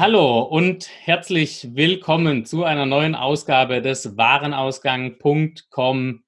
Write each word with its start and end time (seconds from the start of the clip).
Hallo 0.00 0.42
und 0.42 0.88
herzlich 0.88 1.74
willkommen 1.74 2.44
zu 2.44 2.62
einer 2.62 2.86
neuen 2.86 3.16
Ausgabe 3.16 3.82
des 3.82 4.16
Warenausgang.com 4.16 6.22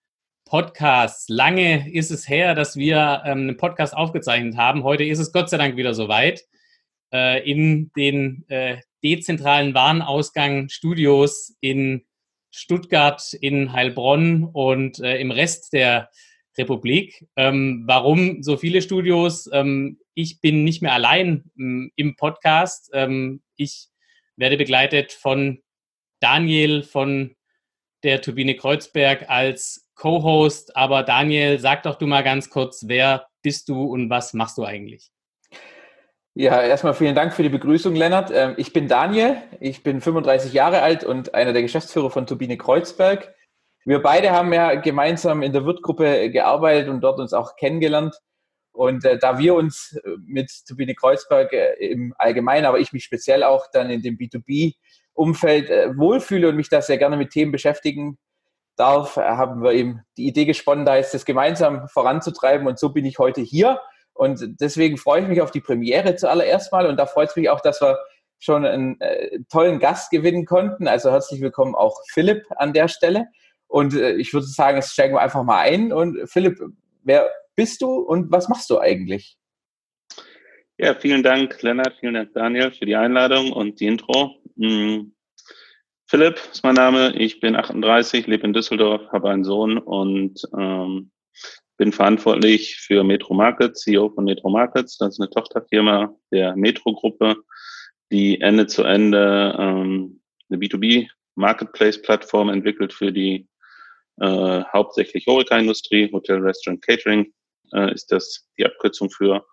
Podcasts. 0.44 1.28
Lange 1.28 1.94
ist 1.94 2.10
es 2.10 2.28
her, 2.28 2.56
dass 2.56 2.74
wir 2.74 3.22
ähm, 3.24 3.42
einen 3.42 3.56
Podcast 3.56 3.96
aufgezeichnet 3.96 4.56
haben. 4.56 4.82
Heute 4.82 5.04
ist 5.04 5.20
es 5.20 5.30
Gott 5.30 5.50
sei 5.50 5.56
Dank 5.56 5.76
wieder 5.76 5.94
soweit. 5.94 6.42
Äh, 7.12 7.48
in 7.48 7.92
den 7.94 8.44
äh, 8.48 8.78
dezentralen 9.04 9.72
Warenausgang-Studios 9.72 11.56
in 11.60 12.04
Stuttgart, 12.50 13.34
in 13.34 13.72
Heilbronn 13.72 14.48
und 14.52 14.98
äh, 14.98 15.20
im 15.20 15.30
Rest 15.30 15.74
der 15.74 16.10
Republik. 16.58 17.24
Ähm, 17.36 17.84
warum 17.86 18.42
so 18.42 18.56
viele 18.56 18.82
Studios? 18.82 19.48
Ähm, 19.52 20.00
ich 20.14 20.40
bin 20.40 20.64
nicht 20.64 20.82
mehr 20.82 20.92
allein 20.92 21.44
ähm, 21.56 21.92
im 21.94 22.16
Podcast. 22.16 22.90
Ähm, 22.92 23.42
ich 23.60 23.88
werde 24.36 24.56
begleitet 24.56 25.12
von 25.12 25.62
Daniel 26.20 26.82
von 26.82 27.36
der 28.02 28.22
Turbine 28.22 28.56
Kreuzberg 28.56 29.28
als 29.28 29.88
Co-Host. 29.94 30.76
Aber 30.76 31.02
Daniel, 31.02 31.58
sag 31.58 31.82
doch 31.82 31.96
du 31.96 32.06
mal 32.06 32.24
ganz 32.24 32.48
kurz, 32.48 32.84
wer 32.86 33.26
bist 33.42 33.68
du 33.68 33.84
und 33.84 34.08
was 34.08 34.32
machst 34.32 34.58
du 34.58 34.64
eigentlich? 34.64 35.10
Ja, 36.34 36.62
erstmal 36.62 36.94
vielen 36.94 37.14
Dank 37.14 37.34
für 37.34 37.42
die 37.42 37.48
Begrüßung, 37.48 37.94
Lennart. 37.94 38.30
Ähm, 38.32 38.54
ich 38.56 38.72
bin 38.72 38.88
Daniel, 38.88 39.36
ich 39.58 39.82
bin 39.82 40.00
35 40.00 40.52
Jahre 40.52 40.80
alt 40.80 41.04
und 41.04 41.34
einer 41.34 41.52
der 41.52 41.62
Geschäftsführer 41.62 42.10
von 42.10 42.26
Turbine 42.26 42.56
Kreuzberg. 42.56 43.34
Wir 43.84 44.00
beide 44.00 44.30
haben 44.30 44.52
ja 44.52 44.76
gemeinsam 44.76 45.42
in 45.42 45.52
der 45.52 45.64
Wirtgruppe 45.64 46.30
gearbeitet 46.30 46.88
und 46.88 47.00
dort 47.00 47.18
uns 47.18 47.32
auch 47.32 47.56
kennengelernt. 47.56 48.14
Und 48.72 49.04
äh, 49.04 49.18
da 49.18 49.38
wir 49.38 49.54
uns 49.54 49.96
äh, 50.04 50.10
mit 50.24 50.50
Turbine 50.66 50.94
Kreuzberg 50.94 51.52
äh, 51.52 51.74
im 51.74 52.14
Allgemeinen, 52.18 52.66
aber 52.66 52.78
ich 52.78 52.92
mich 52.92 53.04
speziell 53.04 53.42
auch 53.42 53.66
dann 53.72 53.90
in 53.90 54.02
dem 54.02 54.16
B2B-Umfeld 54.16 55.70
äh, 55.70 55.96
wohlfühle 55.96 56.48
und 56.48 56.56
mich 56.56 56.68
da 56.68 56.80
sehr 56.80 56.98
gerne 56.98 57.16
mit 57.16 57.30
Themen 57.30 57.52
beschäftigen 57.52 58.18
darf, 58.76 59.16
äh, 59.16 59.22
haben 59.22 59.62
wir 59.62 59.72
eben 59.72 60.00
die 60.16 60.26
Idee 60.26 60.44
gesponnen, 60.44 60.84
da 60.84 60.96
ist 60.96 61.12
das 61.14 61.24
gemeinsam 61.24 61.88
voranzutreiben. 61.88 62.66
Und 62.66 62.78
so 62.78 62.90
bin 62.90 63.04
ich 63.04 63.18
heute 63.18 63.40
hier. 63.40 63.80
Und 64.12 64.60
deswegen 64.60 64.96
freue 64.96 65.22
ich 65.22 65.28
mich 65.28 65.40
auf 65.40 65.50
die 65.50 65.60
Premiere 65.60 66.16
zuallererst 66.16 66.72
mal. 66.72 66.86
Und 66.86 66.96
da 66.96 67.06
freut 67.06 67.30
es 67.30 67.36
mich 67.36 67.50
auch, 67.50 67.60
dass 67.60 67.80
wir 67.80 67.98
schon 68.38 68.64
einen 68.64 69.00
äh, 69.00 69.40
tollen 69.50 69.78
Gast 69.78 70.10
gewinnen 70.10 70.46
konnten. 70.46 70.88
Also 70.88 71.10
herzlich 71.10 71.40
willkommen 71.40 71.74
auch 71.74 72.00
Philipp 72.08 72.44
an 72.56 72.72
der 72.72 72.88
Stelle. 72.88 73.26
Und 73.66 73.94
äh, 73.94 74.12
ich 74.12 74.32
würde 74.32 74.46
sagen, 74.46 74.76
jetzt 74.76 74.92
steigen 74.92 75.14
wir 75.14 75.20
einfach 75.20 75.42
mal 75.42 75.60
ein. 75.60 75.92
Und 75.92 76.18
Philipp, 76.28 76.58
wer 77.02 77.30
bist 77.60 77.82
du 77.82 77.96
und 77.96 78.32
was 78.32 78.48
machst 78.48 78.70
du 78.70 78.78
eigentlich? 78.78 79.36
Ja, 80.78 80.94
vielen 80.94 81.22
Dank, 81.22 81.60
Lennart, 81.60 81.94
vielen 82.00 82.14
Dank, 82.14 82.32
Daniel, 82.32 82.72
für 82.72 82.86
die 82.86 82.96
Einladung 82.96 83.52
und 83.52 83.80
die 83.80 83.86
Intro. 83.86 84.36
Hm. 84.58 85.14
Philipp 86.06 86.40
ist 86.50 86.64
mein 86.64 86.76
Name, 86.76 87.14
ich 87.18 87.38
bin 87.38 87.54
38, 87.54 88.26
lebe 88.26 88.46
in 88.46 88.54
Düsseldorf, 88.54 89.12
habe 89.12 89.28
einen 89.28 89.44
Sohn 89.44 89.76
und 89.76 90.40
ähm, 90.58 91.10
bin 91.76 91.92
verantwortlich 91.92 92.78
für 92.78 93.04
Metro 93.04 93.34
Markets, 93.34 93.82
CEO 93.82 94.08
von 94.08 94.24
Metro 94.24 94.48
Markets. 94.48 94.96
Das 94.96 95.10
ist 95.10 95.20
eine 95.20 95.28
Tochterfirma 95.28 96.14
der 96.32 96.56
Metro-Gruppe, 96.56 97.36
die 98.10 98.40
Ende 98.40 98.68
zu 98.68 98.84
Ende 98.84 99.54
ähm, 99.58 100.22
eine 100.48 100.58
B2B-Marketplace-Plattform 100.58 102.48
entwickelt 102.48 102.94
für 102.94 103.12
die 103.12 103.46
äh, 104.18 104.62
hauptsächlich 104.72 105.26
Horeca-Industrie, 105.26 106.10
Hotel, 106.10 106.38
Restaurant, 106.38 106.80
Catering 106.80 107.30
äh, 107.72 107.92
ist 107.92 108.12
das 108.12 108.48
die 108.58 108.64
Abkürzung 108.64 109.10
für. 109.10 109.44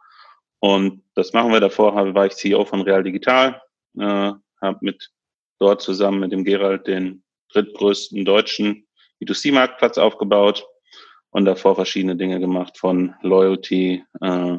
Und 0.59 1.03
das 1.15 1.33
machen 1.33 1.51
wir. 1.51 1.59
Davor 1.59 1.95
habe, 1.95 2.13
war 2.15 2.25
ich 2.25 2.33
CEO 2.33 2.65
von 2.65 2.81
Real 2.81 3.03
Digital, 3.03 3.61
äh, 3.97 4.31
habe 4.61 4.77
mit 4.81 5.11
dort 5.59 5.81
zusammen 5.81 6.19
mit 6.21 6.31
dem 6.31 6.43
Gerald 6.43 6.87
den 6.87 7.23
drittgrößten 7.53 8.25
deutschen 8.25 8.87
B2C-Marktplatz 9.21 9.97
aufgebaut 9.97 10.65
und 11.31 11.45
davor 11.45 11.75
verschiedene 11.75 12.15
Dinge 12.15 12.39
gemacht 12.39 12.77
von 12.77 13.13
Loyalty, 13.21 14.03
äh, 14.21 14.57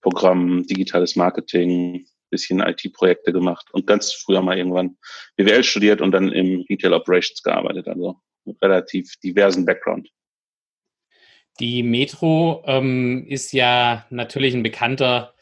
Programmen, 0.00 0.66
digitales 0.66 1.16
Marketing, 1.16 2.06
bisschen 2.30 2.60
IT-Projekte 2.60 3.32
gemacht 3.32 3.68
und 3.72 3.86
ganz 3.86 4.12
früher 4.12 4.42
mal 4.42 4.58
irgendwann 4.58 4.96
BWL 5.36 5.62
studiert 5.62 6.00
und 6.00 6.10
dann 6.12 6.32
im 6.32 6.64
Retail 6.68 6.92
Operations 6.92 7.42
gearbeitet. 7.42 7.86
Also 7.86 8.20
relativ 8.60 9.16
diversen 9.22 9.64
Background. 9.64 10.10
Die 11.60 11.82
Metro 11.82 12.62
ähm, 12.66 13.26
ist 13.28 13.52
ja 13.52 14.06
natürlich 14.10 14.54
ein 14.54 14.62
bekannter 14.62 15.34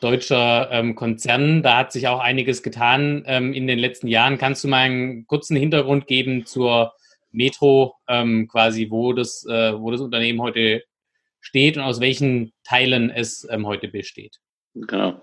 deutscher 0.00 0.70
ähm, 0.72 0.94
Konzern. 0.94 1.62
Da 1.62 1.78
hat 1.78 1.92
sich 1.92 2.08
auch 2.08 2.20
einiges 2.20 2.62
getan 2.62 3.22
ähm, 3.26 3.52
in 3.52 3.66
den 3.66 3.78
letzten 3.78 4.08
Jahren. 4.08 4.38
Kannst 4.38 4.64
du 4.64 4.68
mal 4.68 4.78
einen 4.78 5.26
kurzen 5.26 5.56
Hintergrund 5.56 6.06
geben 6.06 6.46
zur 6.46 6.94
Metro, 7.30 7.94
ähm, 8.08 8.48
quasi, 8.48 8.90
wo 8.90 9.12
das, 9.12 9.46
äh, 9.46 9.78
wo 9.78 9.90
das 9.90 10.00
Unternehmen 10.00 10.40
heute 10.40 10.82
steht 11.40 11.76
und 11.76 11.82
aus 11.82 12.00
welchen 12.00 12.52
Teilen 12.64 13.10
es 13.10 13.46
ähm, 13.50 13.66
heute 13.66 13.88
besteht? 13.88 14.38
Genau. 14.74 15.22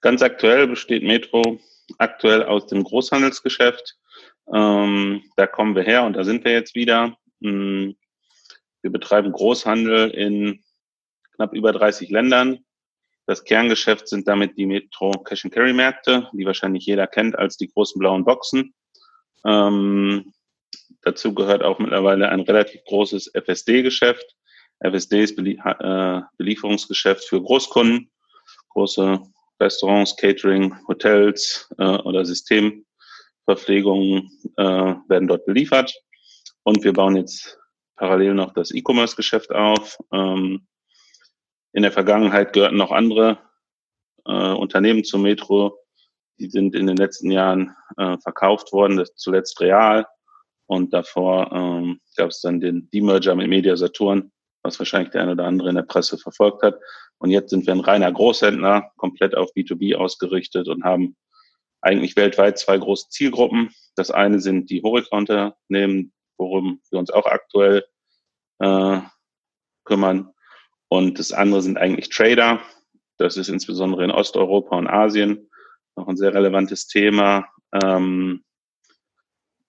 Ganz 0.00 0.22
aktuell 0.22 0.66
besteht 0.66 1.02
Metro 1.02 1.58
aktuell 1.98 2.44
aus 2.44 2.66
dem 2.66 2.84
Großhandelsgeschäft 2.84 3.96
ähm, 4.52 5.22
da 5.36 5.46
kommen 5.46 5.74
wir 5.74 5.82
her 5.82 6.04
und 6.04 6.14
da 6.14 6.24
sind 6.24 6.44
wir 6.44 6.52
jetzt 6.52 6.74
wieder. 6.74 7.16
Mm, 7.40 7.90
wir 8.82 8.90
betreiben 8.90 9.32
Großhandel 9.32 10.10
in 10.10 10.62
knapp 11.36 11.54
über 11.54 11.72
30 11.72 12.10
Ländern. 12.10 12.64
Das 13.26 13.44
Kerngeschäft 13.44 14.08
sind 14.08 14.26
damit 14.26 14.56
die 14.58 14.66
Metro 14.66 15.12
Cash 15.12 15.44
and 15.44 15.54
Carry 15.54 15.72
Märkte, 15.72 16.28
die 16.32 16.44
wahrscheinlich 16.44 16.84
jeder 16.86 17.06
kennt 17.06 17.38
als 17.38 17.56
die 17.56 17.68
großen 17.68 17.98
blauen 17.98 18.24
Boxen. 18.24 18.74
Ähm, 19.46 20.32
dazu 21.02 21.34
gehört 21.34 21.62
auch 21.62 21.78
mittlerweile 21.78 22.28
ein 22.28 22.40
relativ 22.40 22.82
großes 22.84 23.32
FSD-Geschäft. 23.34 24.24
FSD 24.80 25.22
ist 25.22 25.36
Belie 25.36 25.58
äh, 25.58 26.20
Belieferungsgeschäft 26.36 27.24
für 27.24 27.40
Großkunden, 27.40 28.10
große 28.70 29.20
Restaurants, 29.60 30.16
Catering, 30.16 30.76
Hotels 30.88 31.68
äh, 31.78 31.84
oder 31.84 32.24
System 32.24 32.84
Verpflegungen 33.44 34.30
äh, 34.56 34.64
werden 34.64 35.28
dort 35.28 35.44
beliefert. 35.46 35.94
Und 36.64 36.82
wir 36.84 36.92
bauen 36.92 37.16
jetzt 37.16 37.58
parallel 38.02 38.34
noch 38.34 38.52
das 38.52 38.72
E-Commerce-Geschäft 38.72 39.52
auf. 39.52 39.96
Ähm, 40.12 40.66
in 41.72 41.84
der 41.84 41.92
Vergangenheit 41.92 42.52
gehörten 42.52 42.76
noch 42.76 42.90
andere 42.90 43.38
äh, 44.26 44.52
Unternehmen 44.54 45.04
zur 45.04 45.20
Metro. 45.20 45.78
Die 46.40 46.50
sind 46.50 46.74
in 46.74 46.88
den 46.88 46.96
letzten 46.96 47.30
Jahren 47.30 47.76
äh, 47.98 48.18
verkauft 48.18 48.72
worden, 48.72 48.96
das 48.96 49.14
zuletzt 49.14 49.60
Real. 49.60 50.04
Und 50.66 50.92
davor 50.92 51.52
ähm, 51.52 52.00
gab 52.16 52.30
es 52.30 52.40
dann 52.40 52.58
den 52.58 52.90
Demerger 52.90 53.36
mit 53.36 53.46
Media 53.46 53.76
Saturn, 53.76 54.32
was 54.64 54.80
wahrscheinlich 54.80 55.12
der 55.12 55.22
eine 55.22 55.32
oder 55.32 55.44
andere 55.44 55.68
in 55.68 55.76
der 55.76 55.82
Presse 55.82 56.18
verfolgt 56.18 56.64
hat. 56.64 56.80
Und 57.18 57.30
jetzt 57.30 57.50
sind 57.50 57.68
wir 57.68 57.72
ein 57.72 57.78
reiner 57.78 58.10
Großhändler, 58.10 58.90
komplett 58.96 59.36
auf 59.36 59.50
B2B 59.54 59.94
ausgerichtet 59.94 60.66
und 60.66 60.82
haben 60.82 61.14
eigentlich 61.80 62.16
weltweit 62.16 62.58
zwei 62.58 62.78
große 62.78 63.10
Zielgruppen. 63.10 63.70
Das 63.94 64.10
eine 64.10 64.40
sind 64.40 64.70
die 64.70 64.82
Horeca-Unternehmen, 64.82 66.12
worum 66.36 66.80
wir 66.90 66.98
uns 66.98 67.12
auch 67.12 67.26
aktuell 67.26 67.84
äh, 68.58 69.00
kümmern. 69.84 70.32
Und 70.88 71.18
das 71.18 71.32
andere 71.32 71.62
sind 71.62 71.78
eigentlich 71.78 72.08
Trader. 72.10 72.60
Das 73.18 73.36
ist 73.36 73.48
insbesondere 73.48 74.04
in 74.04 74.10
Osteuropa 74.10 74.76
und 74.76 74.88
Asien 74.88 75.48
noch 75.96 76.08
ein 76.08 76.16
sehr 76.16 76.34
relevantes 76.34 76.86
Thema. 76.86 77.46
Ähm, 77.82 78.44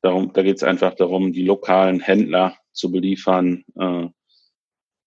darum, 0.02 0.34
da 0.34 0.44
geht 0.44 0.58
es 0.58 0.64
einfach 0.64 0.96
darum, 0.96 1.34
die 1.34 1.44
lokalen 1.44 2.00
Händler 2.00 2.57
zu 2.72 2.92
beliefern. 2.92 3.63
Äh, 3.75 4.07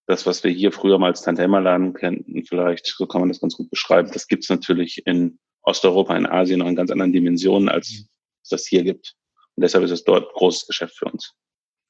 das, 0.06 0.24
was 0.24 0.44
wir 0.44 0.50
hier 0.50 0.72
früher 0.72 0.98
mal 0.98 1.08
als 1.08 1.22
Tante-Emma-Laden 1.22 1.94
kennten, 1.94 2.44
vielleicht, 2.44 2.86
so 2.86 3.06
kann 3.06 3.20
man 3.20 3.28
das 3.28 3.40
ganz 3.40 3.56
gut 3.56 3.70
beschreiben, 3.70 4.10
das 4.12 4.28
gibt 4.28 4.44
es 4.44 4.50
natürlich 4.50 5.04
in 5.06 5.38
Osteuropa, 5.62 6.16
in 6.16 6.26
Asien 6.26 6.60
noch 6.60 6.68
in 6.68 6.76
ganz 6.76 6.90
anderen 6.90 7.12
Dimensionen, 7.12 7.68
als 7.68 7.90
mhm. 7.90 8.08
es 8.42 8.48
das 8.48 8.66
hier 8.66 8.84
gibt. 8.84 9.16
Und 9.56 9.62
deshalb 9.62 9.84
ist 9.84 9.90
es 9.90 10.04
dort 10.04 10.32
großes 10.34 10.66
Geschäft 10.66 10.96
für 10.96 11.06
uns. 11.06 11.34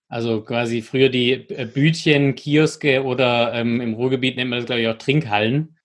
Also 0.09 0.43
quasi 0.43 0.83
früher 0.83 1.09
die 1.09 1.33
äh, 1.33 1.67
Bütchen, 1.67 2.35
Kioske 2.37 3.03
oder 3.03 3.53
ähm, 3.55 3.81
im 3.81 3.95
Ruhrgebiet 3.95 4.37
nennt 4.37 4.51
man 4.51 4.61
das, 4.61 4.67
glaube 4.67 4.83
ich, 4.83 4.89
auch 4.89 4.99
Trinkhallen. 4.99 5.77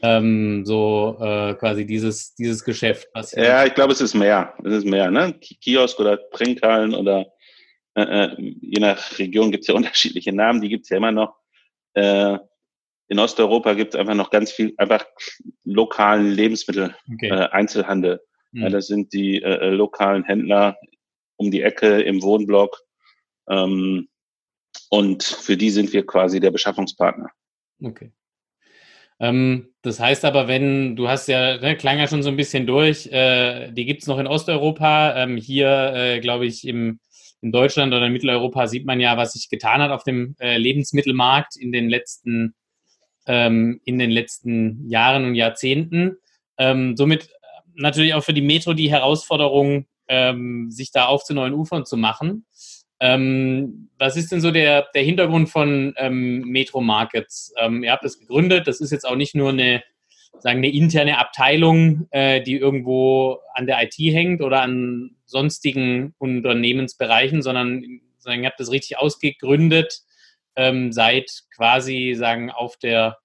Ähm, 0.00 0.64
so 0.64 1.16
äh, 1.20 1.54
quasi 1.54 1.84
dieses, 1.84 2.34
dieses 2.34 2.64
Geschäft. 2.64 3.08
ja, 3.34 3.64
ich 3.64 3.74
glaube, 3.74 3.92
es 3.92 4.00
ist 4.00 4.14
mehr. 4.14 4.54
Es 4.64 4.72
ist 4.72 4.84
mehr, 4.84 5.10
ne? 5.10 5.34
Kiosk 5.40 5.98
oder 5.98 6.18
Trinkhallen 6.30 6.94
oder 6.94 7.26
äh, 7.94 8.02
äh 8.02 8.36
je 8.38 8.80
nach 8.80 9.18
Region 9.18 9.50
gibt 9.50 9.62
es 9.62 9.68
ja 9.68 9.74
unterschiedliche 9.76 10.32
Namen, 10.32 10.60
die 10.60 10.68
gibt 10.68 10.84
es 10.84 10.90
ja 10.90 10.98
immer 10.98 11.12
noch. 11.12 11.34
Äh, 11.94 12.38
in 13.08 13.18
Osteuropa 13.18 13.74
gibt 13.74 13.94
es 13.94 14.00
einfach 14.00 14.14
noch 14.14 14.30
ganz 14.30 14.52
viel, 14.52 14.74
einfach 14.76 15.04
lokalen 15.64 16.30
Lebensmittel, 16.30 16.94
okay. 17.12 17.28
äh, 17.28 17.48
Einzelhandel. 17.50 18.20
Mhm. 18.52 18.62
Ja, 18.62 18.68
das 18.70 18.86
sind 18.86 19.12
die 19.12 19.40
lokalen 19.40 20.24
Händler 20.24 20.76
um 21.36 21.50
die 21.50 21.62
Ecke 21.62 22.02
im 22.02 22.22
Wohnblock. 22.22 22.87
Ähm, 23.48 24.08
und 24.90 25.22
für 25.22 25.56
die 25.56 25.70
sind 25.70 25.92
wir 25.92 26.06
quasi 26.06 26.40
der 26.40 26.50
Beschaffungspartner. 26.50 27.30
Okay. 27.82 28.12
Ähm, 29.20 29.70
das 29.82 29.98
heißt 30.00 30.24
aber, 30.24 30.48
wenn, 30.48 30.96
du 30.96 31.08
hast 31.08 31.28
ja, 31.28 31.58
ne, 31.58 31.76
klang 31.76 31.98
ja 31.98 32.06
schon 32.06 32.22
so 32.22 32.28
ein 32.28 32.36
bisschen 32.36 32.66
durch, 32.66 33.06
äh, 33.08 33.72
die 33.72 33.84
gibt 33.84 34.02
es 34.02 34.08
noch 34.08 34.18
in 34.18 34.26
Osteuropa. 34.26 35.14
Ähm, 35.16 35.36
hier, 35.36 35.92
äh, 35.94 36.20
glaube 36.20 36.46
ich, 36.46 36.66
im, 36.66 37.00
in 37.40 37.52
Deutschland 37.52 37.92
oder 37.92 38.06
in 38.06 38.12
Mitteleuropa 38.12 38.66
sieht 38.66 38.86
man 38.86 39.00
ja, 39.00 39.16
was 39.16 39.32
sich 39.32 39.48
getan 39.48 39.80
hat 39.80 39.90
auf 39.90 40.04
dem 40.04 40.36
äh, 40.38 40.56
Lebensmittelmarkt 40.56 41.56
in 41.56 41.72
den 41.72 41.88
letzten, 41.88 42.54
ähm, 43.26 43.80
in 43.84 43.98
den 43.98 44.10
letzten 44.10 44.88
Jahren 44.88 45.24
und 45.24 45.34
Jahrzehnten. 45.34 46.16
Ähm, 46.56 46.96
somit 46.96 47.30
natürlich 47.74 48.14
auch 48.14 48.24
für 48.24 48.34
die 48.34 48.42
Metro 48.42 48.72
die 48.72 48.90
Herausforderung, 48.90 49.86
ähm, 50.08 50.70
sich 50.70 50.90
da 50.90 51.06
auf 51.06 51.24
zu 51.24 51.34
neuen 51.34 51.54
Ufern 51.54 51.84
zu 51.84 51.96
machen. 51.96 52.46
Ähm, 53.00 53.90
was 53.98 54.16
ist 54.16 54.32
denn 54.32 54.40
so 54.40 54.50
der, 54.50 54.88
der 54.94 55.02
Hintergrund 55.02 55.48
von 55.48 55.94
ähm, 55.96 56.40
Metro 56.40 56.80
Markets? 56.80 57.52
Ähm, 57.58 57.84
ihr 57.84 57.92
habt 57.92 58.04
es 58.04 58.18
gegründet, 58.18 58.66
das 58.66 58.80
ist 58.80 58.90
jetzt 58.90 59.06
auch 59.06 59.16
nicht 59.16 59.34
nur 59.34 59.50
eine, 59.50 59.82
sagen, 60.40 60.58
eine 60.58 60.72
interne 60.72 61.18
Abteilung, 61.18 62.08
äh, 62.10 62.42
die 62.42 62.56
irgendwo 62.56 63.38
an 63.54 63.66
der 63.66 63.82
IT 63.82 63.94
hängt 63.98 64.40
oder 64.40 64.62
an 64.62 65.16
sonstigen 65.26 66.14
Unternehmensbereichen, 66.18 67.42
sondern 67.42 68.00
sagen, 68.18 68.42
ihr 68.42 68.48
habt 68.48 68.60
das 68.60 68.70
richtig 68.70 68.98
ausgegründet, 68.98 70.00
ähm, 70.56 70.92
seid 70.92 71.30
quasi 71.54 72.14
sagen 72.16 72.50
auf 72.50 72.76
der 72.78 73.18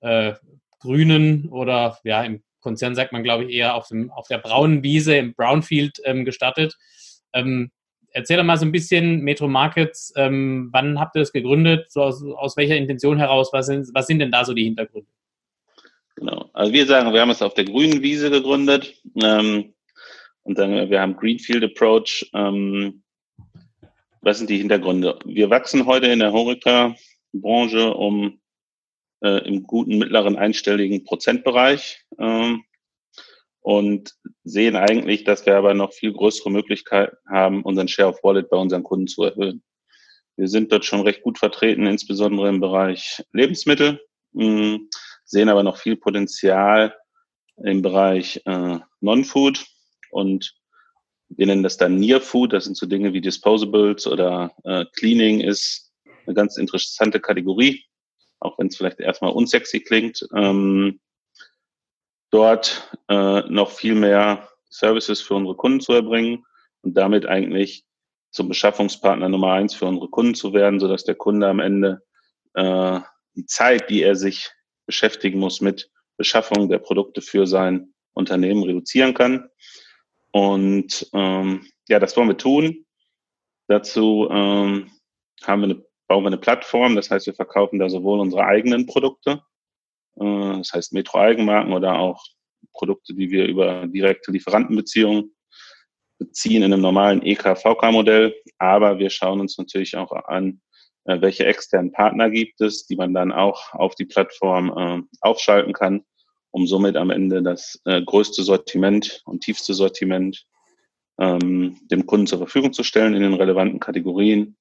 äh, 0.00 0.34
grünen 0.80 1.48
oder 1.48 1.98
ja 2.04 2.22
im 2.22 2.42
Konzern 2.60 2.94
sagt 2.94 3.12
man 3.12 3.22
glaube 3.22 3.44
ich 3.44 3.54
eher 3.54 3.74
auf, 3.74 3.88
dem, 3.88 4.10
auf 4.10 4.28
der 4.28 4.38
braunen 4.38 4.82
Wiese 4.82 5.16
im 5.16 5.34
Brownfield 5.34 6.00
ähm, 6.04 6.24
gestartet. 6.24 6.76
Ähm, 7.32 7.70
erzähl 8.14 8.38
doch 8.38 8.44
mal 8.44 8.56
so 8.56 8.64
ein 8.64 8.72
bisschen 8.72 9.20
Metro 9.20 9.46
Markets. 9.48 10.12
Ähm, 10.16 10.70
wann 10.72 10.98
habt 10.98 11.16
ihr 11.16 11.20
das 11.20 11.32
gegründet? 11.32 11.92
So 11.92 12.02
aus, 12.02 12.24
aus, 12.24 12.56
welcher 12.56 12.76
Intention 12.76 13.18
heraus? 13.18 13.52
Was 13.52 13.66
sind, 13.66 13.88
was 13.92 14.06
sind 14.06 14.20
denn 14.20 14.32
da 14.32 14.44
so 14.44 14.54
die 14.54 14.64
Hintergründe? 14.64 15.10
Genau. 16.16 16.48
Also 16.52 16.72
wir 16.72 16.86
sagen, 16.86 17.12
wir 17.12 17.20
haben 17.20 17.30
es 17.30 17.42
auf 17.42 17.54
der 17.54 17.64
grünen 17.64 18.02
Wiese 18.02 18.30
gegründet. 18.30 18.94
Ähm, 19.22 19.74
und 20.44 20.58
dann, 20.58 20.88
wir 20.90 21.00
haben 21.00 21.16
Greenfield 21.16 21.64
Approach. 21.64 22.30
Ähm, 22.32 23.02
was 24.22 24.38
sind 24.38 24.48
die 24.48 24.58
Hintergründe? 24.58 25.18
Wir 25.24 25.50
wachsen 25.50 25.84
heute 25.84 26.06
in 26.06 26.20
der 26.20 26.32
Horeca-Branche 26.32 27.92
um 27.94 28.40
äh, 29.22 29.46
im 29.46 29.64
guten 29.64 29.98
mittleren 29.98 30.36
einstelligen 30.36 31.04
Prozentbereich. 31.04 32.04
Ähm, 32.18 32.62
und 33.64 34.14
sehen 34.44 34.76
eigentlich, 34.76 35.24
dass 35.24 35.46
wir 35.46 35.56
aber 35.56 35.72
noch 35.72 35.94
viel 35.94 36.12
größere 36.12 36.50
Möglichkeiten 36.50 37.16
haben, 37.26 37.62
unseren 37.62 37.88
Share 37.88 38.10
of 38.10 38.22
Wallet 38.22 38.50
bei 38.50 38.58
unseren 38.58 38.82
Kunden 38.82 39.06
zu 39.06 39.22
erhöhen. 39.24 39.62
Wir 40.36 40.48
sind 40.48 40.70
dort 40.70 40.84
schon 40.84 41.00
recht 41.00 41.22
gut 41.22 41.38
vertreten, 41.38 41.86
insbesondere 41.86 42.50
im 42.50 42.60
Bereich 42.60 43.24
Lebensmittel, 43.32 44.00
mh, 44.32 44.80
sehen 45.24 45.48
aber 45.48 45.62
noch 45.62 45.78
viel 45.78 45.96
Potenzial 45.96 46.94
im 47.56 47.80
Bereich 47.80 48.42
äh, 48.44 48.80
Non-Food 49.00 49.64
und 50.10 50.54
wir 51.30 51.46
nennen 51.46 51.62
das 51.62 51.78
dann 51.78 51.96
Near 51.96 52.20
Food. 52.20 52.52
Das 52.52 52.64
sind 52.64 52.76
so 52.76 52.84
Dinge 52.84 53.14
wie 53.14 53.22
Disposables 53.22 54.06
oder 54.06 54.52
äh, 54.64 54.84
Cleaning 54.94 55.40
ist 55.40 55.90
eine 56.26 56.34
ganz 56.34 56.58
interessante 56.58 57.18
Kategorie, 57.18 57.82
auch 58.40 58.58
wenn 58.58 58.66
es 58.66 58.76
vielleicht 58.76 59.00
erstmal 59.00 59.32
unsexy 59.32 59.80
klingt. 59.80 60.28
Ähm, 60.34 61.00
dort 62.34 62.90
äh, 63.08 63.42
noch 63.48 63.70
viel 63.70 63.94
mehr 63.94 64.48
Services 64.68 65.20
für 65.20 65.34
unsere 65.34 65.54
Kunden 65.54 65.80
zu 65.80 65.92
erbringen 65.92 66.44
und 66.82 66.96
damit 66.96 67.26
eigentlich 67.26 67.84
zum 68.32 68.48
Beschaffungspartner 68.48 69.28
Nummer 69.28 69.52
eins 69.52 69.74
für 69.74 69.86
unsere 69.86 70.08
Kunden 70.08 70.34
zu 70.34 70.52
werden, 70.52 70.80
sodass 70.80 71.04
der 71.04 71.14
Kunde 71.14 71.46
am 71.46 71.60
Ende 71.60 72.02
äh, 72.54 72.98
die 73.36 73.46
Zeit, 73.46 73.88
die 73.88 74.02
er 74.02 74.16
sich 74.16 74.50
beschäftigen 74.84 75.38
muss 75.38 75.60
mit 75.60 75.90
Beschaffung 76.16 76.68
der 76.68 76.78
Produkte 76.78 77.22
für 77.22 77.46
sein 77.46 77.94
Unternehmen 78.14 78.64
reduzieren 78.64 79.14
kann. 79.14 79.48
Und 80.32 81.08
ähm, 81.12 81.64
ja, 81.88 82.00
das 82.00 82.16
wollen 82.16 82.28
wir 82.28 82.36
tun. 82.36 82.84
Dazu 83.68 84.28
ähm, 84.28 84.90
haben 85.44 85.60
wir 85.60 85.66
eine, 85.66 85.84
bauen 86.08 86.24
wir 86.24 86.28
eine 86.28 86.38
Plattform, 86.38 86.96
das 86.96 87.10
heißt, 87.12 87.26
wir 87.26 87.34
verkaufen 87.34 87.78
da 87.78 87.88
sowohl 87.88 88.18
unsere 88.18 88.44
eigenen 88.44 88.86
Produkte 88.86 89.40
das 90.16 90.72
heißt 90.72 90.92
Metro-Eigenmarken 90.92 91.72
oder 91.72 91.98
auch 91.98 92.24
Produkte, 92.72 93.14
die 93.14 93.30
wir 93.30 93.46
über 93.46 93.86
direkte 93.86 94.30
Lieferantenbeziehungen 94.30 95.34
beziehen 96.18 96.62
in 96.62 96.72
einem 96.72 96.80
normalen 96.80 97.22
EK-VK-Modell. 97.22 98.34
Aber 98.58 98.98
wir 98.98 99.10
schauen 99.10 99.40
uns 99.40 99.58
natürlich 99.58 99.96
auch 99.96 100.12
an, 100.12 100.60
äh, 101.04 101.20
welche 101.20 101.46
externen 101.46 101.92
Partner 101.92 102.30
gibt 102.30 102.60
es, 102.60 102.86
die 102.86 102.96
man 102.96 103.14
dann 103.14 103.32
auch 103.32 103.72
auf 103.74 103.94
die 103.94 104.04
Plattform 104.04 104.72
äh, 104.76 105.16
aufschalten 105.20 105.72
kann, 105.72 106.04
um 106.50 106.66
somit 106.66 106.96
am 106.96 107.10
Ende 107.10 107.42
das 107.42 107.82
größte 107.84 108.44
Sortiment 108.44 109.22
und 109.24 109.42
tiefste 109.42 109.74
Sortiment 109.74 110.46
ähm, 111.18 111.80
dem 111.90 112.06
Kunden 112.06 112.28
zur 112.28 112.38
Verfügung 112.38 112.72
zu 112.72 112.84
stellen 112.84 113.14
in 113.14 113.22
den 113.22 113.34
relevanten 113.34 113.80
Kategorien, 113.80 114.56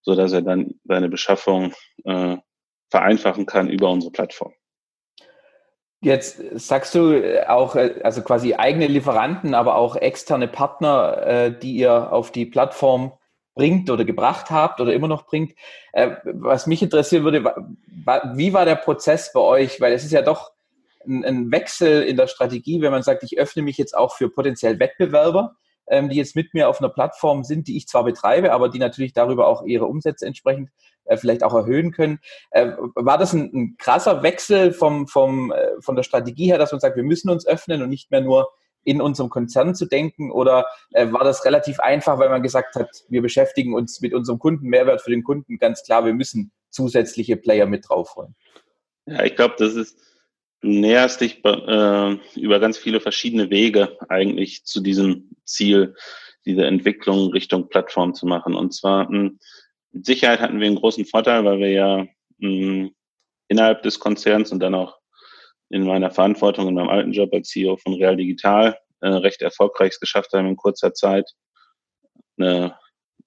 so 0.00 0.14
dass 0.14 0.32
er 0.32 0.40
dann 0.42 0.80
seine 0.84 1.08
Beschaffung 1.10 1.74
vereinfachen 2.90 3.44
kann 3.44 3.68
über 3.68 3.90
unsere 3.90 4.12
Plattform. 4.12 4.52
Jetzt 6.04 6.42
sagst 6.52 6.94
du 6.94 7.12
äh, 7.14 7.46
auch, 7.46 7.76
äh, 7.76 8.00
also 8.04 8.20
quasi 8.22 8.54
eigene 8.54 8.86
Lieferanten, 8.86 9.54
aber 9.54 9.76
auch 9.76 9.96
externe 9.96 10.48
Partner, 10.48 11.26
äh, 11.26 11.58
die 11.58 11.76
ihr 11.76 12.12
auf 12.12 12.30
die 12.30 12.44
Plattform 12.44 13.12
bringt 13.54 13.88
oder 13.88 14.04
gebracht 14.04 14.50
habt 14.50 14.80
oder 14.80 14.92
immer 14.92 15.06
noch 15.06 15.26
bringt. 15.26 15.54
Was 16.24 16.66
mich 16.66 16.82
interessieren 16.82 17.22
würde, 17.22 17.44
wie 18.34 18.52
war 18.52 18.64
der 18.64 18.74
Prozess 18.74 19.32
bei 19.32 19.38
euch? 19.38 19.80
Weil 19.80 19.92
es 19.92 20.04
ist 20.04 20.10
ja 20.10 20.22
doch 20.22 20.50
ein 21.06 21.52
Wechsel 21.52 22.02
in 22.02 22.16
der 22.16 22.26
Strategie, 22.26 22.80
wenn 22.80 22.90
man 22.90 23.04
sagt, 23.04 23.22
ich 23.22 23.38
öffne 23.38 23.62
mich 23.62 23.78
jetzt 23.78 23.96
auch 23.96 24.16
für 24.16 24.28
potenziell 24.28 24.80
Wettbewerber 24.80 25.54
ähm, 25.86 26.08
die 26.08 26.16
jetzt 26.16 26.36
mit 26.36 26.54
mir 26.54 26.68
auf 26.68 26.80
einer 26.80 26.88
Plattform 26.88 27.44
sind, 27.44 27.68
die 27.68 27.76
ich 27.76 27.86
zwar 27.86 28.04
betreibe, 28.04 28.52
aber 28.52 28.68
die 28.68 28.78
natürlich 28.78 29.12
darüber 29.12 29.46
auch 29.46 29.64
ihre 29.64 29.86
Umsätze 29.86 30.26
entsprechend 30.26 30.70
äh, 31.04 31.16
vielleicht 31.16 31.42
auch 31.42 31.54
erhöhen 31.54 31.92
können. 31.92 32.18
Äh, 32.50 32.72
war 32.94 33.18
das 33.18 33.32
ein, 33.32 33.50
ein, 33.54 33.76
krasser 33.78 34.22
Wechsel 34.22 34.72
vom, 34.72 35.06
vom, 35.06 35.52
äh, 35.52 35.80
von 35.80 35.96
der 35.96 36.02
Strategie 36.02 36.46
her, 36.46 36.58
dass 36.58 36.72
man 36.72 36.80
sagt, 36.80 36.96
wir 36.96 37.02
müssen 37.02 37.30
uns 37.30 37.46
öffnen 37.46 37.82
und 37.82 37.88
nicht 37.88 38.10
mehr 38.10 38.20
nur 38.20 38.48
in 38.86 39.00
unserem 39.00 39.30
Konzern 39.30 39.74
zu 39.74 39.86
denken? 39.86 40.30
Oder 40.30 40.66
war 40.92 41.24
das 41.24 41.46
relativ 41.46 41.80
einfach, 41.80 42.18
weil 42.18 42.28
man 42.28 42.42
gesagt 42.42 42.74
hat, 42.76 42.90
wir 43.08 43.22
beschäftigen 43.22 43.74
uns 43.74 44.02
mit 44.02 44.12
unserem 44.12 44.38
Kunden, 44.38 44.66
Mehrwert 44.66 45.00
für 45.00 45.10
den 45.10 45.24
Kunden, 45.24 45.58
ganz 45.58 45.82
klar, 45.84 46.04
wir 46.04 46.12
müssen 46.12 46.52
zusätzliche 46.68 47.38
Player 47.38 47.64
mit 47.64 47.88
draufholen? 47.88 48.36
Ja, 49.06 49.24
ich 49.24 49.36
glaube, 49.36 49.54
das 49.56 49.74
ist 49.74 49.98
du 50.64 50.70
näherst 50.70 51.20
dich 51.20 51.44
äh, 51.44 52.16
über 52.36 52.58
ganz 52.58 52.78
viele 52.78 53.00
verschiedene 53.00 53.50
Wege 53.50 53.96
eigentlich 54.08 54.64
zu 54.64 54.80
diesem 54.80 55.30
Ziel, 55.44 55.94
diese 56.46 56.64
Entwicklung 56.64 57.30
Richtung 57.30 57.68
Plattform 57.68 58.14
zu 58.14 58.26
machen. 58.26 58.54
Und 58.54 58.72
zwar 58.72 59.10
mh, 59.10 59.18
hm, 59.18 59.38
mit 59.94 60.04
Sicherheit 60.04 60.40
hatten 60.40 60.60
wir 60.60 60.66
einen 60.66 60.76
großen 60.76 61.06
Vorteil, 61.06 61.44
weil 61.44 61.58
wir 61.58 61.70
ja 61.70 62.06
mh, 62.38 62.48
hm, 62.48 62.94
innerhalb 63.48 63.82
des 63.82 63.98
Konzerns 63.98 64.52
und 64.52 64.60
dann 64.60 64.74
auch 64.74 64.98
in 65.70 65.84
meiner 65.84 66.10
Verantwortung 66.10 66.68
in 66.68 66.74
meinem 66.74 66.88
alten 66.88 67.12
Job 67.12 67.32
als 67.32 67.48
CEO 67.48 67.76
von 67.76 67.94
Real 67.94 68.16
Digital 68.16 68.76
äh, 69.00 69.08
recht 69.08 69.42
erfolgreich 69.42 69.98
geschafft 70.00 70.32
haben, 70.32 70.48
in 70.48 70.56
kurzer 70.56 70.92
Zeit 70.94 71.30
eine 72.38 72.76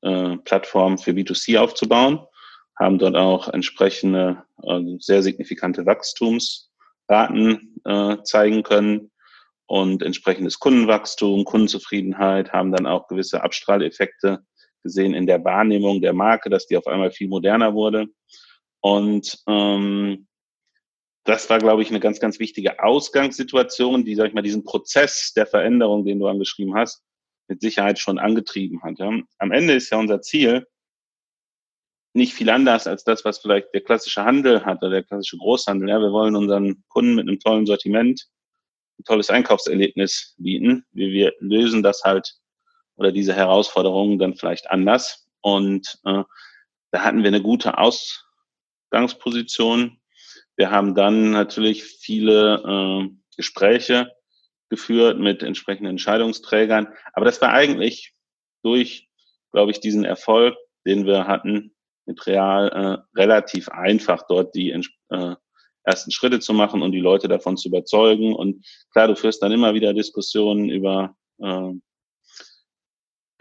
äh, 0.01 0.37
Plattform 0.37 0.97
für 0.97 1.11
B2C 1.11 1.57
aufzubauen, 1.57 2.19
haben 2.77 2.99
dort 2.99 3.15
auch 3.15 3.47
entsprechende 3.49 4.43
äh, 4.63 4.81
sehr 4.99 5.23
signifikante 5.23 5.85
Wachstums 5.85 6.71
Daten 7.07 7.79
äh, 7.85 8.17
zeigen 8.23 8.63
können 8.63 9.11
und 9.65 10.03
entsprechendes 10.03 10.59
Kundenwachstum, 10.59 11.45
Kundenzufriedenheit, 11.45 12.51
haben 12.51 12.71
dann 12.71 12.85
auch 12.85 13.07
gewisse 13.07 13.43
Abstrahleffekte 13.43 14.45
gesehen 14.83 15.13
in 15.13 15.27
der 15.27 15.43
Wahrnehmung 15.43 16.01
der 16.01 16.13
Marke, 16.13 16.49
dass 16.49 16.67
die 16.67 16.77
auf 16.77 16.87
einmal 16.87 17.11
viel 17.11 17.27
moderner 17.27 17.73
wurde. 17.73 18.07
Und 18.81 19.37
ähm, 19.47 20.27
das 21.23 21.49
war, 21.49 21.59
glaube 21.59 21.81
ich, 21.81 21.89
eine 21.89 21.99
ganz, 21.99 22.19
ganz 22.19 22.39
wichtige 22.39 22.81
Ausgangssituation, 22.81 24.05
die, 24.05 24.15
sag 24.15 24.27
ich 24.29 24.33
mal, 24.33 24.41
diesen 24.41 24.63
Prozess 24.63 25.33
der 25.33 25.45
Veränderung, 25.45 26.05
den 26.05 26.19
du 26.19 26.27
angeschrieben 26.27 26.75
hast, 26.75 27.03
mit 27.49 27.61
Sicherheit 27.61 27.99
schon 27.99 28.17
angetrieben 28.17 28.81
hat. 28.83 28.99
Ja. 28.99 29.11
Am 29.37 29.51
Ende 29.51 29.73
ist 29.73 29.89
ja 29.89 29.97
unser 29.97 30.21
Ziel, 30.21 30.65
nicht 32.13 32.33
viel 32.33 32.49
anders 32.49 32.87
als 32.87 33.03
das, 33.03 33.25
was 33.25 33.39
vielleicht 33.39 33.73
der 33.73 33.81
klassische 33.81 34.23
Handel 34.23 34.65
hat 34.65 34.79
oder 34.81 34.89
der 34.89 35.03
klassische 35.03 35.37
Großhandel. 35.37 35.89
Ja, 35.89 35.99
wir 35.99 36.11
wollen 36.11 36.35
unseren 36.35 36.83
Kunden 36.87 37.15
mit 37.15 37.27
einem 37.27 37.39
tollen 37.39 37.65
Sortiment 37.65 38.27
ein 38.99 39.03
tolles 39.03 39.29
Einkaufserlebnis 39.29 40.33
bieten. 40.37 40.85
Wir, 40.91 41.09
wir 41.11 41.33
lösen 41.39 41.83
das 41.83 42.03
halt 42.03 42.35
oder 42.97 43.11
diese 43.11 43.33
Herausforderungen 43.33 44.19
dann 44.19 44.35
vielleicht 44.35 44.69
anders. 44.69 45.27
Und 45.41 45.99
äh, 46.05 46.23
da 46.91 47.03
hatten 47.03 47.23
wir 47.23 47.29
eine 47.29 47.41
gute 47.41 47.77
Ausgangsposition. 47.77 49.99
Wir 50.55 50.71
haben 50.71 50.95
dann 50.95 51.31
natürlich 51.31 51.83
viele 51.83 52.63
äh, 52.65 53.09
Gespräche 53.35 54.13
geführt 54.69 55.19
mit 55.19 55.43
entsprechenden 55.43 55.91
Entscheidungsträgern. 55.91 56.87
Aber 57.13 57.25
das 57.25 57.41
war 57.41 57.53
eigentlich 57.53 58.13
durch, 58.63 59.07
glaube 59.51 59.71
ich, 59.71 59.79
diesen 59.79 60.03
Erfolg, 60.03 60.55
den 60.85 61.05
wir 61.05 61.27
hatten, 61.27 61.73
mit 62.05 62.25
Real 62.25 62.69
äh, 62.69 62.97
relativ 63.17 63.69
einfach 63.69 64.23
dort 64.27 64.55
die 64.55 64.71
äh, 64.71 65.35
ersten 65.83 66.11
Schritte 66.11 66.39
zu 66.39 66.53
machen 66.53 66.81
und 66.81 66.91
die 66.91 66.99
Leute 66.99 67.27
davon 67.27 67.57
zu 67.57 67.69
überzeugen. 67.69 68.35
Und 68.35 68.65
klar, 68.91 69.07
du 69.07 69.15
führst 69.15 69.41
dann 69.41 69.51
immer 69.51 69.73
wieder 69.73 69.93
Diskussionen 69.93 70.69
über 70.69 71.15
äh, 71.39 71.71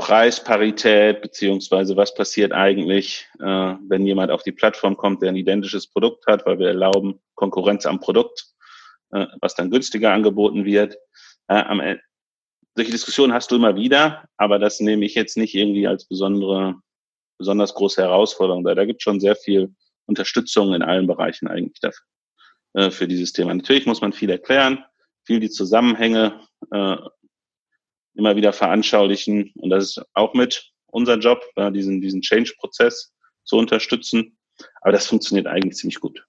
Preisparität 0.07 1.21
beziehungsweise 1.21 1.97
was 1.97 2.15
passiert 2.15 2.53
eigentlich, 2.53 3.27
äh, 3.41 3.45
wenn 3.89 4.07
jemand 4.07 4.31
auf 4.31 4.45
die 4.45 4.53
Plattform 4.53 4.97
kommt, 4.97 5.21
der 5.21 5.31
ein 5.31 5.37
identisches 5.37 5.89
Produkt 5.89 6.29
hat, 6.29 6.47
weil 6.47 6.61
wir 6.61 6.69
erlauben 6.69 7.19
Konkurrenz 7.35 7.87
am 7.87 7.99
Produkt, 7.99 8.47
äh, 9.11 9.27
was 9.41 9.57
dann 9.57 9.69
günstiger 9.69 10.13
angeboten 10.13 10.65
wird. 10.65 10.95
Äh, 11.49 11.57
am 11.57 11.81
Ende, 11.81 12.01
solche 12.77 12.93
Diskussionen 12.93 13.33
hast 13.33 13.51
du 13.51 13.57
immer 13.57 13.75
wieder, 13.75 14.29
aber 14.37 14.61
das 14.61 14.79
nehme 14.79 15.05
ich 15.05 15.17
jetzt 15.17 15.37
nicht 15.37 15.57
irgendwie 15.57 15.89
als 15.89 16.07
besondere, 16.07 16.77
besonders 17.37 17.75
große 17.75 18.01
Herausforderung. 18.01 18.63
Da, 18.63 18.77
da 18.77 18.85
gibt 18.85 19.03
schon 19.03 19.19
sehr 19.19 19.35
viel 19.35 19.75
Unterstützung 20.07 20.73
in 20.73 20.83
allen 20.83 21.09
Bereichen 21.09 21.49
eigentlich 21.49 21.81
dafür, 21.81 22.07
äh, 22.75 22.91
für 22.93 23.09
dieses 23.09 23.33
Thema. 23.33 23.53
Natürlich 23.53 23.87
muss 23.87 24.03
man 24.03 24.13
viel 24.13 24.31
erklären, 24.31 24.85
viel 25.25 25.41
die 25.41 25.51
Zusammenhänge 25.51 26.43
äh, 26.71 26.97
immer 28.17 28.37
wieder 28.37 28.53
veranschaulichen. 28.53 29.53
Und 29.57 29.71
das 29.71 29.85
ist 29.85 30.05
auch 30.15 30.35
mit 30.35 30.73
unser 30.87 31.19
Job, 31.19 31.43
diesen, 31.73 32.01
diesen 32.01 32.23
Change-Prozess 32.23 33.13
zu 33.45 33.57
unterstützen. 33.57 34.37
Aber 34.81 34.93
das 34.93 35.07
funktioniert 35.07 35.47
eigentlich 35.47 35.77
ziemlich 35.77 36.01
gut. 36.01 36.27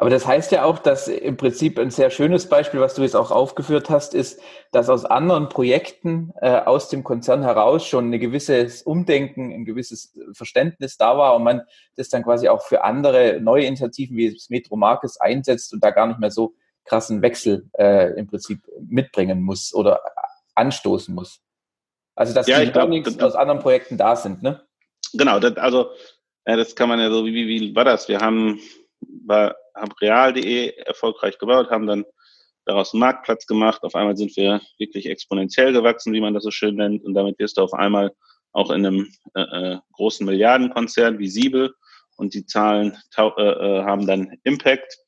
Aber 0.00 0.08
das 0.08 0.26
heißt 0.26 0.50
ja 0.52 0.64
auch, 0.64 0.78
dass 0.78 1.08
im 1.08 1.36
Prinzip 1.36 1.78
ein 1.78 1.90
sehr 1.90 2.08
schönes 2.08 2.48
Beispiel, 2.48 2.80
was 2.80 2.94
du 2.94 3.02
jetzt 3.02 3.16
auch 3.16 3.30
aufgeführt 3.30 3.90
hast, 3.90 4.14
ist, 4.14 4.40
dass 4.72 4.88
aus 4.88 5.04
anderen 5.04 5.50
Projekten 5.50 6.32
äh, 6.40 6.52
aus 6.52 6.88
dem 6.88 7.04
Konzern 7.04 7.42
heraus 7.42 7.86
schon 7.86 8.10
ein 8.10 8.18
gewisses 8.18 8.82
Umdenken, 8.82 9.52
ein 9.52 9.66
gewisses 9.66 10.18
Verständnis 10.32 10.96
da 10.96 11.18
war 11.18 11.36
und 11.36 11.42
man 11.42 11.62
das 11.96 12.08
dann 12.08 12.22
quasi 12.22 12.48
auch 12.48 12.62
für 12.62 12.82
andere 12.82 13.40
neue 13.42 13.66
Initiativen 13.66 14.16
wie 14.16 14.32
das 14.32 14.48
Metro 14.48 14.76
Markes 14.76 15.20
einsetzt 15.20 15.74
und 15.74 15.84
da 15.84 15.90
gar 15.90 16.06
nicht 16.06 16.20
mehr 16.20 16.30
so 16.30 16.54
krassen 16.84 17.20
Wechsel 17.20 17.68
äh, 17.78 18.18
im 18.18 18.26
Prinzip 18.26 18.62
mitbringen 18.80 19.42
muss 19.42 19.74
oder 19.74 20.00
anstoßen 20.54 21.14
muss. 21.14 21.40
Also 22.14 22.34
dass 22.34 22.46
ja, 22.46 22.60
die 22.60 22.70
Learnings 22.70 23.18
aus 23.20 23.34
anderen 23.34 23.60
Projekten 23.60 23.96
da 23.96 24.16
sind, 24.16 24.42
ne? 24.42 24.66
Genau, 25.12 25.40
das, 25.40 25.56
also 25.56 25.90
ja, 26.46 26.56
das 26.56 26.74
kann 26.74 26.88
man 26.88 27.00
ja 27.00 27.10
so, 27.10 27.24
wie, 27.24 27.34
wie, 27.34 27.46
wie 27.48 27.74
war 27.74 27.84
das? 27.84 28.08
Wir 28.08 28.20
haben 28.20 28.60
war, 29.00 29.56
haben 29.74 29.92
real.de 30.00 30.76
erfolgreich 30.84 31.38
gebaut, 31.38 31.70
haben 31.70 31.86
dann 31.86 32.04
daraus 32.64 32.92
einen 32.92 33.00
Marktplatz 33.00 33.46
gemacht. 33.46 33.82
Auf 33.82 33.94
einmal 33.94 34.16
sind 34.16 34.36
wir 34.36 34.60
wirklich 34.78 35.06
exponentiell 35.06 35.72
gewachsen, 35.72 36.12
wie 36.12 36.20
man 36.20 36.34
das 36.34 36.44
so 36.44 36.50
schön 36.50 36.76
nennt. 36.76 37.04
Und 37.04 37.14
damit 37.14 37.38
wirst 37.38 37.56
du 37.56 37.62
auf 37.62 37.72
einmal 37.72 38.12
auch 38.52 38.70
in 38.70 38.86
einem 38.86 39.08
äh, 39.34 39.42
äh 39.42 39.78
großen 39.92 40.26
Milliardenkonzern 40.26 41.18
wie 41.18 41.28
Siebel 41.28 41.74
und 42.16 42.34
die 42.34 42.46
Zahlen 42.46 42.98
äh, 43.16 43.22
äh, 43.22 43.82
haben 43.84 44.06
dann 44.06 44.38
Impact. 44.44 44.98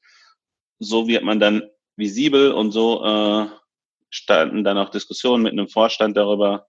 So 0.79 1.07
wird 1.07 1.25
man 1.25 1.41
dann 1.41 1.63
visibel 1.97 2.53
und 2.53 2.73
so 2.73 3.05
äh, 4.12 4.14
starten 4.14 4.64
dann 4.64 4.78
auch 4.78 4.90
Diskussionen 4.90 5.42
mit 5.42 5.52
einem 5.52 5.69
Vorstand 5.69 6.16
darüber, 6.16 6.66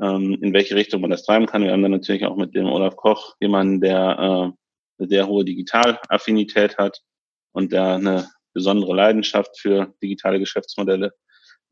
ähm, 0.00 0.38
in 0.40 0.52
welche 0.52 0.74
Richtung 0.74 1.00
man 1.00 1.10
das 1.10 1.24
treiben 1.24 1.46
kann. 1.46 1.62
Wir 1.62 1.72
haben 1.72 1.82
dann 1.82 1.92
natürlich 1.92 2.24
auch 2.26 2.36
mit 2.36 2.54
dem 2.54 2.66
Olaf 2.66 2.96
Koch 2.96 3.36
jemanden, 3.40 3.80
der 3.80 4.54
äh, 4.98 5.06
sehr 5.06 5.26
hohe 5.26 5.44
Digitalaffinität 5.44 6.78
hat 6.78 7.02
und 7.52 7.72
der 7.72 7.94
eine 7.94 8.28
besondere 8.52 8.94
Leidenschaft 8.94 9.58
für 9.58 9.94
digitale 10.02 10.38
Geschäftsmodelle 10.38 11.12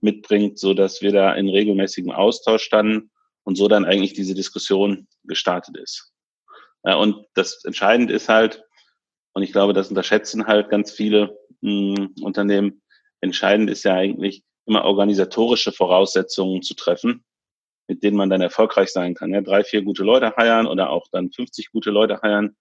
mitbringt, 0.00 0.58
so 0.58 0.74
dass 0.74 1.00
wir 1.00 1.12
da 1.12 1.34
in 1.34 1.48
regelmäßigem 1.48 2.10
Austausch 2.10 2.62
standen 2.62 3.10
und 3.44 3.56
so 3.56 3.68
dann 3.68 3.86
eigentlich 3.86 4.12
diese 4.12 4.34
Diskussion 4.34 5.06
gestartet 5.24 5.76
ist. 5.78 6.12
Ja, 6.84 6.96
und 6.96 7.26
das 7.34 7.64
Entscheidende 7.64 8.12
ist 8.12 8.28
halt, 8.28 8.62
und 9.32 9.42
ich 9.42 9.52
glaube, 9.52 9.72
das 9.72 9.88
unterschätzen 9.88 10.46
halt 10.46 10.68
ganz 10.68 10.92
viele 10.92 11.38
mh, 11.62 11.96
hm, 11.96 12.14
Unternehmen, 12.22 12.82
entscheidend 13.20 13.70
ist 13.70 13.84
ja 13.84 13.94
eigentlich 13.94 14.44
immer 14.66 14.84
organisatorische 14.84 15.72
Voraussetzungen 15.72 16.62
zu 16.62 16.74
treffen, 16.74 17.24
mit 17.86 18.02
denen 18.02 18.16
man 18.16 18.30
dann 18.30 18.40
erfolgreich 18.40 18.90
sein 18.90 19.14
kann. 19.14 19.32
Ja, 19.32 19.40
drei, 19.40 19.64
vier 19.64 19.82
gute 19.82 20.04
Leute 20.04 20.34
heiern 20.36 20.66
oder 20.66 20.90
auch 20.90 21.06
dann 21.12 21.30
50 21.30 21.70
gute 21.70 21.90
Leute 21.90 22.20
heiern, 22.22 22.56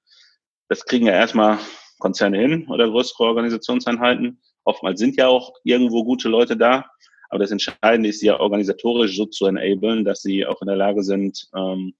das 0.69 0.85
kriegen 0.85 1.05
ja 1.05 1.13
erstmal 1.13 1.59
Konzerne 1.99 2.39
hin 2.39 2.67
oder 2.67 2.89
größere 2.89 3.23
Organisationseinheiten. 3.23 4.41
Oftmals 4.63 4.99
sind 4.99 5.17
ja 5.17 5.27
auch 5.27 5.53
irgendwo 5.63 6.03
gute 6.03 6.29
Leute 6.29 6.57
da. 6.57 6.85
Aber 7.29 7.39
das 7.39 7.51
Entscheidende 7.51 8.09
ist, 8.09 8.19
sie 8.19 8.27
ja 8.27 8.39
organisatorisch 8.39 9.15
so 9.15 9.25
zu 9.25 9.45
enablen, 9.45 10.05
dass 10.05 10.21
sie 10.21 10.45
auch 10.45 10.61
in 10.61 10.67
der 10.67 10.75
Lage 10.75 11.03
sind, 11.03 11.47
ähm, 11.55 11.93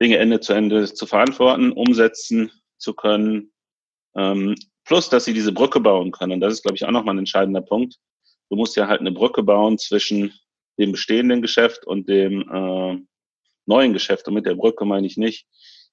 Dinge 0.00 0.18
Ende 0.18 0.40
zu 0.40 0.52
Ende 0.52 0.92
zu 0.92 1.06
verantworten, 1.06 1.72
umsetzen 1.72 2.50
zu 2.78 2.94
können. 2.94 3.52
Ähm, 4.16 4.54
plus, 4.84 5.10
dass 5.10 5.24
sie 5.24 5.34
diese 5.34 5.52
Brücke 5.52 5.80
bauen 5.80 6.12
können. 6.12 6.32
Und 6.32 6.40
das 6.40 6.54
ist, 6.54 6.62
glaube 6.62 6.76
ich, 6.76 6.84
auch 6.84 6.90
nochmal 6.90 7.14
ein 7.14 7.18
entscheidender 7.18 7.60
Punkt. 7.60 7.96
Du 8.50 8.56
musst 8.56 8.76
ja 8.76 8.88
halt 8.88 9.00
eine 9.00 9.12
Brücke 9.12 9.42
bauen 9.42 9.78
zwischen 9.78 10.32
dem 10.78 10.92
bestehenden 10.92 11.42
Geschäft 11.42 11.86
und 11.86 12.08
dem 12.08 12.42
äh, 12.42 12.98
neuen 13.66 13.92
Geschäft. 13.92 14.26
Und 14.28 14.34
mit 14.34 14.46
der 14.46 14.54
Brücke 14.54 14.84
meine 14.84 15.06
ich 15.06 15.16
nicht, 15.16 15.46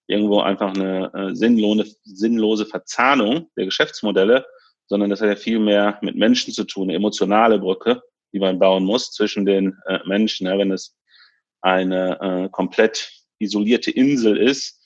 irgendwo 0.07 0.39
einfach 0.39 0.73
eine 0.73 1.11
äh, 1.13 1.35
sinnlose, 1.35 1.95
sinnlose 2.03 2.65
Verzahnung 2.65 3.49
der 3.57 3.65
Geschäftsmodelle, 3.65 4.45
sondern 4.87 5.09
das 5.09 5.21
hat 5.21 5.29
ja 5.29 5.35
viel 5.35 5.59
mehr 5.59 5.97
mit 6.01 6.15
Menschen 6.15 6.53
zu 6.53 6.63
tun, 6.63 6.89
eine 6.89 6.95
emotionale 6.95 7.59
Brücke, 7.59 8.03
die 8.33 8.39
man 8.39 8.59
bauen 8.59 8.85
muss 8.85 9.11
zwischen 9.11 9.45
den 9.45 9.77
äh, 9.87 9.99
Menschen. 10.05 10.47
Ja, 10.47 10.57
wenn 10.57 10.71
es 10.71 10.95
eine 11.61 12.19
äh, 12.21 12.49
komplett 12.49 13.11
isolierte 13.39 13.91
Insel 13.91 14.37
ist, 14.37 14.81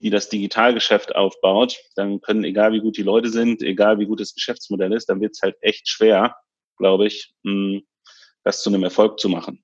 die 0.00 0.10
das 0.10 0.28
Digitalgeschäft 0.28 1.14
aufbaut, 1.14 1.78
dann 1.94 2.20
können, 2.20 2.42
egal 2.42 2.72
wie 2.72 2.80
gut 2.80 2.96
die 2.96 3.04
Leute 3.04 3.28
sind, 3.28 3.62
egal 3.62 4.00
wie 4.00 4.06
gut 4.06 4.18
das 4.18 4.34
Geschäftsmodell 4.34 4.92
ist, 4.92 5.08
dann 5.08 5.20
wird 5.20 5.32
es 5.34 5.42
halt 5.42 5.56
echt 5.60 5.88
schwer, 5.88 6.34
glaube 6.76 7.06
ich, 7.06 7.34
das 8.44 8.62
zu 8.62 8.70
einem 8.70 8.84
Erfolg 8.84 9.18
zu 9.18 9.28
machen. 9.28 9.62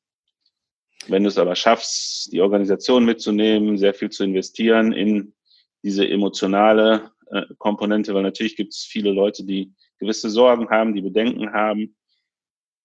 Wenn 1.07 1.23
du 1.23 1.29
es 1.29 1.38
aber 1.38 1.57
schaffst, 1.57 2.33
die 2.33 2.41
Organisation 2.41 3.05
mitzunehmen, 3.05 3.79
sehr 3.79 3.95
viel 3.95 4.11
zu 4.11 4.25
investieren 4.25 4.93
in 4.93 5.35
diese 5.83 6.09
emotionale 6.09 7.12
äh, 7.31 7.43
Komponente, 7.59 8.15
weil 8.15 8.23
natürlich 8.23 8.57
gibt 8.57 8.75
es 8.75 8.85
viele 8.85 9.12
Leute, 9.12 9.45
die 9.45 9.73
gewisse 9.99 10.29
Sorgen 10.29 10.69
haben, 10.71 10.95
die 10.95 11.03
Bedenken 11.03 11.53
haben. 11.53 11.97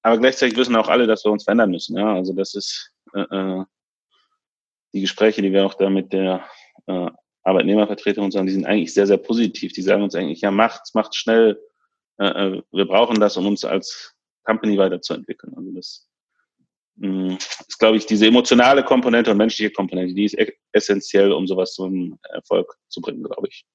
Aber 0.04 0.18
gleichzeitig 0.18 0.58
wissen 0.58 0.76
auch 0.76 0.90
alle, 0.90 1.08
dass 1.08 1.26
wir 1.26 1.32
uns 1.32 1.44
verändern 1.44 1.72
müssen. 1.72 1.98
Ja? 1.98 2.14
Also 2.14 2.34
das 2.34 2.54
ist 2.54 2.92
äh, 3.14 3.22
äh 3.22 3.64
die 4.96 5.02
Gespräche, 5.02 5.42
die 5.42 5.52
wir 5.52 5.66
auch 5.66 5.74
da 5.74 5.90
mit 5.90 6.14
der 6.14 6.46
äh, 6.86 7.10
Arbeitnehmervertretung 7.42 8.26
uns 8.26 8.36
haben, 8.36 8.46
die 8.46 8.54
sind 8.54 8.66
eigentlich 8.66 8.94
sehr, 8.94 9.08
sehr 9.08 9.18
positiv. 9.18 9.74
Die 9.74 9.82
sagen 9.82 10.04
uns 10.04 10.14
eigentlich, 10.14 10.42
ja, 10.42 10.52
macht's, 10.52 10.94
macht's 10.94 11.18
schnell. 11.18 11.60
Äh, 12.20 12.28
äh 12.28 12.64
wir 12.72 12.86
brauchen 12.86 13.20
das, 13.20 13.36
um 13.36 13.48
uns 13.48 13.66
als 13.66 14.13
Company 14.44 14.78
weiterzuentwickeln. 14.78 15.54
Also 15.56 15.72
das 15.72 16.08
Mm, 16.96 17.36
ist, 17.68 17.80
glaube 17.80 17.98
ich, 17.98 18.06
diese 18.06 18.28
emotionale 18.28 18.84
Komponente 18.84 19.32
und 19.32 19.38
menschliche 19.38 19.72
Komponente, 19.72 20.14
die 20.14 20.26
ist 20.26 20.38
e-, 20.38 20.54
essentiell, 20.72 21.32
um 21.32 21.48
sowas 21.48 21.74
zum 21.74 22.20
Erfolg 22.30 22.72
zu 22.90 23.02
bringen, 23.02 23.24
glaube 23.24 23.48
ich. 23.50 23.66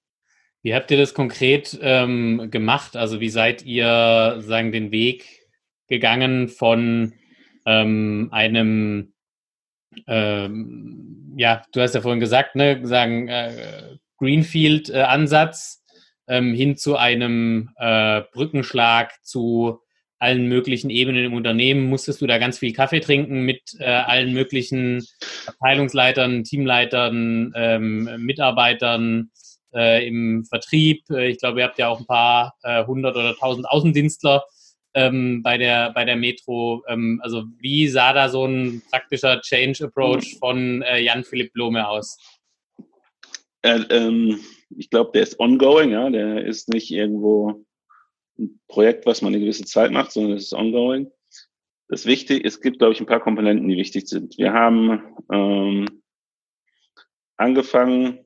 Wie 0.62 0.74
habt 0.74 0.90
ihr 0.90 0.98
das 0.98 1.14
konkret 1.14 1.78
ähm, 1.80 2.48
gemacht? 2.50 2.96
Also 2.96 3.20
wie 3.20 3.28
seid 3.28 3.64
ihr 3.64 4.36
sagen 4.40 4.72
den 4.72 4.90
Weg 4.90 5.24
gegangen 5.88 6.48
von 6.48 7.14
ähm, 7.64 8.28
einem 8.32 9.14
ähm, 10.06 11.34
ja, 11.36 11.62
du 11.72 11.80
hast 11.80 11.94
ja 11.94 12.00
vorhin 12.00 12.20
gesagt, 12.20 12.56
ne, 12.56 12.80
sagen 12.86 13.28
äh, 13.28 13.96
Greenfield-Ansatz 14.18 15.82
äh, 16.26 16.42
hin 16.42 16.76
zu 16.76 16.96
einem 16.96 17.70
äh, 17.78 18.22
Brückenschlag 18.32 19.12
zu 19.24 19.80
allen 20.18 20.48
möglichen 20.48 20.90
Ebenen 20.90 21.24
im 21.24 21.34
Unternehmen 21.34 21.84
musstest 21.84 22.20
du 22.20 22.26
da 22.26 22.38
ganz 22.38 22.58
viel 22.58 22.72
Kaffee 22.72 23.00
trinken 23.00 23.42
mit 23.42 23.62
äh, 23.78 23.84
allen 23.84 24.32
möglichen 24.32 25.06
Abteilungsleitern, 25.46 26.44
Teamleitern, 26.44 27.52
ähm, 27.54 28.10
Mitarbeitern 28.18 29.30
äh, 29.74 30.06
im 30.06 30.44
Vertrieb. 30.44 31.08
Äh, 31.10 31.28
ich 31.30 31.38
glaube, 31.38 31.60
ihr 31.60 31.66
habt 31.66 31.78
ja 31.78 31.88
auch 31.88 32.00
ein 32.00 32.06
paar 32.06 32.54
äh, 32.62 32.84
hundert 32.84 33.16
oder 33.16 33.36
tausend 33.36 33.68
Außendienstler 33.68 34.44
ähm, 34.94 35.42
bei 35.42 35.58
der 35.58 35.92
bei 35.92 36.04
der 36.04 36.16
Metro. 36.16 36.82
Ähm, 36.88 37.20
also 37.22 37.44
wie 37.58 37.88
sah 37.88 38.12
da 38.12 38.28
so 38.28 38.44
ein 38.44 38.82
praktischer 38.90 39.40
Change 39.40 39.84
Approach 39.84 40.36
von 40.38 40.82
äh, 40.82 41.00
Jan 41.00 41.24
Philipp 41.24 41.52
Blome 41.52 41.86
aus? 41.86 42.18
Äh, 43.62 43.80
ähm, 43.90 44.40
ich 44.76 44.90
glaube, 44.90 45.10
der 45.14 45.22
ist 45.22 45.38
ongoing, 45.38 45.90
ja, 45.90 46.10
der 46.10 46.44
ist 46.44 46.68
nicht 46.68 46.90
irgendwo 46.90 47.64
ein 48.38 48.60
Projekt, 48.68 49.06
was 49.06 49.22
man 49.22 49.34
eine 49.34 49.40
gewisse 49.40 49.64
Zeit 49.64 49.90
macht, 49.90 50.12
sondern 50.12 50.36
es 50.36 50.44
ist 50.44 50.54
ongoing. 50.54 51.10
Das 51.88 52.06
wichtig, 52.06 52.44
es 52.44 52.60
gibt, 52.60 52.78
glaube 52.78 52.92
ich, 52.92 53.00
ein 53.00 53.06
paar 53.06 53.20
Komponenten, 53.20 53.68
die 53.68 53.76
wichtig 53.76 54.08
sind. 54.08 54.36
Wir 54.36 54.52
haben 54.52 55.16
ähm, 55.32 56.02
angefangen, 57.36 58.24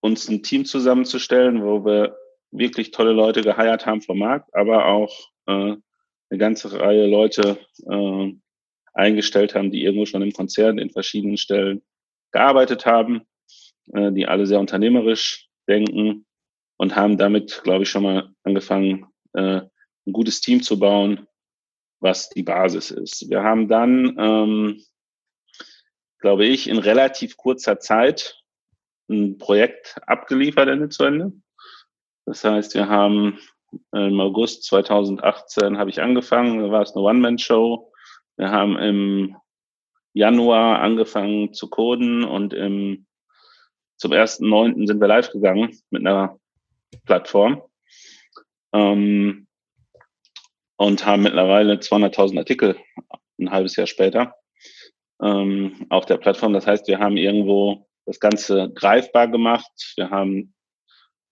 uns 0.00 0.28
ein 0.28 0.42
Team 0.42 0.64
zusammenzustellen, 0.64 1.64
wo 1.64 1.84
wir 1.84 2.16
wirklich 2.50 2.90
tolle 2.90 3.12
Leute 3.12 3.40
geheiert 3.40 3.86
haben 3.86 4.02
vom 4.02 4.18
Markt, 4.18 4.54
aber 4.54 4.86
auch 4.86 5.30
äh, 5.46 5.76
eine 6.28 6.38
ganze 6.38 6.78
Reihe 6.78 7.06
Leute 7.06 7.58
äh, 7.88 8.32
eingestellt 8.92 9.54
haben, 9.54 9.70
die 9.70 9.84
irgendwo 9.84 10.06
schon 10.06 10.22
im 10.22 10.32
Konzern 10.32 10.78
in 10.78 10.90
verschiedenen 10.90 11.38
Stellen 11.38 11.82
gearbeitet 12.32 12.86
haben, 12.86 13.22
äh, 13.92 14.12
die 14.12 14.26
alle 14.26 14.46
sehr 14.46 14.60
unternehmerisch 14.60 15.48
denken 15.68 16.25
und 16.76 16.96
haben 16.96 17.18
damit, 17.18 17.62
glaube 17.64 17.84
ich, 17.84 17.90
schon 17.90 18.02
mal 18.02 18.30
angefangen, 18.42 19.06
äh, 19.34 19.62
ein 20.06 20.12
gutes 20.12 20.40
Team 20.40 20.62
zu 20.62 20.78
bauen, 20.78 21.26
was 22.00 22.28
die 22.30 22.42
Basis 22.42 22.90
ist. 22.90 23.28
Wir 23.30 23.42
haben 23.42 23.68
dann, 23.68 24.16
ähm, 24.18 24.82
glaube 26.20 26.46
ich, 26.46 26.68
in 26.68 26.78
relativ 26.78 27.36
kurzer 27.36 27.78
Zeit 27.78 28.42
ein 29.08 29.38
Projekt 29.38 29.96
abgeliefert 30.06 30.68
Ende 30.68 30.88
zu 30.88 31.04
Ende. 31.04 31.32
Das 32.26 32.44
heißt, 32.44 32.74
wir 32.74 32.88
haben 32.88 33.38
im 33.92 34.20
August 34.20 34.64
2018 34.64 35.78
habe 35.78 35.90
ich 35.90 36.00
angefangen, 36.00 36.60
da 36.60 36.70
war 36.70 36.82
es 36.82 36.94
eine 36.94 37.04
One-Man-Show. 37.04 37.92
Wir 38.36 38.50
haben 38.50 38.76
im 38.78 39.36
Januar 40.12 40.80
angefangen 40.80 41.52
zu 41.52 41.68
coden 41.68 42.24
und 42.24 42.54
im, 42.54 43.06
zum 43.96 44.12
1.9. 44.12 44.86
sind 44.86 45.00
wir 45.00 45.08
live 45.08 45.30
gegangen 45.30 45.78
mit 45.90 46.06
einer 46.06 46.38
Plattform 47.04 47.62
ähm, 48.72 49.46
und 50.76 51.06
haben 51.06 51.22
mittlerweile 51.22 51.74
200.000 51.74 52.38
Artikel 52.38 52.76
ein 53.38 53.50
halbes 53.50 53.76
Jahr 53.76 53.86
später 53.86 54.34
ähm, 55.22 55.86
auf 55.90 56.06
der 56.06 56.18
Plattform. 56.18 56.52
Das 56.52 56.66
heißt, 56.66 56.88
wir 56.88 56.98
haben 56.98 57.16
irgendwo 57.16 57.86
das 58.06 58.20
Ganze 58.20 58.70
greifbar 58.74 59.28
gemacht. 59.28 59.70
Wir 59.96 60.10
haben 60.10 60.54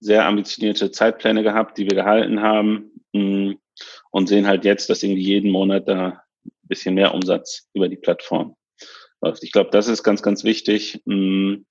sehr 0.01 0.27
ambitionierte 0.27 0.91
Zeitpläne 0.91 1.43
gehabt, 1.43 1.79
die 1.79 1.85
wir 1.89 1.97
gehalten 1.97 2.41
haben 2.41 2.91
mh, 3.13 3.23
mm, 3.23 3.59
und 4.11 4.29
sehen 4.29 4.47
halt 4.47 4.65
jetzt, 4.65 4.91
dass 4.91 5.03
irgendwie 5.03 5.23
jeden 5.23 5.51
Monat 5.51 5.89
da 5.89 6.23
ein 6.45 6.69
bisschen 6.69 6.95
mehr 6.95 7.15
Umsatz 7.15 7.69
über 7.73 7.89
die 7.89 7.97
Plattform 7.97 8.57
läuft. 9.23 9.43
Ich 9.43 9.53
glaube, 9.53 9.71
das 9.71 9.89
ist 9.89 10.03
ganz, 10.03 10.23
ganz 10.23 10.45
wichtig. 10.45 11.01
Mh, 11.07 11.17
mm, 11.17 11.67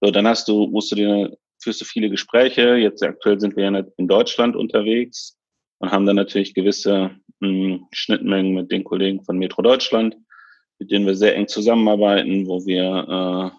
so, 0.00 0.10
dann 0.10 0.26
hast 0.26 0.48
du, 0.48 0.66
musst 0.68 0.92
du 0.92 0.96
dir, 0.96 1.36
führst 1.62 1.80
du 1.80 1.84
viele 1.84 2.10
Gespräche. 2.10 2.76
Jetzt 2.76 3.02
aktuell 3.02 3.40
sind 3.40 3.56
wir 3.56 3.64
ja 3.64 3.84
in 3.96 4.08
Deutschland 4.08 4.56
unterwegs 4.56 5.38
und 5.78 5.90
haben 5.90 6.06
dann 6.06 6.16
natürlich 6.16 6.54
gewisse 6.54 7.10
mh, 7.40 7.48
mm, 7.48 7.88
Schnittmengen 7.92 8.54
mit 8.54 8.70
den 8.70 8.84
Kollegen 8.84 9.24
von 9.24 9.38
Metro 9.38 9.62
Deutschland, 9.62 10.16
mit 10.78 10.90
denen 10.90 11.06
wir 11.06 11.14
sehr 11.14 11.36
eng 11.36 11.48
zusammenarbeiten, 11.48 12.46
wo 12.46 12.64
wir 12.66 13.52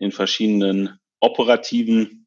äh, 0.00 0.04
in 0.04 0.12
verschiedenen 0.12 0.98
operativen 1.20 2.26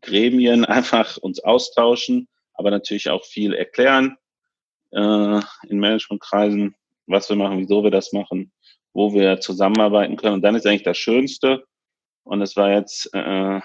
Gremien 0.00 0.64
einfach 0.64 1.16
uns 1.18 1.40
austauschen, 1.40 2.28
aber 2.54 2.70
natürlich 2.70 3.10
auch 3.10 3.24
viel 3.24 3.54
erklären 3.54 4.16
äh, 4.92 5.40
in 5.68 5.78
Managementkreisen, 5.78 6.74
was 7.06 7.28
wir 7.28 7.36
machen, 7.36 7.58
wieso 7.58 7.82
wir 7.82 7.90
das 7.90 8.12
machen, 8.12 8.52
wo 8.92 9.12
wir 9.12 9.40
zusammenarbeiten 9.40 10.16
können. 10.16 10.34
Und 10.34 10.42
dann 10.42 10.54
ist 10.54 10.66
eigentlich 10.66 10.82
das 10.82 10.98
Schönste, 10.98 11.64
und 12.24 12.40
es 12.40 12.56
war 12.56 12.70
jetzt 12.70 13.12
äh, 13.14 13.60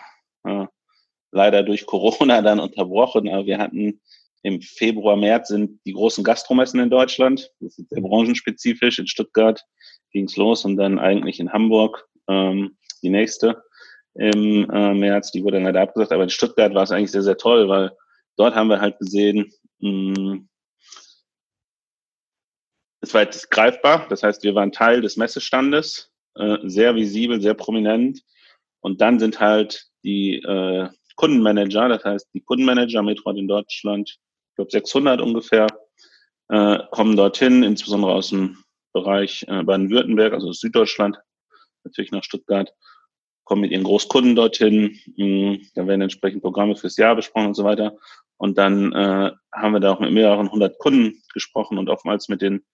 leider 1.31 1.63
durch 1.63 1.85
Corona 1.85 2.41
dann 2.41 2.59
unterbrochen, 2.59 3.29
aber 3.29 3.45
wir 3.45 3.57
hatten 3.57 4.01
im 4.43 4.61
Februar, 4.61 5.15
März 5.15 5.49
sind 5.49 5.79
die 5.85 5.93
großen 5.93 6.23
Gastromessen 6.23 6.79
in 6.79 6.89
Deutschland. 6.89 7.51
Das 7.59 7.77
ist 7.77 7.89
sehr 7.89 8.01
branchenspezifisch. 8.01 8.99
In 8.99 9.07
Stuttgart 9.07 9.61
ging's 10.11 10.37
los 10.37 10.63
und 10.63 10.77
dann 10.77 10.99
eigentlich 10.99 11.39
in 11.39 11.51
Hamburg 11.51 12.07
ähm, 12.29 12.77
die 13.01 13.09
nächste 13.09 13.61
im 14.17 14.69
äh, 14.71 14.93
März, 14.93 15.31
die 15.31 15.43
wurde 15.43 15.57
dann 15.57 15.65
leider 15.65 15.81
abgesagt, 15.81 16.11
aber 16.11 16.23
in 16.23 16.29
Stuttgart 16.29 16.73
war 16.73 16.83
es 16.83 16.91
eigentlich 16.91 17.11
sehr, 17.11 17.21
sehr 17.21 17.37
toll, 17.37 17.69
weil 17.69 17.91
dort 18.35 18.55
haben 18.55 18.69
wir 18.69 18.81
halt 18.81 18.97
gesehen, 18.97 19.53
mh, 19.79 20.15
hm, 20.15 20.49
es 23.01 23.13
war 23.13 23.21
jetzt 23.21 23.51
greifbar, 23.51 24.07
das 24.09 24.23
heißt, 24.23 24.43
wir 24.43 24.55
waren 24.55 24.71
Teil 24.71 25.01
des 25.01 25.17
Messestandes, 25.17 26.11
äh, 26.35 26.57
sehr 26.63 26.95
visibel, 26.95 27.39
sehr 27.41 27.53
prominent. 27.53 28.21
Und 28.79 29.01
dann 29.01 29.19
sind 29.19 29.39
halt 29.39 29.86
die 30.03 30.35
äh, 30.35 30.89
Kundenmanager, 31.15 31.89
das 31.89 32.03
heißt, 32.03 32.29
die 32.33 32.41
Kundenmanager 32.41 33.01
Metro 33.01 33.31
in 33.31 33.47
Deutschland, 33.47 34.09
ich 34.09 34.55
glaube 34.55 34.71
600 34.71 35.21
ungefähr, 35.21 35.67
äh, 36.49 36.79
kommen 36.91 37.15
dorthin, 37.15 37.63
insbesondere 37.63 38.13
aus 38.13 38.29
dem 38.29 38.57
Bereich 38.93 39.45
äh, 39.47 39.63
Baden-Württemberg, 39.63 40.33
also 40.33 40.51
Süddeutschland, 40.51 41.17
natürlich 41.83 42.11
nach 42.11 42.23
Stuttgart 42.23 42.71
kommen 43.47 43.61
mit 43.61 43.71
ihren 43.71 43.85
Großkunden 43.85 44.35
dorthin, 44.35 44.99
hm, 45.15 45.65
da 45.73 45.87
werden 45.87 46.01
entsprechend 46.01 46.41
Programme 46.41 46.75
fürs 46.75 46.97
Jahr 46.97 47.15
besprochen 47.15 47.47
und 47.47 47.53
so 47.55 47.63
weiter. 47.63 47.97
Und 48.35 48.57
dann 48.57 48.91
äh, 48.91 49.31
haben 49.53 49.73
wir 49.73 49.79
da 49.79 49.93
auch 49.93 50.01
mit 50.01 50.11
mehreren 50.11 50.51
hundert 50.51 50.77
Kunden 50.79 51.23
gesprochen 51.33 51.77
und 51.77 51.89
oftmals 51.89 52.27
mit 52.27 52.41
den 52.41 52.65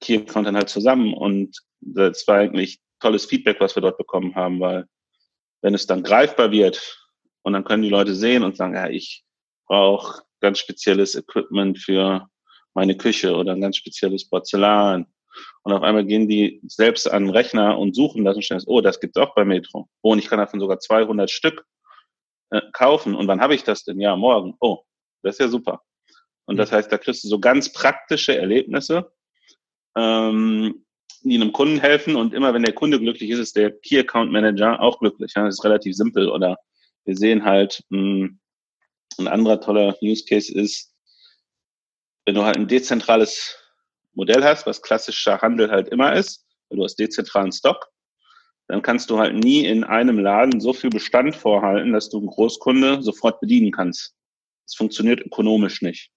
Key 0.00 0.16
Accountern 0.18 0.56
halt 0.56 0.68
zusammen. 0.68 1.12
Und 1.12 1.60
das 1.80 2.26
war 2.28 2.36
eigentlich 2.36 2.80
tolles 3.00 3.26
Feedback, 3.26 3.60
was 3.60 3.76
wir 3.76 3.82
dort 3.82 3.98
bekommen 3.98 4.34
haben, 4.36 4.60
weil 4.60 4.86
wenn 5.62 5.74
es 5.74 5.86
dann 5.86 6.02
greifbar 6.02 6.50
wird 6.50 6.98
und 7.42 7.54
dann 7.54 7.64
können 7.64 7.82
die 7.82 7.88
Leute 7.88 8.14
sehen 8.14 8.42
und 8.42 8.56
sagen, 8.56 8.74
ja, 8.74 8.88
ich 8.88 9.24
brauche 9.66 10.22
ganz 10.40 10.58
spezielles 10.58 11.14
Equipment 11.14 11.78
für 11.78 12.28
meine 12.74 12.96
Küche 12.96 13.34
oder 13.34 13.52
ein 13.52 13.60
ganz 13.60 13.76
spezielles 13.76 14.28
Porzellan 14.28 15.06
und 15.62 15.72
auf 15.72 15.82
einmal 15.82 16.04
gehen 16.04 16.28
die 16.28 16.60
selbst 16.66 17.10
an 17.10 17.24
den 17.24 17.30
Rechner 17.30 17.78
und 17.78 17.94
suchen 17.94 18.24
das 18.24 18.36
und 18.36 18.42
stellen, 18.42 18.62
oh, 18.66 18.80
das 18.80 19.00
gibt's 19.00 19.16
auch 19.16 19.34
bei 19.34 19.44
Metro. 19.44 19.88
Oh, 20.02 20.12
und 20.12 20.18
ich 20.18 20.28
kann 20.28 20.38
davon 20.38 20.60
sogar 20.60 20.78
200 20.78 21.30
Stück 21.30 21.64
äh, 22.50 22.60
kaufen. 22.72 23.14
Und 23.14 23.28
wann 23.28 23.40
habe 23.40 23.54
ich 23.54 23.64
das 23.64 23.84
denn? 23.84 24.00
Ja, 24.00 24.16
morgen. 24.16 24.56
Oh, 24.60 24.82
das 25.22 25.36
ist 25.36 25.40
ja 25.40 25.48
super. 25.48 25.82
Und 26.44 26.56
das 26.56 26.70
mhm. 26.70 26.76
heißt, 26.76 26.92
da 26.92 26.98
kriegst 26.98 27.24
du 27.24 27.28
so 27.28 27.38
ganz 27.38 27.72
praktische 27.72 28.36
Erlebnisse, 28.36 29.12
ähm, 29.96 30.84
die 31.20 31.34
einem 31.34 31.52
Kunden 31.52 31.78
helfen. 31.78 32.16
Und 32.16 32.34
immer 32.34 32.54
wenn 32.54 32.62
der 32.62 32.74
Kunde 32.74 32.98
glücklich 32.98 33.30
ist, 33.30 33.38
ist 33.38 33.56
der 33.56 33.70
Key 33.70 33.98
Account 33.98 34.32
Manager 34.32 34.80
auch 34.80 34.98
glücklich. 34.98 35.32
Ja, 35.34 35.44
das 35.44 35.56
ist 35.56 35.64
relativ 35.64 35.94
simpel. 35.94 36.28
Oder 36.28 36.58
wir 37.04 37.16
sehen 37.16 37.44
halt, 37.44 37.84
mh, 37.90 37.98
hm, 37.98 38.38
ein 39.18 39.28
anderer 39.28 39.60
toller 39.60 39.96
Use 40.02 40.24
Case 40.24 40.52
ist, 40.52 40.92
wenn 42.24 42.34
du 42.34 42.44
halt 42.44 42.56
ein 42.56 42.68
dezentrales 42.68 43.56
Modell 44.14 44.44
hast, 44.44 44.66
was 44.66 44.82
klassischer 44.82 45.40
Handel 45.40 45.70
halt 45.70 45.88
immer 45.88 46.14
ist, 46.14 46.46
weil 46.68 46.78
du 46.78 46.84
hast 46.84 46.98
dezentralen 46.98 47.52
Stock, 47.52 47.88
dann 48.68 48.82
kannst 48.82 49.10
du 49.10 49.18
halt 49.18 49.34
nie 49.34 49.66
in 49.66 49.84
einem 49.84 50.18
Laden 50.18 50.60
so 50.60 50.72
viel 50.72 50.90
Bestand 50.90 51.36
vorhalten, 51.36 51.92
dass 51.92 52.08
du 52.08 52.18
einen 52.18 52.28
Großkunde 52.28 53.02
sofort 53.02 53.40
bedienen 53.40 53.70
kannst. 53.70 54.14
Das 54.66 54.76
funktioniert 54.76 55.20
ökonomisch 55.20 55.82
nicht. 55.82 56.10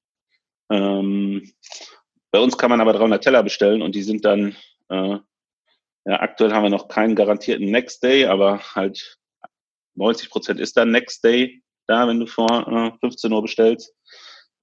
Ähm, 0.69 1.51
bei 2.31 2.39
uns 2.39 2.57
kann 2.57 2.69
man 2.69 2.81
aber 2.81 2.93
300 2.93 3.23
Teller 3.23 3.43
bestellen 3.43 3.81
und 3.81 3.95
die 3.95 4.03
sind 4.03 4.25
dann, 4.25 4.55
äh, 4.89 5.17
ja, 6.07 6.19
aktuell 6.21 6.53
haben 6.53 6.63
wir 6.63 6.69
noch 6.69 6.87
keinen 6.87 7.15
garantierten 7.15 7.71
Next 7.71 8.03
Day, 8.03 8.25
aber 8.25 8.59
halt 8.75 9.17
90 9.95 10.29
Prozent 10.29 10.59
ist 10.59 10.77
dann 10.77 10.91
Next 10.91 11.23
Day 11.23 11.63
da, 11.87 12.07
wenn 12.07 12.19
du 12.19 12.27
vor 12.27 12.67
äh, 12.67 12.91
15 12.99 13.31
Uhr 13.31 13.41
bestellst. 13.41 13.93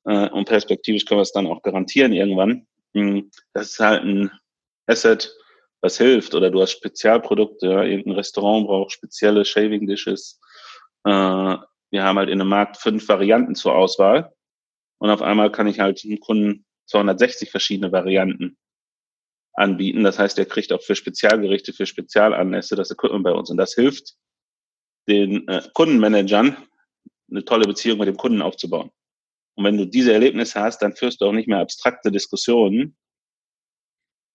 Äh, 0.05 0.29
und 0.31 0.47
perspektivisch 0.47 1.05
können 1.05 1.19
wir 1.19 1.23
es 1.23 1.33
dann 1.33 1.47
auch 1.47 1.63
garantieren 1.63 2.13
irgendwann. 2.13 2.67
Hm, 2.95 3.31
das 3.53 3.71
ist 3.71 3.81
halt 3.81 4.05
ein 4.05 4.31
Asset, 4.87 5.35
was 5.81 5.99
hilft. 5.99 6.35
Oder 6.35 6.51
du 6.51 6.61
hast 6.61 6.73
Spezialprodukte, 6.73 7.67
ja, 7.67 7.83
irgendein 7.83 8.17
Restaurant 8.17 8.67
braucht 8.67 8.93
spezielle 8.93 9.45
Shaving 9.45 9.87
Dishes. 9.87 10.41
Äh, 11.05 11.11
wir 11.11 12.05
haben 12.05 12.19
halt 12.19 12.31
in 12.31 12.39
dem 12.39 12.49
Markt 12.49 12.77
fünf 12.79 13.09
Varianten 13.09 13.55
zur 13.55 13.75
Auswahl. 13.75 14.33
Und 14.99 15.11
auf 15.11 15.23
einmal 15.23 15.51
kann 15.51 15.67
ich 15.67 15.81
halt 15.81 16.03
dem 16.05 16.21
Kunden 16.21 16.65
260 16.87 17.51
verschiedene 17.51 17.91
Varianten 17.91 18.57
anbieten. 19.55 20.05
Das 20.05 20.19
heißt, 20.19 20.39
er 20.39 20.47
kriegt 20.47 20.73
auch 20.73 20.83
für 20.83 20.97
Spezialgerichte, 20.97 21.73
für 21.73 21.87
Spezialanlässe 21.87 22.77
das 22.77 22.91
Equipment 22.91 23.25
bei 23.25 23.33
uns. 23.33 23.51
Und 23.51 23.57
das 23.57 23.75
hilft 23.75 24.15
den 25.09 25.47
äh, 25.49 25.63
Kundenmanagern, 25.75 26.57
eine 27.31 27.45
tolle 27.45 27.67
Beziehung 27.67 27.99
mit 27.99 28.09
dem 28.09 28.17
Kunden 28.17 28.43
aufzubauen. 28.43 28.91
Und 29.55 29.65
wenn 29.65 29.77
du 29.77 29.87
diese 29.87 30.13
Erlebnisse 30.13 30.61
hast, 30.61 30.81
dann 30.81 30.95
führst 30.95 31.21
du 31.21 31.27
auch 31.27 31.33
nicht 31.33 31.49
mehr 31.49 31.61
abstrakte 31.61 32.11
Diskussionen. 32.11 32.97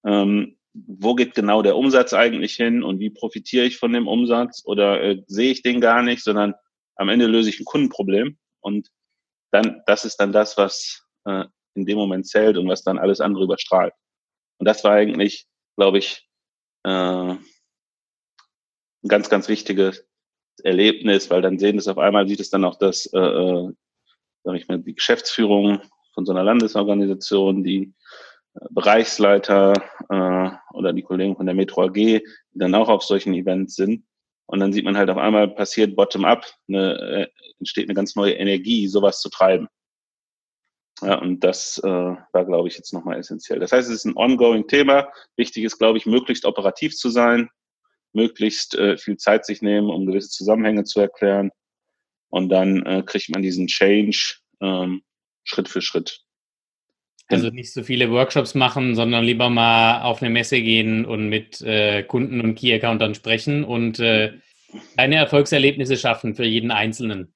Ähm, 0.05 0.57
wo 0.73 1.15
geht 1.15 1.33
genau 1.33 1.63
der 1.63 1.75
Umsatz 1.75 2.13
eigentlich 2.13 2.55
hin 2.55 2.83
und 2.83 2.99
wie 2.99 3.09
profitiere 3.09 3.65
ich 3.65 3.77
von 3.77 3.93
dem 3.93 4.07
Umsatz 4.07 4.61
oder 4.65 5.01
äh, 5.01 5.23
sehe 5.25 5.51
ich 5.51 5.63
den 5.63 5.81
gar 5.81 6.03
nicht, 6.03 6.23
sondern 6.23 6.53
am 6.95 7.09
Ende 7.09 7.25
löse 7.25 7.49
ich 7.49 7.59
ein 7.59 7.65
Kundenproblem 7.65 8.37
und 8.59 8.89
dann, 9.51 9.81
das 9.87 10.05
ist 10.05 10.17
dann 10.17 10.31
das, 10.31 10.57
was 10.57 11.03
äh, 11.25 11.45
in 11.73 11.85
dem 11.85 11.97
Moment 11.97 12.27
zählt 12.27 12.57
und 12.57 12.67
was 12.67 12.83
dann 12.83 12.99
alles 12.99 13.21
andere 13.21 13.43
überstrahlt. 13.45 13.93
Und 14.57 14.65
das 14.65 14.83
war 14.83 14.93
eigentlich, 14.93 15.47
glaube 15.75 15.99
ich, 15.99 16.27
äh, 16.83 16.89
ein 16.89 17.39
ganz, 19.07 19.29
ganz 19.29 19.47
wichtiges 19.47 20.05
Erlebnis, 20.63 21.29
weil 21.29 21.41
dann 21.41 21.59
sehen 21.59 21.77
es 21.77 21.87
auf 21.87 21.97
einmal, 21.97 22.27
sieht 22.27 22.39
es 22.39 22.49
dann 22.49 22.65
auch 22.65 22.77
das 22.77 23.05
äh, 23.13 23.19
äh 23.19 23.71
sage 24.47 24.59
ich 24.59 24.67
mal, 24.69 24.79
die 24.79 24.95
Geschäftsführung 24.95 25.81
von 26.13 26.25
so 26.25 26.31
einer 26.31 26.43
Landesorganisation, 26.43 27.65
die 27.65 27.93
äh, 28.53 28.65
Bereichsleiter 28.69 29.73
äh, 30.09 30.49
oder 30.73 30.93
die 30.93 31.03
Kollegen 31.03 31.35
von 31.35 31.45
der 31.45 31.55
Metro 31.55 31.83
AG, 31.83 31.93
die 31.93 32.23
dann 32.53 32.73
auch 32.73 32.87
auf 32.87 33.03
solchen 33.03 33.33
Events 33.33 33.75
sind. 33.75 34.05
Und 34.45 34.61
dann 34.61 34.71
sieht 34.71 34.85
man 34.85 34.97
halt 34.97 35.09
auf 35.09 35.17
einmal 35.17 35.49
passiert 35.49 35.97
bottom-up, 35.97 36.45
äh, 36.69 37.27
entsteht 37.59 37.87
eine 37.87 37.93
ganz 37.93 38.15
neue 38.15 38.35
Energie, 38.35 38.87
sowas 38.87 39.19
zu 39.19 39.29
treiben. 39.29 39.67
Ja, 41.01 41.15
und 41.15 41.43
das 41.43 41.79
äh, 41.83 41.87
war, 41.87 42.45
glaube 42.45 42.67
ich, 42.67 42.75
jetzt 42.75 42.91
nochmal 42.93 43.19
essentiell. 43.19 43.59
Das 43.59 43.71
heißt, 43.71 43.87
es 43.87 43.95
ist 43.95 44.05
ein 44.05 44.17
ongoing 44.17 44.67
Thema. 44.67 45.09
Wichtig 45.35 45.63
ist, 45.63 45.77
glaube 45.77 45.97
ich, 45.97 46.05
möglichst 46.05 46.45
operativ 46.45 46.95
zu 46.95 47.09
sein, 47.09 47.49
möglichst 48.13 48.75
äh, 48.75 48.97
viel 48.97 49.17
Zeit 49.17 49.45
sich 49.45 49.61
nehmen, 49.61 49.89
um 49.89 50.07
gewisse 50.07 50.29
Zusammenhänge 50.29 50.85
zu 50.85 50.99
erklären 50.99 51.51
Und 52.29 52.49
dann 52.49 52.83
äh, 52.85 53.03
kriegt 53.05 53.29
man 53.29 53.43
diesen 53.43 53.67
Change 53.67 54.37
ähm, 54.59 55.03
Schritt 55.43 55.69
für 55.69 55.81
Schritt. 55.81 56.21
Also 57.29 57.49
nicht 57.49 57.73
so 57.73 57.83
viele 57.83 58.09
Workshops 58.09 58.55
machen, 58.55 58.95
sondern 58.95 59.25
lieber 59.25 59.49
mal 59.49 60.01
auf 60.01 60.21
eine 60.21 60.29
Messe 60.29 60.61
gehen 60.61 61.05
und 61.05 61.27
mit 61.27 61.61
äh, 61.61 62.03
Kunden 62.03 62.39
und 62.39 62.55
Key-Accountern 62.55 63.15
sprechen 63.15 63.65
und 63.65 63.99
äh, 63.99 64.33
kleine 64.93 65.17
Erfolgserlebnisse 65.17 65.97
schaffen 65.97 66.35
für 66.35 66.45
jeden 66.45 66.71
Einzelnen. 66.71 67.33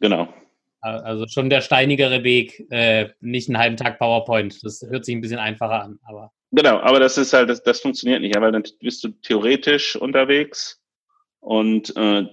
Genau. 0.00 0.32
Also 0.82 1.28
schon 1.28 1.48
der 1.48 1.60
steinigere 1.60 2.24
Weg, 2.24 2.66
äh, 2.70 3.10
nicht 3.20 3.48
einen 3.48 3.58
halben 3.58 3.76
Tag 3.76 4.00
PowerPoint. 4.00 4.64
Das 4.64 4.84
hört 4.88 5.04
sich 5.04 5.14
ein 5.14 5.20
bisschen 5.20 5.38
einfacher 5.38 5.82
an, 5.82 6.00
aber. 6.04 6.32
Genau, 6.50 6.80
aber 6.80 6.98
das 6.98 7.16
ist 7.16 7.32
halt, 7.32 7.48
das, 7.48 7.62
das 7.62 7.80
funktioniert 7.80 8.20
nicht, 8.20 8.38
weil 8.38 8.52
dann 8.52 8.64
bist 8.80 9.04
du 9.04 9.08
theoretisch 9.22 9.96
unterwegs 9.96 10.82
und 11.40 11.96
äh, 11.96 12.26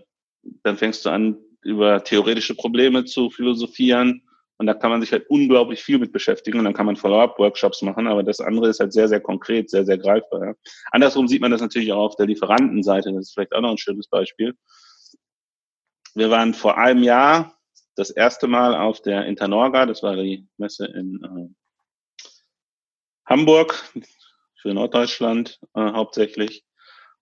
dann 0.64 0.78
fängst 0.78 1.06
du 1.06 1.10
an, 1.12 1.38
über 1.62 2.04
theoretische 2.04 2.56
Probleme 2.56 3.06
zu 3.06 3.30
philosophieren 3.30 4.24
und 4.58 4.66
da 4.66 4.74
kann 4.74 4.90
man 4.90 5.02
sich 5.02 5.12
halt 5.12 5.30
unglaublich 5.30 5.82
viel 5.82 6.00
mit 6.00 6.12
beschäftigen 6.12 6.58
und 6.58 6.66
dann 6.66 6.74
kann 6.74 6.86
man 6.86 6.96
Follow-up-Workshops 6.96 7.82
machen, 7.82 8.08
aber 8.08 8.24
das 8.24 8.42
andere 8.42 8.70
ist 8.70 8.80
halt 8.80 8.94
sehr, 8.94 9.08
sehr 9.08 9.22
konkret, 9.22 9.70
sehr, 9.70 9.86
sehr 9.86 9.98
greifbar. 9.98 10.48
Ja. 10.48 10.54
Andersrum 10.92 11.28
sieht 11.28 11.42
man 11.42 11.52
das 11.52 11.62
natürlich 11.62 11.94
auch 11.94 12.08
auf 12.08 12.16
der 12.16 12.26
Lieferantenseite, 12.26 13.14
das 13.14 13.28
ist 13.28 13.34
vielleicht 13.34 13.54
auch 13.54 13.62
noch 13.62 13.72
ein 13.72 13.78
schönes 13.78 14.08
Beispiel. 14.08 14.56
Wir 16.16 16.30
waren 16.30 16.54
vor 16.54 16.78
einem 16.78 17.04
Jahr 17.04 17.59
das 18.00 18.10
erste 18.10 18.48
Mal 18.48 18.76
auf 18.76 19.02
der 19.02 19.26
Internorga, 19.26 19.86
das 19.86 20.02
war 20.02 20.16
die 20.16 20.48
Messe 20.58 20.86
in 20.86 21.22
äh, 21.24 21.54
Hamburg 23.26 23.84
für 24.62 24.74
Norddeutschland 24.74 25.60
äh, 25.76 25.92
hauptsächlich 25.92 26.64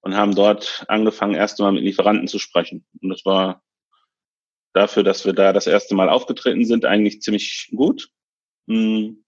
und 0.01 0.15
haben 0.15 0.35
dort 0.35 0.85
angefangen, 0.87 1.33
erst 1.33 1.59
einmal 1.59 1.73
mit 1.73 1.83
Lieferanten 1.83 2.27
zu 2.27 2.39
sprechen. 2.39 2.85
Und 3.01 3.09
das 3.09 3.25
war 3.25 3.63
dafür, 4.73 5.03
dass 5.03 5.25
wir 5.25 5.33
da 5.33 5.51
das 5.51 5.67
erste 5.67 5.95
Mal 5.95 6.09
aufgetreten 6.09 6.65
sind, 6.65 6.85
eigentlich 6.85 7.21
ziemlich 7.21 7.71
gut. 7.75 8.09
Hm. 8.69 9.23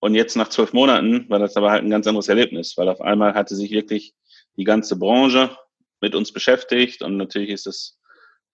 Und 0.00 0.14
jetzt 0.14 0.36
nach 0.36 0.48
zwölf 0.48 0.72
Monaten 0.72 1.28
war 1.28 1.38
das 1.38 1.56
aber 1.56 1.70
halt 1.70 1.82
ein 1.82 1.90
ganz 1.90 2.06
anderes 2.06 2.28
Erlebnis, 2.28 2.76
weil 2.76 2.88
auf 2.88 3.00
einmal 3.00 3.34
hatte 3.34 3.56
sich 3.56 3.70
wirklich 3.70 4.14
die 4.56 4.64
ganze 4.64 4.98
Branche 4.98 5.56
mit 6.00 6.14
uns 6.14 6.32
beschäftigt 6.32 7.02
und 7.02 7.16
natürlich 7.16 7.50
ist 7.50 7.66
es 7.66 7.98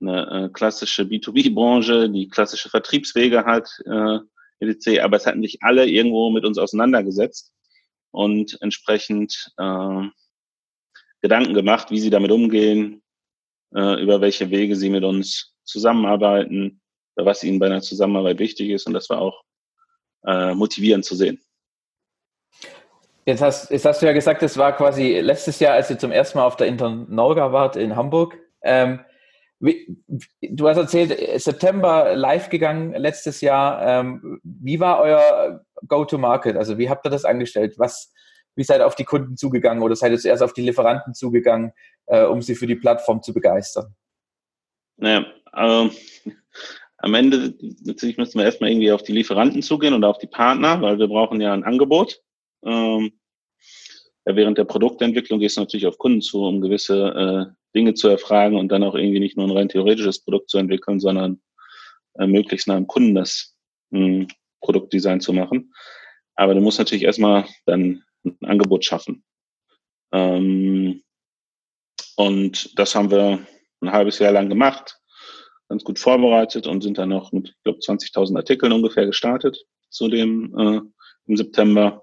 eine 0.01 0.47
äh, 0.47 0.49
klassische 0.49 1.03
B2B-Branche, 1.03 2.09
die 2.09 2.29
klassische 2.29 2.71
Vertriebswege 2.71 3.45
hat, 3.45 3.71
äh, 3.87 4.19
EDC, 4.61 5.01
aber 5.01 5.17
es 5.17 5.27
hatten 5.27 5.43
sich 5.43 5.63
alle 5.63 5.87
irgendwo 5.87 6.31
mit 6.31 6.45
uns 6.45 6.59
auseinandergesetzt 6.59 7.53
und 8.11 8.61
entsprechend 8.61 9.53
äh, 9.57 10.03
Gedanken 11.23 11.55
gemacht, 11.55 11.91
wie 11.91 12.01
sie 12.01 12.11
damit 12.11 12.31
umgehen, 12.31 13.03
äh, 13.75 14.03
über 14.03 14.21
welche 14.21 14.51
Wege 14.51 14.77
sie 14.77 14.91
mit 14.91 15.05
uns 15.05 15.55
zusammenarbeiten, 15.65 16.81
was 17.17 17.45
ihnen 17.45 17.59
bei 17.59 17.67
einer 17.67 17.83
Zusammenarbeit 17.83 18.39
wichtig 18.39 18.71
ist 18.71 18.87
und 18.87 18.95
das 18.95 19.09
war 19.11 19.21
auch 19.21 19.43
äh, 20.27 20.55
motivierend 20.55 21.05
zu 21.05 21.15
sehen. 21.15 21.41
Jetzt 23.27 23.43
hast, 23.43 23.71
jetzt 23.71 23.85
hast 23.85 24.03
du 24.03 24.07
ja 24.07 24.13
gesagt, 24.13 24.43
das 24.43 24.57
war 24.57 24.77
quasi 24.77 25.21
letztes 25.21 25.61
Jahr, 25.61 25.75
als 25.75 25.91
ihr 25.91 25.99
zum 25.99 26.11
ersten 26.11 26.39
Mal 26.39 26.47
auf 26.47 26.57
der 26.57 26.67
Internorga 26.67 27.53
wart 27.53 27.77
in 27.77 27.95
Hamburg. 27.95 28.37
Ähm, 28.63 29.01
du 29.61 30.68
hast 30.68 30.79
erzählt, 30.79 31.40
September 31.40 32.16
live 32.16 32.49
gegangen 32.49 32.94
letztes 32.94 33.40
Jahr. 33.40 33.83
Ähm, 33.87 34.40
wie 34.42 34.81
war 34.81 35.01
euer 35.01 35.64
Go-to-Market? 35.87 36.57
Also 36.57 36.79
wie 36.79 36.88
habt 36.88 37.07
ihr 37.07 37.11
das 37.11 37.25
angestellt? 37.25 37.75
Was, 37.79 38.12
wie 38.57 38.64
seid 38.64 38.81
ihr 38.81 38.87
auf 38.87 38.94
die 38.94 39.05
Kunden 39.05 39.37
zugegangen 39.37 39.83
oder 39.83 39.96
seid 39.96 40.12
ihr 40.12 40.18
zuerst 40.18 40.42
auf 40.42 40.55
die 40.55 40.62
Lieferanten 40.62 41.14
zugegangen, 41.14 41.73
äh, 42.07 42.25
um 42.25 42.40
sie 42.40 42.55
für 42.55 42.66
die 42.66 42.77
Plattform 42.77 43.23
zu 43.23 43.35
begeistern? 43.35 43.94
Naja, 44.96 45.27
ähm, 45.55 45.90
am 46.99 47.14
Ende 47.14 47.55
natürlich 47.85 48.16
müssen 48.16 48.38
wir 48.38 48.46
erstmal 48.46 48.70
irgendwie 48.70 48.92
auf 48.92 49.03
die 49.03 49.12
Lieferanten 49.12 49.62
zugehen 49.62 49.94
und 49.94 50.05
auf 50.05 50.18
die 50.18 50.27
Partner, 50.27 50.81
weil 50.81 50.99
wir 50.99 51.09
brauchen 51.09 51.40
ja 51.40 51.53
ein 51.53 51.64
Angebot. 51.64 52.20
Ähm, 52.64 53.12
während 54.37 54.59
der 54.59 54.64
Produktentwicklung 54.64 55.40
gehst 55.40 55.57
du 55.57 55.62
natürlich 55.62 55.87
auf 55.87 55.99
Kunden 55.99 56.21
zu, 56.21 56.45
um 56.45 56.61
gewisse 56.61 57.51
äh, 57.51 57.55
Dinge 57.75 57.95
zu 57.95 58.09
erfragen 58.09 58.57
und 58.57 58.69
dann 58.69 58.83
auch 58.83 58.95
irgendwie 58.95 59.21
nicht 59.21 59.37
nur 59.37 59.47
ein 59.47 59.57
rein 59.57 59.69
theoretisches 59.69 60.23
Produkt 60.23 60.51
zu 60.51 60.59
entwickeln, 60.59 61.01
sondern 61.01 61.40
äh, 62.19 62.27
möglichst 62.27 62.69
nah 62.69 62.77
am 62.77 62.87
Kunden 62.87 63.14
das 63.14 63.57
äh, 63.93 64.27
Produktdesign 64.61 65.21
zu 65.21 65.33
machen. 65.33 65.73
Aber 66.35 66.55
du 66.55 66.61
musst 66.61 66.79
natürlich 66.79 67.05
erstmal 67.05 67.47
dann 67.66 68.03
ein 68.25 68.37
Angebot 68.45 68.85
schaffen. 68.85 69.25
Ähm, 70.12 71.03
und 72.16 72.79
das 72.79 72.95
haben 72.95 73.11
wir 73.11 73.47
ein 73.81 73.93
halbes 73.93 74.19
Jahr 74.19 74.33
lang 74.33 74.49
gemacht, 74.49 74.99
ganz 75.69 75.85
gut 75.85 75.99
vorbereitet 75.99 76.66
und 76.66 76.83
sind 76.83 76.99
dann 76.99 77.11
noch 77.11 77.33
mit, 77.33 77.49
ich 77.49 77.62
glaube, 77.62 77.79
20.000 77.79 78.37
Artikeln 78.37 78.73
ungefähr 78.73 79.07
gestartet 79.07 79.64
zu 79.88 80.09
dem 80.09 80.55
äh, 80.59 80.81
im 81.27 81.37
September 81.37 82.03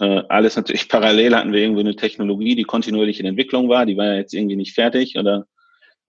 äh, 0.00 0.22
alles 0.28 0.56
natürlich 0.56 0.88
parallel 0.88 1.34
hatten 1.34 1.52
wir 1.52 1.60
irgendwie 1.60 1.80
eine 1.80 1.96
Technologie, 1.96 2.54
die 2.54 2.64
kontinuierlich 2.64 3.20
in 3.20 3.26
Entwicklung 3.26 3.68
war. 3.68 3.86
Die 3.86 3.96
war 3.96 4.06
ja 4.06 4.14
jetzt 4.14 4.34
irgendwie 4.34 4.56
nicht 4.56 4.74
fertig 4.74 5.16
oder, 5.16 5.46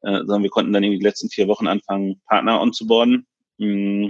äh, 0.02 0.18
sondern 0.18 0.44
wir 0.44 0.50
konnten 0.50 0.74
dann 0.74 0.84
irgendwie 0.84 1.00
die 1.00 1.06
letzten 1.06 1.30
vier 1.30 1.48
Wochen 1.48 1.68
anfangen, 1.68 2.22
Partner 2.28 2.62
onzuboarden. 2.62 3.26
Mm. 3.58 4.10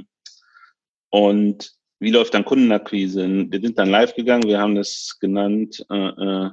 Und 1.10 1.72
wie 2.00 2.12
läuft 2.12 2.34
dann 2.34 2.46
Kundenakquise? 2.46 3.28
Wir 3.50 3.62
sind 3.62 3.80
dann 3.80 3.90
live 3.90 4.16
gegangen. 4.16 4.44
Wir 4.44 4.60
haben 4.60 4.76
das 4.76 5.18
genannt, 5.20 5.86
äh, 5.90 5.96
äh, 5.96 6.50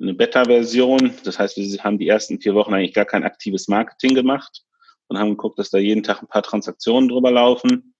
eine 0.00 0.14
Beta-Version. 0.14 1.12
Das 1.24 1.38
heißt, 1.38 1.56
wir 1.56 1.84
haben 1.84 1.98
die 1.98 2.08
ersten 2.08 2.40
vier 2.40 2.54
Wochen 2.54 2.72
eigentlich 2.72 2.94
gar 2.94 3.04
kein 3.04 3.24
aktives 3.24 3.68
Marketing 3.68 4.14
gemacht 4.14 4.62
und 5.08 5.18
haben 5.18 5.30
geguckt, 5.30 5.58
dass 5.58 5.70
da 5.70 5.78
jeden 5.78 6.02
Tag 6.02 6.22
ein 6.22 6.28
paar 6.28 6.42
Transaktionen 6.42 7.08
drüber 7.08 7.30
laufen. 7.30 7.94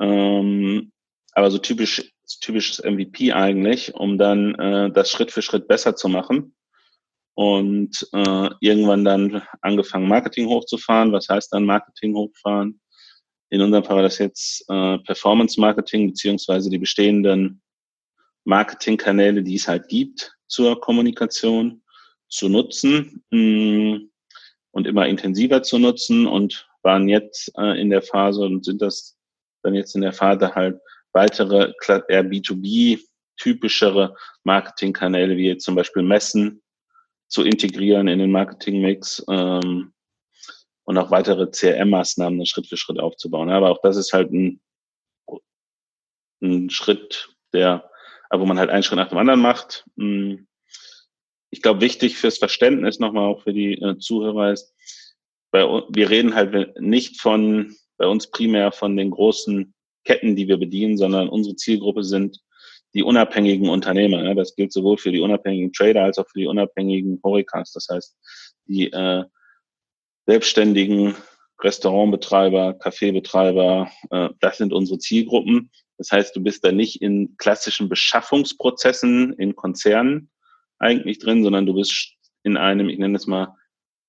Ähm, 0.00 0.92
aber 1.34 1.50
so 1.50 1.58
typisch 1.58 2.11
typisches 2.40 2.82
MVP 2.84 3.32
eigentlich, 3.32 3.94
um 3.94 4.18
dann 4.18 4.54
äh, 4.56 4.90
das 4.90 5.10
Schritt 5.10 5.30
für 5.30 5.42
Schritt 5.42 5.68
besser 5.68 5.96
zu 5.96 6.08
machen. 6.08 6.54
Und 7.34 8.08
äh, 8.12 8.50
irgendwann 8.60 9.04
dann 9.04 9.42
angefangen, 9.62 10.06
Marketing 10.06 10.48
hochzufahren. 10.48 11.12
Was 11.12 11.28
heißt 11.28 11.52
dann 11.52 11.64
Marketing 11.64 12.14
hochfahren? 12.14 12.80
In 13.48 13.60
unserem 13.60 13.84
Fall 13.84 13.96
war 13.96 14.02
das 14.02 14.18
jetzt 14.18 14.64
äh, 14.68 14.98
Performance 14.98 15.60
Marketing 15.60 16.08
beziehungsweise 16.08 16.70
die 16.70 16.78
bestehenden 16.78 17.62
Marketingkanäle, 18.44 19.42
die 19.42 19.56
es 19.56 19.68
halt 19.68 19.88
gibt 19.88 20.34
zur 20.46 20.80
Kommunikation, 20.80 21.82
zu 22.28 22.48
nutzen 22.48 23.22
mh, 23.30 23.38
mm, 23.38 24.10
und 24.72 24.86
immer 24.86 25.06
intensiver 25.06 25.62
zu 25.62 25.78
nutzen 25.78 26.26
und 26.26 26.66
waren 26.82 27.08
jetzt 27.08 27.52
äh, 27.58 27.78
in 27.80 27.90
der 27.90 28.02
Phase 28.02 28.40
und 28.40 28.64
sind 28.64 28.80
das 28.80 29.18
dann 29.62 29.74
jetzt 29.74 29.94
in 29.94 30.00
der 30.00 30.12
Phase 30.12 30.54
halt 30.54 30.80
weitere 31.12 31.72
eher 32.08 32.24
B2B 32.24 33.00
typischere 33.36 34.16
Marketingkanäle 34.44 35.36
wie 35.36 35.48
jetzt 35.48 35.64
zum 35.64 35.74
Beispiel 35.74 36.02
Messen 36.02 36.62
zu 37.28 37.42
integrieren 37.42 38.08
in 38.08 38.18
den 38.18 38.30
Marketingmix 38.30 39.24
ähm, 39.28 39.92
und 40.84 40.98
auch 40.98 41.10
weitere 41.10 41.44
CRM-Maßnahmen 41.50 42.44
Schritt 42.46 42.66
für 42.66 42.76
Schritt 42.76 42.98
aufzubauen. 42.98 43.50
Aber 43.50 43.70
auch 43.70 43.80
das 43.82 43.96
ist 43.96 44.12
halt 44.12 44.32
ein, 44.32 44.60
ein 46.42 46.70
Schritt, 46.70 47.30
der, 47.52 47.90
wo 48.30 48.44
man 48.44 48.58
halt 48.58 48.70
einen 48.70 48.82
Schritt 48.82 48.98
nach 48.98 49.08
dem 49.08 49.18
anderen 49.18 49.40
macht. 49.40 49.84
Hm. 49.96 50.46
Ich 51.50 51.62
glaube, 51.62 51.80
wichtig 51.80 52.16
fürs 52.16 52.38
Verständnis 52.38 52.98
nochmal 52.98 53.26
auch 53.26 53.42
für 53.42 53.52
die 53.52 53.74
äh, 53.74 53.98
Zuhörer 53.98 54.52
ist, 54.52 54.74
bei, 55.50 55.62
wir 55.62 56.10
reden 56.10 56.34
halt 56.34 56.80
nicht 56.80 57.20
von, 57.20 57.76
bei 57.98 58.06
uns 58.06 58.30
primär 58.30 58.72
von 58.72 58.96
den 58.96 59.10
großen 59.10 59.74
Ketten, 60.04 60.36
die 60.36 60.48
wir 60.48 60.56
bedienen, 60.56 60.96
sondern 60.96 61.28
unsere 61.28 61.56
Zielgruppe 61.56 62.04
sind 62.04 62.40
die 62.94 63.02
unabhängigen 63.02 63.68
Unternehmer. 63.68 64.34
Das 64.34 64.54
gilt 64.54 64.72
sowohl 64.72 64.98
für 64.98 65.12
die 65.12 65.20
unabhängigen 65.20 65.72
Trader 65.72 66.04
als 66.04 66.18
auch 66.18 66.28
für 66.28 66.40
die 66.40 66.46
unabhängigen 66.46 67.20
Horecast. 67.22 67.74
Das 67.74 67.88
heißt, 67.90 68.16
die 68.66 68.92
äh, 68.92 69.24
selbstständigen 70.26 71.14
Restaurantbetreiber, 71.60 72.74
Kaffeebetreiber, 72.74 73.90
äh, 74.10 74.28
das 74.40 74.58
sind 74.58 74.72
unsere 74.72 74.98
Zielgruppen. 74.98 75.70
Das 75.98 76.10
heißt, 76.10 76.34
du 76.36 76.40
bist 76.42 76.64
da 76.64 76.72
nicht 76.72 77.00
in 77.00 77.36
klassischen 77.38 77.88
Beschaffungsprozessen 77.88 79.34
in 79.34 79.54
Konzernen 79.54 80.30
eigentlich 80.78 81.18
drin, 81.18 81.42
sondern 81.44 81.66
du 81.66 81.74
bist 81.74 82.14
in 82.42 82.56
einem, 82.56 82.88
ich 82.88 82.98
nenne 82.98 83.16
es 83.16 83.26
mal, 83.26 83.56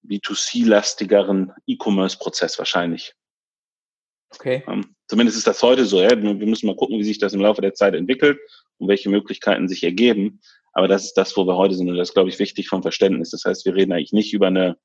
B2C-lastigeren 0.03 1.53
E-Commerce-Prozess 1.67 2.57
wahrscheinlich. 2.57 3.13
Okay. 4.31 4.63
Ähm, 4.67 4.95
zumindest 5.13 5.37
ist 5.37 5.45
das 5.45 5.61
heute 5.61 5.85
so. 5.85 6.01
Ja? 6.01 6.09
Wir 6.09 6.33
müssen 6.33 6.65
mal 6.65 6.75
gucken, 6.75 6.97
wie 6.97 7.03
sich 7.03 7.19
das 7.19 7.33
im 7.33 7.39
Laufe 7.41 7.61
der 7.61 7.75
Zeit 7.75 7.93
entwickelt 7.93 8.39
und 8.79 8.87
welche 8.87 9.11
Möglichkeiten 9.11 9.67
sich 9.67 9.83
ergeben. 9.83 10.41
Aber 10.71 10.87
das 10.87 11.05
ist 11.05 11.13
das, 11.13 11.37
wo 11.37 11.45
wir 11.45 11.55
heute 11.55 11.75
sind. 11.75 11.87
Und 11.87 11.97
das 11.97 12.09
ist, 12.09 12.13
glaube 12.15 12.29
ich, 12.29 12.39
wichtig 12.39 12.67
vom 12.67 12.81
Verständnis. 12.81 13.29
Das 13.29 13.45
heißt, 13.45 13.63
wir 13.63 13.75
reden 13.75 13.91
eigentlich 13.91 14.11
nicht 14.11 14.33
über 14.33 14.47
eine 14.47 14.75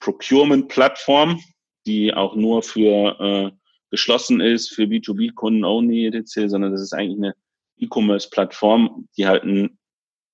Procurement-Plattform, 0.00 1.40
die 1.86 2.12
auch 2.12 2.36
nur 2.36 2.62
für 2.62 3.18
äh, 3.18 3.50
geschlossen 3.90 4.42
ist, 4.42 4.74
für 4.74 4.82
B2B-Kunden 4.82 5.64
only, 5.64 6.08
etc., 6.08 6.50
sondern 6.50 6.72
das 6.72 6.82
ist 6.82 6.92
eigentlich 6.92 7.16
eine 7.16 7.34
E-Commerce-Plattform, 7.78 9.08
die 9.16 9.26
halt 9.26 9.44
ein 9.44 9.78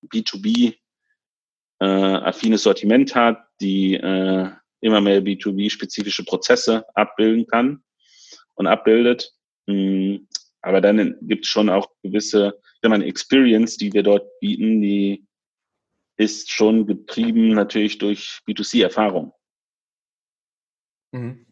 B2B 0.05 0.75
äh, 1.79 2.57
Sortiment 2.57 3.15
hat, 3.15 3.39
die 3.61 3.93
äh, 3.93 4.49
immer 4.81 4.99
mehr 4.99 5.21
B2B-spezifische 5.21 6.25
Prozesse 6.25 6.85
abbilden 6.93 7.47
kann 7.47 7.83
und 8.57 8.67
abbildet. 8.67 9.33
Hm, 9.69 10.27
aber 10.61 10.81
dann 10.81 11.15
gibt 11.21 11.45
es 11.45 11.49
schon 11.49 11.69
auch 11.69 11.89
gewisse, 12.03 12.59
wenn 12.81 12.91
man 12.91 13.01
Experience, 13.01 13.77
die 13.77 13.93
wir 13.93 14.03
dort 14.03 14.27
bieten, 14.39 14.81
die 14.81 15.25
ist 16.17 16.51
schon 16.51 16.87
getrieben 16.87 17.53
natürlich 17.53 17.99
durch 17.99 18.41
B2C-Erfahrung. 18.47 19.33
Mhm. 21.13 21.45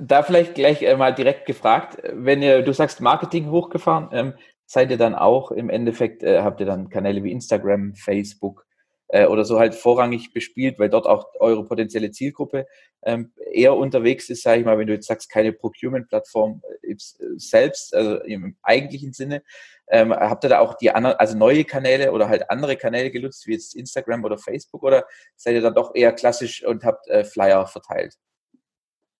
Da 0.00 0.22
vielleicht 0.22 0.54
gleich 0.54 0.82
äh, 0.82 0.96
mal 0.96 1.14
direkt 1.14 1.46
gefragt, 1.46 1.98
wenn 2.12 2.42
ihr, 2.42 2.62
du 2.62 2.72
sagst 2.72 3.00
Marketing 3.00 3.50
hochgefahren, 3.50 4.08
ähm, 4.12 4.34
seid 4.64 4.90
ihr 4.90 4.96
dann 4.96 5.14
auch 5.14 5.50
im 5.50 5.68
Endeffekt, 5.68 6.22
äh, 6.22 6.40
habt 6.42 6.60
ihr 6.60 6.66
dann 6.66 6.88
Kanäle 6.88 7.22
wie 7.22 7.32
Instagram, 7.32 7.94
Facebook 7.94 8.66
äh, 9.08 9.26
oder 9.26 9.44
so 9.44 9.58
halt 9.58 9.74
vorrangig 9.74 10.32
bespielt, 10.32 10.78
weil 10.78 10.90
dort 10.90 11.06
auch 11.06 11.28
eure 11.40 11.64
potenzielle 11.64 12.10
Zielgruppe 12.10 12.66
ähm, 13.02 13.32
eher 13.52 13.76
unterwegs 13.76 14.28
ist, 14.28 14.42
sage 14.42 14.60
ich 14.60 14.66
mal, 14.66 14.78
wenn 14.78 14.86
du 14.86 14.92
jetzt 14.92 15.06
sagst, 15.06 15.30
keine 15.30 15.52
Procurement-Plattform 15.52 16.62
äh, 16.82 16.94
selbst, 17.36 17.94
also 17.94 18.16
im 18.20 18.56
eigentlichen 18.62 19.12
Sinne, 19.12 19.42
ähm, 19.88 20.12
habt 20.12 20.44
ihr 20.44 20.50
da 20.50 20.58
auch 20.60 20.74
die 20.74 20.90
anderen, 20.90 21.16
also 21.16 21.36
neue 21.36 21.64
Kanäle 21.64 22.12
oder 22.12 22.28
halt 22.28 22.50
andere 22.50 22.76
Kanäle 22.76 23.10
genutzt, 23.10 23.46
wie 23.46 23.52
jetzt 23.52 23.74
Instagram 23.74 24.24
oder 24.24 24.36
Facebook, 24.36 24.82
oder 24.82 25.06
seid 25.36 25.54
ihr 25.54 25.62
dann 25.62 25.74
doch 25.74 25.94
eher 25.94 26.12
klassisch 26.12 26.64
und 26.64 26.84
habt 26.84 27.08
äh, 27.08 27.24
Flyer 27.24 27.66
verteilt? 27.66 28.14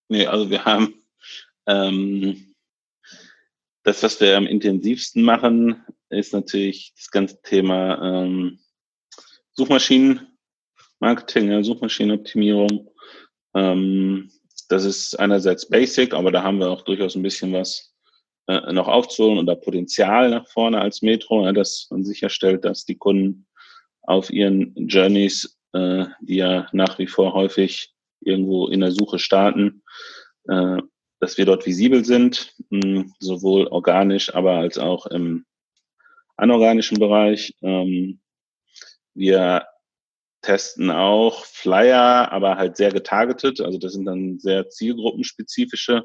Nee, 0.08 0.26
also 0.26 0.50
wir 0.50 0.64
haben 0.64 0.94
ähm, 1.66 2.54
das, 3.82 4.02
was 4.02 4.20
wir 4.20 4.36
am 4.36 4.46
intensivsten 4.46 5.22
machen, 5.22 5.84
ist 6.10 6.32
natürlich 6.32 6.92
das 6.96 7.10
ganze 7.10 7.40
Thema 7.42 8.22
ähm, 8.24 8.58
Suchmaschinenmarketing, 9.58 11.50
ja, 11.50 11.64
Suchmaschinenoptimierung. 11.64 12.88
Ähm, 13.54 14.30
das 14.68 14.84
ist 14.84 15.18
einerseits 15.18 15.68
basic, 15.68 16.14
aber 16.14 16.30
da 16.30 16.44
haben 16.44 16.60
wir 16.60 16.70
auch 16.70 16.82
durchaus 16.82 17.16
ein 17.16 17.22
bisschen 17.22 17.52
was 17.52 17.92
äh, 18.46 18.72
noch 18.72 18.86
aufzuholen 18.86 19.44
da 19.46 19.56
Potenzial 19.56 20.30
nach 20.30 20.46
vorne 20.46 20.80
als 20.80 21.02
Metro, 21.02 21.44
ja, 21.44 21.52
dass 21.52 21.88
man 21.90 22.04
sicherstellt, 22.04 22.64
dass 22.64 22.84
die 22.84 22.94
Kunden 22.94 23.48
auf 24.02 24.30
ihren 24.30 24.72
Journeys, 24.76 25.58
äh, 25.72 26.06
die 26.20 26.36
ja 26.36 26.68
nach 26.72 27.00
wie 27.00 27.08
vor 27.08 27.34
häufig 27.34 27.92
irgendwo 28.20 28.68
in 28.68 28.78
der 28.78 28.92
Suche 28.92 29.18
starten, 29.18 29.82
äh, 30.48 30.76
dass 31.18 31.36
wir 31.36 31.46
dort 31.46 31.66
visibel 31.66 32.04
sind, 32.04 32.54
mh, 32.70 32.80
hm, 32.80 33.12
sowohl 33.18 33.66
organisch, 33.66 34.32
aber 34.32 34.52
als 34.52 34.78
auch 34.78 35.06
im 35.06 35.46
anorganischen 36.36 37.00
Bereich. 37.00 37.56
Ähm, 37.60 38.20
wir 39.18 39.66
testen 40.42 40.90
auch 40.90 41.44
Flyer, 41.44 42.30
aber 42.32 42.56
halt 42.56 42.76
sehr 42.76 42.92
getargetet. 42.92 43.60
Also 43.60 43.78
das 43.78 43.92
sind 43.92 44.06
dann 44.06 44.38
sehr 44.38 44.68
zielgruppenspezifische 44.68 46.04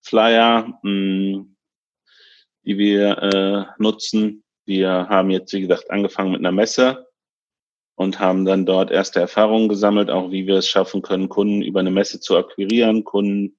Flyer, 0.00 0.78
mh, 0.82 0.90
hm, 0.90 1.56
die 2.64 2.78
wir 2.78 3.18
äh, 3.18 3.82
nutzen. 3.82 4.44
Wir 4.64 5.08
haben 5.08 5.30
jetzt, 5.30 5.52
wie 5.52 5.60
gesagt, 5.60 5.90
angefangen 5.90 6.32
mit 6.32 6.40
einer 6.40 6.52
Messe 6.52 7.06
und 7.96 8.18
haben 8.18 8.44
dann 8.44 8.64
dort 8.66 8.90
erste 8.90 9.20
Erfahrungen 9.20 9.68
gesammelt, 9.68 10.10
auch 10.10 10.30
wie 10.30 10.46
wir 10.46 10.56
es 10.56 10.68
schaffen 10.68 11.02
können, 11.02 11.28
Kunden 11.28 11.62
über 11.62 11.80
eine 11.80 11.90
Messe 11.90 12.20
zu 12.20 12.36
akquirieren, 12.36 13.04
Kunden 13.04 13.58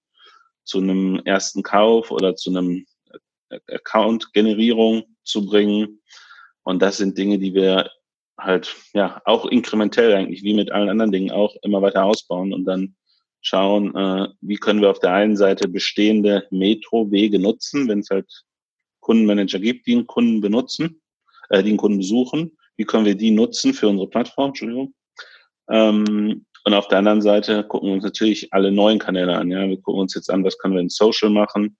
zu 0.64 0.80
einem 0.80 1.22
ersten 1.26 1.62
Kauf 1.62 2.12
oder 2.12 2.36
zu 2.36 2.50
einem 2.50 2.86
Account-Generierung 3.68 5.04
zu 5.24 5.46
bringen. 5.46 6.02
Und 6.64 6.82
das 6.82 6.98
sind 6.98 7.18
Dinge, 7.18 7.38
die 7.38 7.54
wir 7.54 7.92
halt 8.38 8.76
ja 8.93 9.22
auch 9.26 9.46
inkrementell 9.46 10.13
eigentlich 10.13 10.43
wie 10.43 10.54
mit 10.54 10.72
allen 10.72 10.89
anderen 10.89 11.12
Dingen 11.12 11.32
auch 11.32 11.56
immer 11.62 11.82
weiter 11.82 12.06
ausbauen 12.06 12.54
und 12.54 12.65
dann 12.65 12.96
schauen, 13.41 13.96
äh, 13.96 14.28
wie 14.41 14.58
können 14.58 14.82
wir 14.82 14.89
auf 14.89 15.00
der 15.00 15.13
einen 15.13 15.36
Seite 15.38 15.67
bestehende 15.67 16.48
Metro-Wege 16.50 17.39
nutzen, 17.39 17.88
wenn 17.88 18.00
es 18.00 18.10
halt 18.10 18.30
Kundenmanager 19.02 19.60
gibt, 19.60 19.86
die 19.86 19.93
einen 19.93 20.08
Kunden 20.08 20.41
benutzen, 20.41 21.02
äh, 21.50 21.62
die 21.62 21.69
einen 21.69 21.78
Kunden 21.78 21.98
besuchen 21.98 22.58
wie 22.78 22.86
können 22.86 23.06
wir 23.06 23.15
die 23.15 23.32
nutzen 23.32 23.74
für 23.74 23.88
unsere 23.88 24.10
Plattform, 24.10 24.50
Entschuldigung. 24.50 24.93
Ähm, 25.69 26.46
und 26.65 26.74
auf 26.74 26.88
der 26.88 27.00
anderen 27.00 27.22
Seite 27.22 27.63
gucken 27.63 27.89
wir 27.89 27.96
uns 27.96 28.04
natürlich 28.04 28.54
alle 28.54 28.72
neuen 28.72 29.00
Kanäle 29.00 29.36
an. 29.36 29.52
Ja, 29.52 29.67
wir 29.67 29.82
gucken 29.82 30.02
uns 30.02 30.15
jetzt 30.15 30.30
an, 30.30 30.43
was 30.43 30.58
können 30.58 30.76
wir 30.76 30.82
in 30.82 30.89
Social 30.89 31.30
machen. 31.30 31.78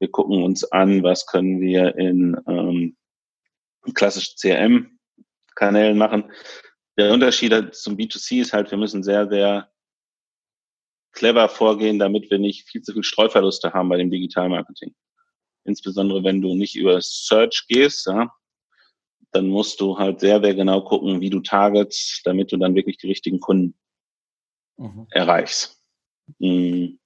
Wir 0.00 0.10
gucken 0.10 0.42
uns 0.42 0.64
an, 0.64 1.02
was 1.02 1.26
können 1.26 1.60
wir 1.60 1.96
in 1.96 2.36
ähm, 2.48 2.96
klassischen 3.94 4.36
CRM-Kanälen 5.54 5.98
machen. 5.98 6.32
Der 6.96 7.12
Unterschied 7.12 7.74
zum 7.74 7.96
B2C 7.96 8.40
ist 8.40 8.52
halt, 8.52 8.70
wir 8.70 8.78
müssen 8.78 9.02
sehr, 9.02 9.28
sehr 9.28 9.70
clever 11.12 11.48
vorgehen, 11.48 11.98
damit 11.98 12.30
wir 12.30 12.38
nicht 12.38 12.68
viel 12.68 12.82
zu 12.82 12.92
viel 12.92 13.02
Streuverluste 13.02 13.72
haben 13.72 13.88
bei 13.88 13.96
dem 13.96 14.10
Digitalmarketing. 14.10 14.94
Insbesondere 15.64 16.22
wenn 16.24 16.42
du 16.42 16.54
nicht 16.54 16.76
über 16.76 17.00
Search 17.00 17.66
gehst, 17.68 18.06
ja, 18.06 18.32
dann 19.32 19.48
musst 19.48 19.80
du 19.80 19.98
halt 19.98 20.20
sehr, 20.20 20.40
sehr 20.40 20.54
genau 20.54 20.82
gucken, 20.82 21.20
wie 21.20 21.30
du 21.30 21.40
targets, 21.40 22.20
damit 22.24 22.52
du 22.52 22.56
dann 22.56 22.74
wirklich 22.74 22.98
die 22.98 23.08
richtigen 23.08 23.40
Kunden 23.40 23.74
mhm. 24.76 25.06
erreichst. 25.10 25.80
Mm. 26.38 26.96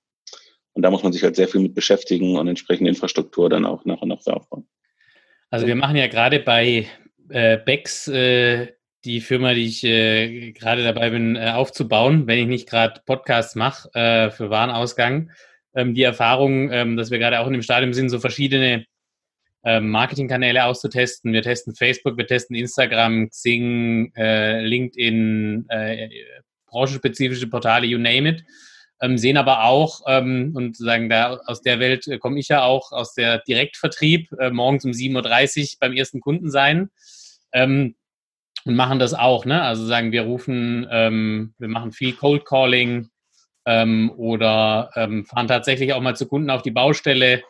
Und 0.72 0.82
da 0.82 0.90
muss 0.90 1.02
man 1.02 1.12
sich 1.12 1.24
halt 1.24 1.34
sehr 1.34 1.48
viel 1.48 1.60
mit 1.60 1.74
beschäftigen 1.74 2.36
und 2.38 2.46
entsprechende 2.46 2.90
Infrastruktur 2.90 3.48
dann 3.48 3.64
auch 3.64 3.84
nach 3.84 4.00
und 4.00 4.10
nach 4.10 4.24
aufbauen. 4.26 4.68
Also 5.50 5.66
wir 5.66 5.74
machen 5.74 5.96
ja 5.96 6.06
gerade 6.06 6.38
bei 6.38 6.86
äh, 7.30 7.58
Bex 7.58 8.08
äh, 8.08 8.72
die 9.04 9.20
Firma, 9.20 9.54
die 9.54 9.66
ich 9.66 9.84
äh, 9.84 10.52
gerade 10.52 10.82
dabei 10.82 11.10
bin 11.10 11.36
äh, 11.36 11.50
aufzubauen, 11.50 12.26
wenn 12.26 12.38
ich 12.40 12.46
nicht 12.46 12.68
gerade 12.68 13.00
Podcasts 13.06 13.54
mache 13.54 13.88
äh, 13.94 14.30
für 14.30 14.50
Warenausgang, 14.50 15.30
ähm, 15.74 15.94
die 15.94 16.02
Erfahrung, 16.02 16.70
ähm, 16.72 16.96
dass 16.96 17.10
wir 17.10 17.18
gerade 17.18 17.40
auch 17.40 17.46
in 17.46 17.52
dem 17.52 17.62
Stadium 17.62 17.92
sind, 17.92 18.10
so 18.10 18.18
verschiedene 18.18 18.84
ähm, 19.64 19.90
Marketingkanäle 19.90 20.64
auszutesten. 20.64 21.32
Wir 21.32 21.42
testen 21.42 21.74
Facebook, 21.74 22.16
wir 22.16 22.26
testen 22.26 22.56
Instagram, 22.56 23.30
Xing, 23.30 24.12
äh, 24.16 24.60
LinkedIn, 24.60 25.66
branchenspezifische 26.66 27.48
Portale, 27.48 27.86
you 27.86 27.98
name 27.98 28.28
it. 28.28 28.44
Ähm, 29.00 29.16
sehen 29.16 29.36
aber 29.36 29.64
auch, 29.64 30.02
ähm, 30.08 30.52
und 30.56 30.76
sagen, 30.76 31.08
da 31.08 31.38
aus 31.46 31.62
der 31.62 31.78
Welt 31.78 32.08
äh, 32.08 32.18
komme 32.18 32.40
ich 32.40 32.48
ja 32.48 32.62
auch, 32.62 32.90
aus 32.90 33.14
der 33.14 33.38
Direktvertrieb, 33.38 34.32
äh, 34.40 34.50
morgens 34.50 34.84
um 34.84 34.90
7.30 34.90 35.62
Uhr 35.62 35.76
beim 35.80 35.92
ersten 35.92 36.20
Kunden 36.20 36.50
sein. 36.50 36.90
Ähm, 37.52 37.94
und 38.64 38.74
machen 38.74 38.98
das 38.98 39.14
auch, 39.14 39.44
ne? 39.44 39.62
Also 39.62 39.86
sagen, 39.86 40.12
wir 40.12 40.22
rufen, 40.22 40.86
ähm, 40.90 41.54
wir 41.58 41.68
machen 41.68 41.92
viel 41.92 42.12
Cold 42.12 42.44
Calling 42.44 43.08
ähm, 43.64 44.12
oder 44.16 44.90
ähm, 44.94 45.24
fahren 45.24 45.48
tatsächlich 45.48 45.92
auch 45.92 46.00
mal 46.00 46.16
zu 46.16 46.26
Kunden 46.26 46.50
auf 46.50 46.62
die 46.62 46.70
Baustelle, 46.70 47.42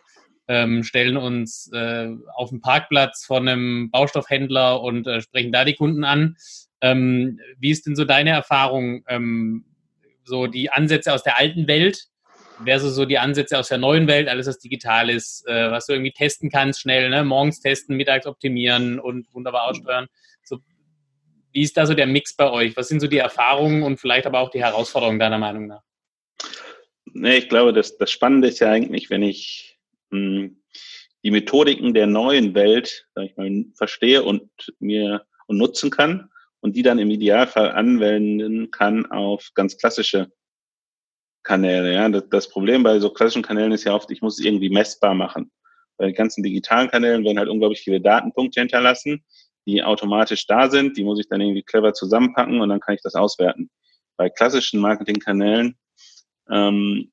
ähm, 0.46 0.84
stellen 0.84 1.16
uns 1.16 1.70
äh, 1.72 2.08
auf 2.34 2.50
den 2.50 2.60
Parkplatz 2.60 3.24
von 3.24 3.48
einem 3.48 3.90
Baustoffhändler 3.90 4.80
und 4.80 5.06
äh, 5.06 5.20
sprechen 5.20 5.52
da 5.52 5.64
die 5.64 5.74
Kunden 5.74 6.04
an. 6.04 6.36
Ähm, 6.80 7.40
wie 7.58 7.70
ist 7.70 7.86
denn 7.86 7.96
so 7.96 8.04
deine 8.04 8.30
Erfahrung, 8.30 9.04
so 10.22 10.46
die 10.46 10.70
Ansätze 10.70 11.12
aus 11.12 11.24
der 11.24 11.38
alten 11.38 11.66
Welt 11.66 12.06
versus 12.64 12.94
so 12.94 13.04
die 13.04 13.18
Ansätze 13.18 13.58
aus 13.58 13.68
der 13.68 13.78
neuen 13.78 14.06
Welt, 14.06 14.28
alles 14.28 14.46
was 14.46 14.58
digital 14.58 15.10
ist, 15.10 15.46
äh, 15.46 15.70
was 15.70 15.86
du 15.86 15.92
irgendwie 15.92 16.12
testen 16.12 16.50
kannst, 16.50 16.80
schnell, 16.80 17.10
ne? 17.10 17.24
morgens 17.24 17.60
testen, 17.60 17.96
mittags 17.96 18.26
optimieren 18.26 18.98
und 18.98 19.32
wunderbar 19.34 19.68
aussteuern. 19.68 20.06
So, 20.44 20.58
wie 21.52 21.62
ist 21.62 21.76
da 21.76 21.86
so 21.86 21.94
der 21.94 22.06
Mix 22.06 22.34
bei 22.34 22.50
euch? 22.50 22.76
Was 22.76 22.88
sind 22.88 23.00
so 23.00 23.06
die 23.06 23.18
Erfahrungen 23.18 23.82
und 23.82 23.98
vielleicht 23.98 24.26
aber 24.26 24.40
auch 24.40 24.50
die 24.50 24.62
Herausforderungen 24.62 25.18
deiner 25.18 25.38
Meinung 25.38 25.66
nach? 25.66 25.82
Nee, 27.12 27.38
ich 27.38 27.48
glaube, 27.48 27.72
das, 27.72 27.96
das 27.96 28.10
Spannende 28.10 28.48
ist 28.48 28.58
ja 28.58 28.70
eigentlich, 28.70 29.10
wenn 29.10 29.22
ich 29.22 29.78
die 30.10 31.30
Methodiken 31.30 31.92
der 31.94 32.06
neuen 32.06 32.54
Welt, 32.54 33.06
sag 33.14 33.24
ich 33.24 33.36
mal, 33.36 33.64
verstehe 33.74 34.22
und 34.22 34.50
mir 34.78 35.26
und 35.46 35.58
nutzen 35.58 35.90
kann 35.90 36.30
und 36.60 36.76
die 36.76 36.82
dann 36.82 36.98
im 36.98 37.10
Idealfall 37.10 37.72
anwenden 37.72 38.70
kann 38.70 39.06
auf 39.06 39.50
ganz 39.54 39.76
klassische 39.76 40.30
Kanäle. 41.48 41.94
Ja, 41.94 42.08
das, 42.10 42.28
das 42.28 42.48
Problem 42.48 42.82
bei 42.82 43.00
so 43.00 43.08
klassischen 43.08 43.42
Kanälen 43.42 43.72
ist 43.72 43.84
ja 43.84 43.94
oft, 43.94 44.10
ich 44.10 44.20
muss 44.20 44.38
es 44.38 44.44
irgendwie 44.44 44.68
messbar 44.68 45.14
machen. 45.14 45.50
Bei 45.96 46.06
den 46.06 46.14
ganzen 46.14 46.42
digitalen 46.42 46.90
Kanälen 46.90 47.24
werden 47.24 47.38
halt 47.38 47.48
unglaublich 47.48 47.80
viele 47.80 48.02
Datenpunkte 48.02 48.60
hinterlassen, 48.60 49.24
die 49.66 49.82
automatisch 49.82 50.46
da 50.46 50.68
sind. 50.68 50.98
Die 50.98 51.04
muss 51.04 51.18
ich 51.18 51.26
dann 51.26 51.40
irgendwie 51.40 51.62
clever 51.62 51.94
zusammenpacken 51.94 52.60
und 52.60 52.68
dann 52.68 52.80
kann 52.80 52.94
ich 52.94 53.00
das 53.02 53.14
auswerten. 53.14 53.70
Bei 54.18 54.28
klassischen 54.28 54.78
Marketingkanälen 54.80 55.78
ähm, 56.50 57.10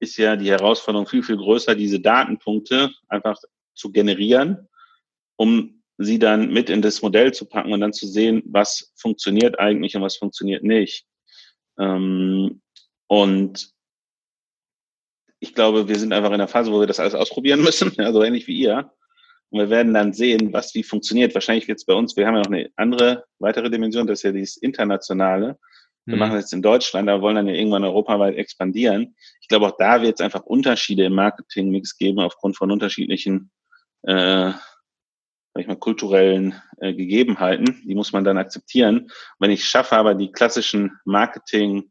ist 0.00 0.16
ja 0.16 0.34
die 0.34 0.50
Herausforderung 0.50 1.06
viel, 1.06 1.22
viel 1.22 1.36
größer, 1.36 1.76
diese 1.76 2.00
Datenpunkte 2.00 2.90
einfach 3.06 3.36
zu 3.74 3.92
generieren, 3.92 4.68
um 5.36 5.82
sie 5.98 6.18
dann 6.18 6.50
mit 6.50 6.68
in 6.68 6.82
das 6.82 7.00
Modell 7.00 7.32
zu 7.32 7.46
packen 7.46 7.72
und 7.72 7.80
dann 7.80 7.92
zu 7.92 8.08
sehen, 8.08 8.42
was 8.46 8.92
funktioniert 8.96 9.60
eigentlich 9.60 9.94
und 9.94 10.02
was 10.02 10.16
funktioniert 10.16 10.64
nicht. 10.64 11.06
Ähm, 11.78 12.60
und 13.08 13.72
ich 15.40 15.54
glaube, 15.54 15.88
wir 15.88 15.98
sind 15.98 16.12
einfach 16.12 16.32
in 16.32 16.38
der 16.38 16.48
Phase, 16.48 16.72
wo 16.72 16.80
wir 16.80 16.86
das 16.86 17.00
alles 17.00 17.14
ausprobieren 17.14 17.62
müssen, 17.64 17.92
ja, 17.96 18.12
so 18.12 18.22
ähnlich 18.22 18.46
wie 18.46 18.58
ihr. 18.58 18.92
Und 19.50 19.60
wir 19.60 19.70
werden 19.70 19.94
dann 19.94 20.12
sehen, 20.12 20.52
was 20.52 20.74
wie 20.74 20.82
funktioniert. 20.82 21.34
Wahrscheinlich 21.34 21.68
wird 21.68 21.78
es 21.78 21.86
bei 21.86 21.94
uns, 21.94 22.16
wir 22.16 22.26
haben 22.26 22.34
ja 22.34 22.42
noch 22.42 22.50
eine 22.50 22.70
andere, 22.76 23.24
weitere 23.38 23.70
Dimension, 23.70 24.06
das 24.06 24.20
ist 24.20 24.24
ja 24.24 24.32
dieses 24.32 24.58
Internationale. 24.58 25.58
Wir 26.04 26.14
mhm. 26.14 26.20
machen 26.20 26.34
das 26.34 26.44
jetzt 26.44 26.52
in 26.52 26.62
Deutschland, 26.62 27.08
aber 27.08 27.22
wollen 27.22 27.36
dann 27.36 27.48
ja 27.48 27.54
irgendwann 27.54 27.84
europaweit 27.84 28.36
expandieren. 28.36 29.16
Ich 29.40 29.48
glaube, 29.48 29.66
auch 29.66 29.76
da 29.78 30.02
wird 30.02 30.20
es 30.20 30.24
einfach 30.24 30.44
Unterschiede 30.44 31.04
im 31.04 31.14
Marketingmix 31.14 31.96
geben 31.96 32.20
aufgrund 32.20 32.56
von 32.56 32.70
unterschiedlichen 32.70 33.50
äh, 34.02 34.52
sag 35.58 35.62
ich 35.62 35.66
mal, 35.66 35.76
kulturellen 35.76 36.54
äh, 36.78 36.94
Gegebenheiten. 36.94 37.82
Die 37.84 37.94
muss 37.94 38.12
man 38.12 38.24
dann 38.24 38.38
akzeptieren. 38.38 39.10
Wenn 39.38 39.50
ich 39.50 39.64
schaffe, 39.64 39.96
aber 39.96 40.14
die 40.14 40.30
klassischen 40.30 40.98
Marketing-Kanäle 41.04 41.90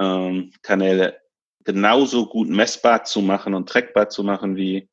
ähm, 0.00 0.52
genauso 1.64 2.26
gut 2.26 2.48
messbar 2.48 3.04
zu 3.04 3.20
machen 3.20 3.54
und 3.54 3.68
trackbar 3.68 4.08
zu 4.08 4.22
machen 4.24 4.56
wie 4.56 4.88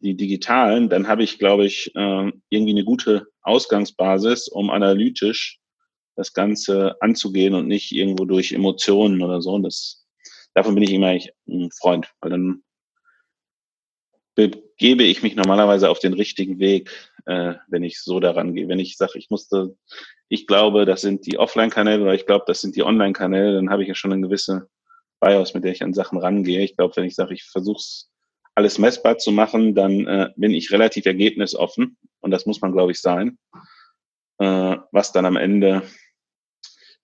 die 0.00 0.16
digitalen, 0.16 0.88
dann 0.90 1.08
habe 1.08 1.22
ich, 1.22 1.38
glaube 1.38 1.64
ich, 1.64 1.90
äh, 1.94 2.32
irgendwie 2.50 2.72
eine 2.72 2.84
gute 2.84 3.26
Ausgangsbasis, 3.42 4.48
um 4.48 4.70
analytisch 4.70 5.58
das 6.16 6.32
Ganze 6.32 6.96
anzugehen 7.00 7.54
und 7.54 7.66
nicht 7.66 7.90
irgendwo 7.90 8.24
durch 8.24 8.52
Emotionen 8.52 9.22
oder 9.22 9.40
so. 9.40 9.52
Und 9.52 9.62
das, 9.62 10.04
davon 10.54 10.74
bin 10.74 10.84
ich 10.84 10.92
immer 10.92 11.16
ein 11.48 11.70
Freund, 11.80 12.06
weil 12.20 12.30
dann 12.30 12.62
begebe 14.34 15.04
ich 15.04 15.22
mich 15.22 15.36
normalerweise 15.36 15.88
auf 15.88 15.98
den 15.98 16.14
richtigen 16.14 16.58
Weg, 16.58 16.90
äh, 17.26 17.54
wenn 17.68 17.84
ich 17.84 18.00
so 18.00 18.20
daran 18.20 18.54
gehe. 18.54 18.68
Wenn 18.68 18.78
ich 18.78 18.96
sage, 18.96 19.18
ich 19.18 19.30
musste, 19.30 19.76
ich 20.28 20.46
glaube, 20.46 20.84
das 20.84 21.00
sind 21.00 21.26
die 21.26 21.38
Offline-Kanäle 21.38 22.02
oder 22.02 22.14
ich 22.14 22.26
glaube, 22.26 22.44
das 22.46 22.60
sind 22.60 22.76
die 22.76 22.82
Online-Kanäle, 22.82 23.54
dann 23.54 23.70
habe 23.70 23.82
ich 23.82 23.88
ja 23.88 23.94
schon 23.94 24.12
eine 24.12 24.22
gewisse 24.22 24.68
BIOS, 25.20 25.54
mit 25.54 25.64
der 25.64 25.72
ich 25.72 25.82
an 25.82 25.94
Sachen 25.94 26.18
rangehe. 26.18 26.62
Ich 26.62 26.76
glaube, 26.76 26.96
wenn 26.96 27.04
ich 27.04 27.14
sage, 27.14 27.34
ich 27.34 27.44
versuche 27.44 27.78
es 27.78 28.10
alles 28.54 28.78
messbar 28.78 29.18
zu 29.18 29.32
machen, 29.32 29.74
dann 29.74 30.06
äh, 30.06 30.30
bin 30.36 30.52
ich 30.52 30.70
relativ 30.70 31.06
ergebnisoffen 31.06 31.96
und 32.20 32.30
das 32.30 32.46
muss 32.46 32.60
man, 32.60 32.72
glaube 32.72 32.92
ich, 32.92 33.00
sein, 33.00 33.38
äh, 34.38 34.76
was 34.92 35.12
dann 35.12 35.26
am 35.26 35.36
Ende 35.36 35.82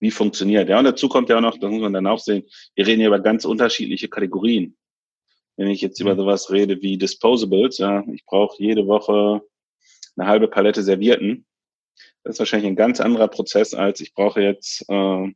wie 0.00 0.10
funktioniert. 0.10 0.68
Ja, 0.68 0.78
und 0.78 0.84
dazu 0.84 1.08
kommt 1.08 1.28
ja 1.28 1.36
auch 1.36 1.42
noch, 1.42 1.58
das 1.58 1.70
muss 1.70 1.82
man 1.82 1.92
dann 1.92 2.06
auch 2.06 2.18
sehen, 2.18 2.44
wir 2.74 2.86
reden 2.86 3.00
hier 3.00 3.08
über 3.08 3.20
ganz 3.20 3.44
unterschiedliche 3.44 4.08
Kategorien. 4.08 4.76
Wenn 5.60 5.68
ich 5.68 5.82
jetzt 5.82 6.00
über 6.00 6.14
mhm. 6.14 6.20
sowas 6.20 6.50
rede 6.50 6.80
wie 6.80 6.96
Disposables, 6.96 7.76
ja, 7.76 8.02
ich 8.14 8.24
brauche 8.24 8.56
jede 8.62 8.86
Woche 8.86 9.42
eine 10.16 10.26
halbe 10.26 10.48
Palette 10.48 10.82
Servierten. 10.82 11.44
Das 12.24 12.36
ist 12.36 12.38
wahrscheinlich 12.38 12.70
ein 12.70 12.76
ganz 12.76 12.98
anderer 12.98 13.28
Prozess, 13.28 13.74
als 13.74 14.00
ich 14.00 14.14
brauche 14.14 14.40
jetzt 14.40 14.88
äh, 14.88 14.94
eine 14.94 15.34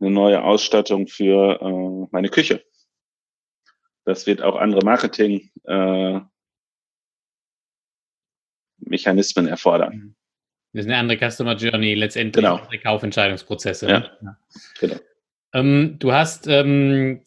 neue 0.00 0.42
Ausstattung 0.42 1.06
für 1.06 1.60
äh, 1.60 2.08
meine 2.10 2.30
Küche. 2.30 2.64
Das 4.04 4.26
wird 4.26 4.42
auch 4.42 4.56
andere 4.56 4.84
Marketing 4.84 5.52
äh, 5.62 6.18
Mechanismen 8.78 9.46
erfordern. 9.46 9.94
Mhm. 9.94 10.16
Das 10.72 10.84
ist 10.84 10.90
eine 10.90 10.98
andere 10.98 11.30
Customer 11.30 11.54
Journey, 11.54 11.94
letztendlich 11.94 12.44
genau. 12.44 12.56
andere 12.56 12.80
Kaufentscheidungsprozesse. 12.80 13.88
Ja, 13.88 14.10
ja. 14.20 14.38
genau. 14.80 14.96
Ähm, 15.56 15.96
du 15.98 16.12
hast 16.12 16.46
ähm, 16.48 17.22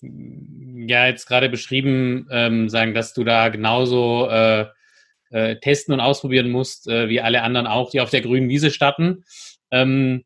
ja 0.87 1.07
jetzt 1.07 1.25
gerade 1.25 1.49
beschrieben, 1.49 2.27
ähm, 2.31 2.69
sagen, 2.69 2.93
dass 2.93 3.13
du 3.13 3.23
da 3.23 3.49
genauso 3.49 4.29
äh, 4.29 4.67
äh, 5.31 5.55
testen 5.59 5.95
und 5.95 5.99
ausprobieren 5.99 6.51
musst, 6.51 6.87
äh, 6.87 7.09
wie 7.09 7.21
alle 7.21 7.41
anderen 7.41 7.65
auch, 7.65 7.89
die 7.89 8.01
auf 8.01 8.11
der 8.11 8.21
grünen 8.21 8.47
Wiese 8.47 8.69
starten. 8.69 9.23
Ähm, 9.71 10.25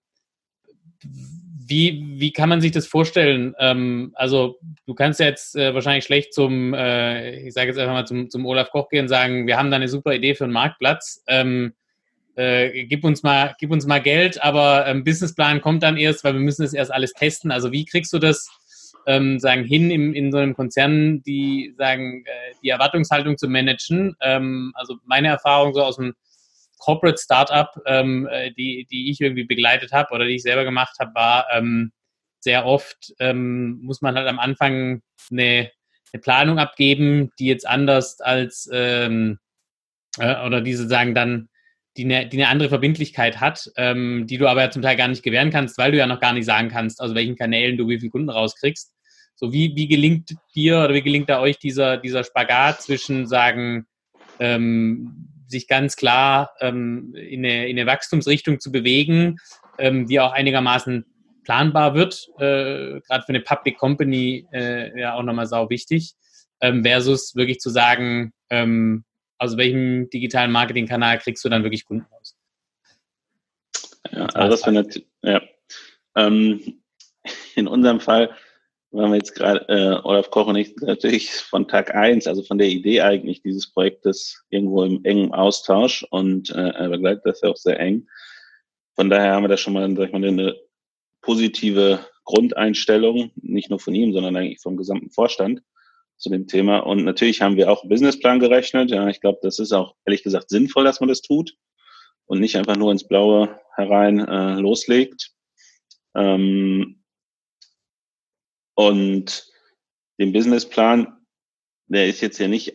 wie, 1.66 2.04
wie 2.20 2.34
kann 2.34 2.50
man 2.50 2.60
sich 2.60 2.72
das 2.72 2.88
vorstellen? 2.88 3.56
Ähm, 3.58 4.12
also 4.16 4.60
du 4.86 4.96
kannst 4.96 5.22
ja 5.22 5.28
jetzt 5.28 5.56
äh, 5.56 5.74
wahrscheinlich 5.74 6.04
schlecht 6.04 6.34
zum, 6.34 6.74
äh, 6.74 7.38
ich 7.48 7.54
sage 7.54 7.70
jetzt 7.70 7.78
einfach 7.78 7.94
mal 7.94 8.06
zum, 8.06 8.30
zum 8.30 8.46
Olaf 8.46 8.70
Koch 8.72 8.90
gehen 8.90 9.04
und 9.04 9.10
sagen, 9.10 9.48
wir 9.48 9.58
haben 9.58 9.72
da 9.72 9.78
eine 9.78 9.88
super 9.88 10.14
Idee 10.14 10.36
für 10.36 10.44
einen 10.44 10.54
Marktplatz. 10.54 11.24
Ähm, 11.28 11.74
äh, 12.36 12.86
gib 12.86 13.04
uns 13.04 13.24
mal, 13.24 13.56
gib 13.60 13.72
uns 13.72 13.86
mal 13.86 14.02
Geld, 14.02 14.42
aber 14.42 14.88
ähm, 14.88 15.04
Businessplan 15.04 15.62
kommt 15.62 15.84
dann 15.84 15.98
erst, 15.98 16.24
weil 16.24 16.34
wir 16.34 16.42
müssen 16.42 16.64
es 16.64 16.74
erst 16.74 16.92
alles 16.92 17.14
testen. 17.14 17.52
Also 17.52 17.72
wie 17.72 17.86
kriegst 17.86 18.12
du 18.14 18.20
das 18.20 18.50
ähm, 19.06 19.40
sagen 19.40 19.64
hin 19.64 19.92
im, 19.92 20.14
in 20.14 20.32
so 20.32 20.38
einem 20.38 20.56
Konzern, 20.56 21.22
die 21.24 21.74
sagen 21.78 22.24
äh, 22.26 22.56
die 22.64 22.70
Erwartungshaltung 22.70 23.38
zu 23.38 23.48
managen? 23.48 24.16
Ähm, 24.22 24.72
also 24.76 24.98
meine 25.06 25.28
Erfahrung 25.28 25.74
so 25.74 25.84
aus 25.84 25.98
dem 25.98 26.14
Corporate 26.80 27.22
Startup, 27.22 27.70
ähm, 27.86 28.28
äh, 28.32 28.52
die 28.52 28.88
die 28.90 29.12
ich 29.12 29.22
irgendwie 29.22 29.46
begleitet 29.46 29.92
habe 29.92 30.14
oder 30.14 30.26
die 30.26 30.36
ich 30.36 30.44
selber 30.44 30.64
gemacht 30.64 30.96
habe, 31.00 31.14
war 31.16 31.48
ähm, 31.54 31.92
sehr 32.40 32.66
oft 32.66 33.14
ähm, 33.20 33.80
muss 33.82 34.02
man 34.02 34.16
halt 34.16 34.28
am 34.28 34.40
Anfang 34.40 35.02
eine, 35.32 35.72
eine 36.12 36.22
Planung 36.22 36.60
abgeben, 36.60 37.32
die 37.40 37.46
jetzt 37.46 37.68
anders 37.68 38.20
als 38.20 38.70
ähm, 38.74 39.40
äh, 40.18 40.46
oder 40.46 40.62
diese 40.62 40.88
sagen 40.88 41.16
dann 41.16 41.48
die 41.98 42.06
eine, 42.06 42.28
die 42.28 42.38
eine 42.38 42.50
andere 42.50 42.70
Verbindlichkeit 42.70 43.40
hat, 43.40 43.70
ähm, 43.78 44.26
die 44.28 44.38
du 44.38 44.48
aber 44.48 44.72
zum 44.72 44.82
Teil 44.82 44.98
gar 44.98 45.08
nicht 45.08 45.24
gewähren 45.24 45.52
kannst, 45.52 45.78
weil 45.78 45.92
du 45.92 45.98
ja 45.98 46.08
noch 46.08 46.20
gar 46.20 46.34
nicht 46.34 46.46
sagen 46.46 46.70
kannst, 46.70 47.02
aus 47.02 47.14
welchen 47.14 47.36
Kanälen 47.36 47.78
du 47.78 47.88
wie 47.88 48.00
viele 48.00 48.10
Kunden 48.10 48.30
rauskriegst. 48.30 48.92
So 49.36 49.52
wie, 49.52 49.74
wie 49.76 49.88
gelingt 49.88 50.36
dir 50.56 50.80
oder 50.80 50.94
wie 50.94 51.02
gelingt 51.02 51.30
da 51.30 51.40
euch 51.40 51.58
dieser, 51.60 51.98
dieser 51.98 52.24
Spagat 52.24 52.82
zwischen 52.82 53.28
sagen, 53.28 53.86
ähm, 54.40 55.30
sich 55.48 55.68
ganz 55.68 55.96
klar 55.96 56.52
ähm, 56.60 57.14
in, 57.16 57.46
eine, 57.46 57.68
in 57.68 57.78
eine 57.78 57.86
Wachstumsrichtung 57.86 58.60
zu 58.60 58.72
bewegen, 58.72 59.38
ähm, 59.78 60.08
die 60.08 60.20
auch 60.20 60.34
einigermaßen 60.34 61.06
planbar 61.44 61.94
wird, 61.94 62.28
äh, 62.38 63.00
gerade 63.02 63.24
für 63.26 63.30
eine 63.30 63.42
Public 63.42 63.78
Company 63.78 64.48
äh, 64.52 65.00
ja 65.00 65.14
auch 65.14 65.24
nochmal 65.24 65.48
sau 65.48 65.70
wichtig, 65.70 66.14
ähm, 66.62 66.84
versus 66.84 67.36
wirklich 67.36 67.60
zu 67.60 67.70
sagen, 67.70 68.34
ähm, 68.50 69.04
aus 69.44 69.58
welchem 69.58 70.10
digitalen 70.10 70.52
Marketingkanal 70.52 71.20
kriegst 71.20 71.44
du 71.44 71.50
dann 71.50 71.64
wirklich 71.64 71.86
Kunden 71.86 72.06
raus? 72.12 72.38
Ja, 74.12 74.26
also 74.28 74.50
das 74.50 74.66
wäre 74.66 75.04
ja. 75.22 75.42
Ähm, 76.16 76.82
in 77.56 77.68
unserem 77.68 78.00
Fall 78.00 78.36
waren 78.92 79.12
wir 79.12 79.18
jetzt 79.18 79.34
gerade, 79.34 79.68
äh, 79.70 80.06
Olaf 80.06 80.30
Koch 80.30 80.48
und 80.48 80.56
ich 80.56 80.76
natürlich 80.78 81.32
von 81.32 81.68
Tag 81.68 81.94
eins, 81.96 82.28
also 82.28 82.44
von 82.44 82.58
der 82.58 82.68
Idee 82.68 83.02
eigentlich 83.02 83.42
dieses 83.42 83.72
Projektes 83.72 84.46
irgendwo 84.50 84.84
im 84.84 85.04
engen 85.04 85.34
Austausch 85.34 86.06
und 86.12 86.52
äh, 86.52 86.70
er 86.70 86.90
begleitet 86.90 87.26
das 87.26 87.42
ja 87.42 87.50
auch 87.50 87.58
sehr 87.58 87.80
eng. 87.80 88.08
Von 88.96 89.10
daher 89.10 89.34
haben 89.34 89.44
wir 89.44 89.50
da 89.50 89.58
schon 89.58 89.74
mal, 89.74 89.94
sag 89.96 90.08
ich 90.08 90.14
mal, 90.14 90.24
eine 90.24 90.56
positive 91.22 92.06
Grundeinstellung, 92.24 93.32
nicht 93.36 93.70
nur 93.70 93.80
von 93.80 93.96
ihm, 93.96 94.14
sondern 94.14 94.36
eigentlich 94.36 94.62
vom 94.62 94.78
gesamten 94.78 95.10
Vorstand 95.10 95.64
zu 96.18 96.30
dem 96.30 96.48
Thema. 96.48 96.80
Und 96.80 97.04
natürlich 97.04 97.42
haben 97.42 97.58
wir 97.58 97.72
auch 97.72 97.84
einen 97.84 97.90
Businessplan 97.90 98.40
gerechnet. 98.40 98.92
Ja, 98.92 99.08
ich 99.08 99.22
glaube, 99.22 99.40
das 99.42 99.60
ist 99.60 99.72
auch 99.72 99.96
ehrlich 100.06 100.24
gesagt 100.24 100.50
sinnvoll, 100.50 100.84
dass 100.84 101.00
man 101.00 101.10
das 101.10 101.22
tut 101.22 101.56
und 102.26 102.40
nicht 102.40 102.58
einfach 102.58 102.76
nur 102.76 102.92
ins 102.92 103.08
Blaue 103.08 103.60
herein 103.76 104.20
äh, 104.20 104.60
loslegt. 104.60 105.32
Ähm, 106.16 107.04
und 108.76 109.52
den 110.20 110.32
Businessplan, 110.32 111.18
der 111.88 112.08
ist 112.08 112.22
jetzt 112.22 112.40
ja 112.40 112.48
nicht, 112.48 112.74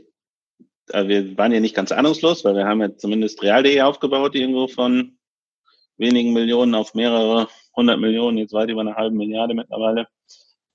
äh, 0.91 1.09
wir 1.09 1.37
waren 1.39 1.53
ja 1.53 1.61
nicht 1.61 1.75
ganz 1.75 1.93
ahnungslos, 1.93 2.45
weil 2.45 2.55
wir 2.55 2.67
haben 2.67 2.81
ja 2.81 2.97
zumindest 2.97 3.43
Real.de 3.43 3.81
aufgebaut, 3.81 4.35
irgendwo 4.35 4.69
von 4.69 5.19
wenigen 5.97 6.33
Millionen 6.33 6.75
auf 6.75 6.95
mehrere 6.95 7.49
hundert 7.75 8.01
Millionen, 8.01 8.39
jetzt 8.39 8.53
weit 8.53 8.71
über 8.71 8.81
eine 8.81 8.97
halbe 8.97 9.17
Milliarde 9.17 9.55
mittlerweile. 9.55 10.09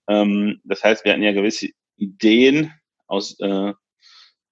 Ähm, 0.07 0.61
das 0.63 0.83
heißt, 0.83 1.05
wir 1.05 1.13
hatten 1.13 1.23
ja 1.23 1.31
gewisse 1.31 1.69
Ideen 1.95 2.73
aus, 3.07 3.39
äh, 3.39 3.73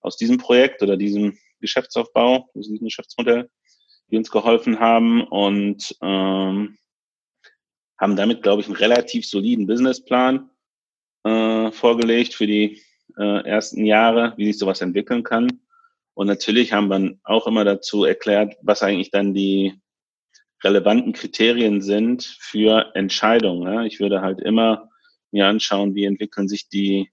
aus 0.01 0.17
diesem 0.17 0.37
Projekt 0.37 0.81
oder 0.81 0.97
diesem 0.97 1.37
Geschäftsaufbau, 1.59 2.49
diesem 2.53 2.79
Geschäftsmodell, 2.79 3.49
die 4.09 4.17
uns 4.17 4.31
geholfen 4.31 4.79
haben 4.79 5.23
und 5.23 5.95
ähm, 6.01 6.77
haben 7.99 8.15
damit, 8.15 8.41
glaube 8.41 8.61
ich, 8.61 8.67
einen 8.67 8.75
relativ 8.75 9.27
soliden 9.27 9.67
Businessplan 9.67 10.49
äh, 11.23 11.71
vorgelegt 11.71 12.33
für 12.33 12.47
die 12.47 12.81
äh, 13.17 13.45
ersten 13.45 13.85
Jahre, 13.85 14.33
wie 14.37 14.45
sich 14.45 14.57
sowas 14.57 14.81
entwickeln 14.81 15.23
kann. 15.23 15.61
Und 16.13 16.27
natürlich 16.27 16.73
haben 16.73 16.89
wir 16.89 17.17
auch 17.23 17.47
immer 17.47 17.63
dazu 17.63 18.03
erklärt, 18.03 18.55
was 18.61 18.83
eigentlich 18.83 19.11
dann 19.11 19.33
die 19.33 19.79
relevanten 20.63 21.13
Kriterien 21.13 21.81
sind 21.81 22.23
für 22.23 22.91
Entscheidungen. 22.95 23.85
Ich 23.85 23.99
würde 23.99 24.21
halt 24.21 24.39
immer 24.41 24.89
mir 25.31 25.47
anschauen, 25.47 25.95
wie 25.95 26.05
entwickeln 26.05 26.47
sich 26.47 26.69
die 26.69 27.09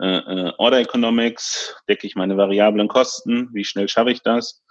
äh, 0.00 0.18
äh, 0.18 0.52
Order 0.58 0.80
Economics, 0.80 1.74
decke 1.88 2.06
ich 2.06 2.16
meine 2.16 2.36
variablen 2.36 2.88
Kosten, 2.88 3.48
wie 3.52 3.64
schnell 3.64 3.88
schaffe 3.88 4.10
ich 4.10 4.22
das, 4.22 4.62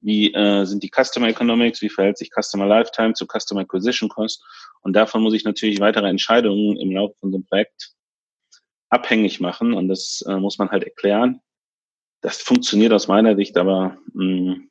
wie 0.00 0.32
äh, 0.32 0.64
sind 0.64 0.82
die 0.82 0.90
Customer 0.90 1.28
Economics, 1.28 1.82
wie 1.82 1.88
verhält 1.88 2.18
sich 2.18 2.30
Customer 2.30 2.66
Lifetime 2.66 3.14
zu 3.14 3.26
Customer 3.26 3.60
Acquisition 3.62 4.08
Cost 4.08 4.42
und 4.82 4.94
davon 4.94 5.22
muss 5.22 5.34
ich 5.34 5.44
natürlich 5.44 5.80
weitere 5.80 6.08
Entscheidungen 6.08 6.76
im 6.78 6.92
Laufe 6.92 7.14
von 7.20 7.34
einem 7.34 7.44
Projekt 7.44 7.92
abhängig 8.88 9.40
machen 9.40 9.72
und 9.74 9.88
das 9.88 10.22
äh, 10.26 10.36
muss 10.36 10.58
man 10.58 10.70
halt 10.70 10.84
erklären. 10.84 11.40
Das 12.20 12.40
funktioniert 12.40 12.92
aus 12.92 13.08
meiner 13.08 13.36
Sicht 13.36 13.56
aber 13.56 13.98
mh, 14.14 14.24
mm, 14.24 14.70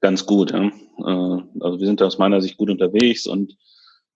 ganz 0.00 0.26
gut. 0.26 0.52
Ja? 0.52 0.66
Äh, 0.66 1.42
also 1.60 1.80
wir 1.80 1.86
sind 1.86 2.02
aus 2.02 2.18
meiner 2.18 2.40
Sicht 2.40 2.56
gut 2.56 2.70
unterwegs 2.70 3.26
und 3.26 3.56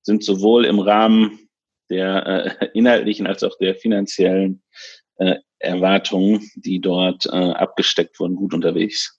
sind 0.03 0.23
sowohl 0.23 0.65
im 0.65 0.79
Rahmen 0.79 1.48
der 1.91 2.59
äh, 2.61 2.69
inhaltlichen 2.75 3.27
als 3.27 3.43
auch 3.43 3.57
der 3.59 3.75
finanziellen 3.75 4.63
äh, 5.17 5.37
Erwartungen, 5.59 6.49
die 6.55 6.81
dort 6.81 7.27
äh, 7.27 7.31
abgesteckt 7.31 8.21
wurden, 8.21 8.37
gut 8.37 8.55
unterwegs. 8.55 9.19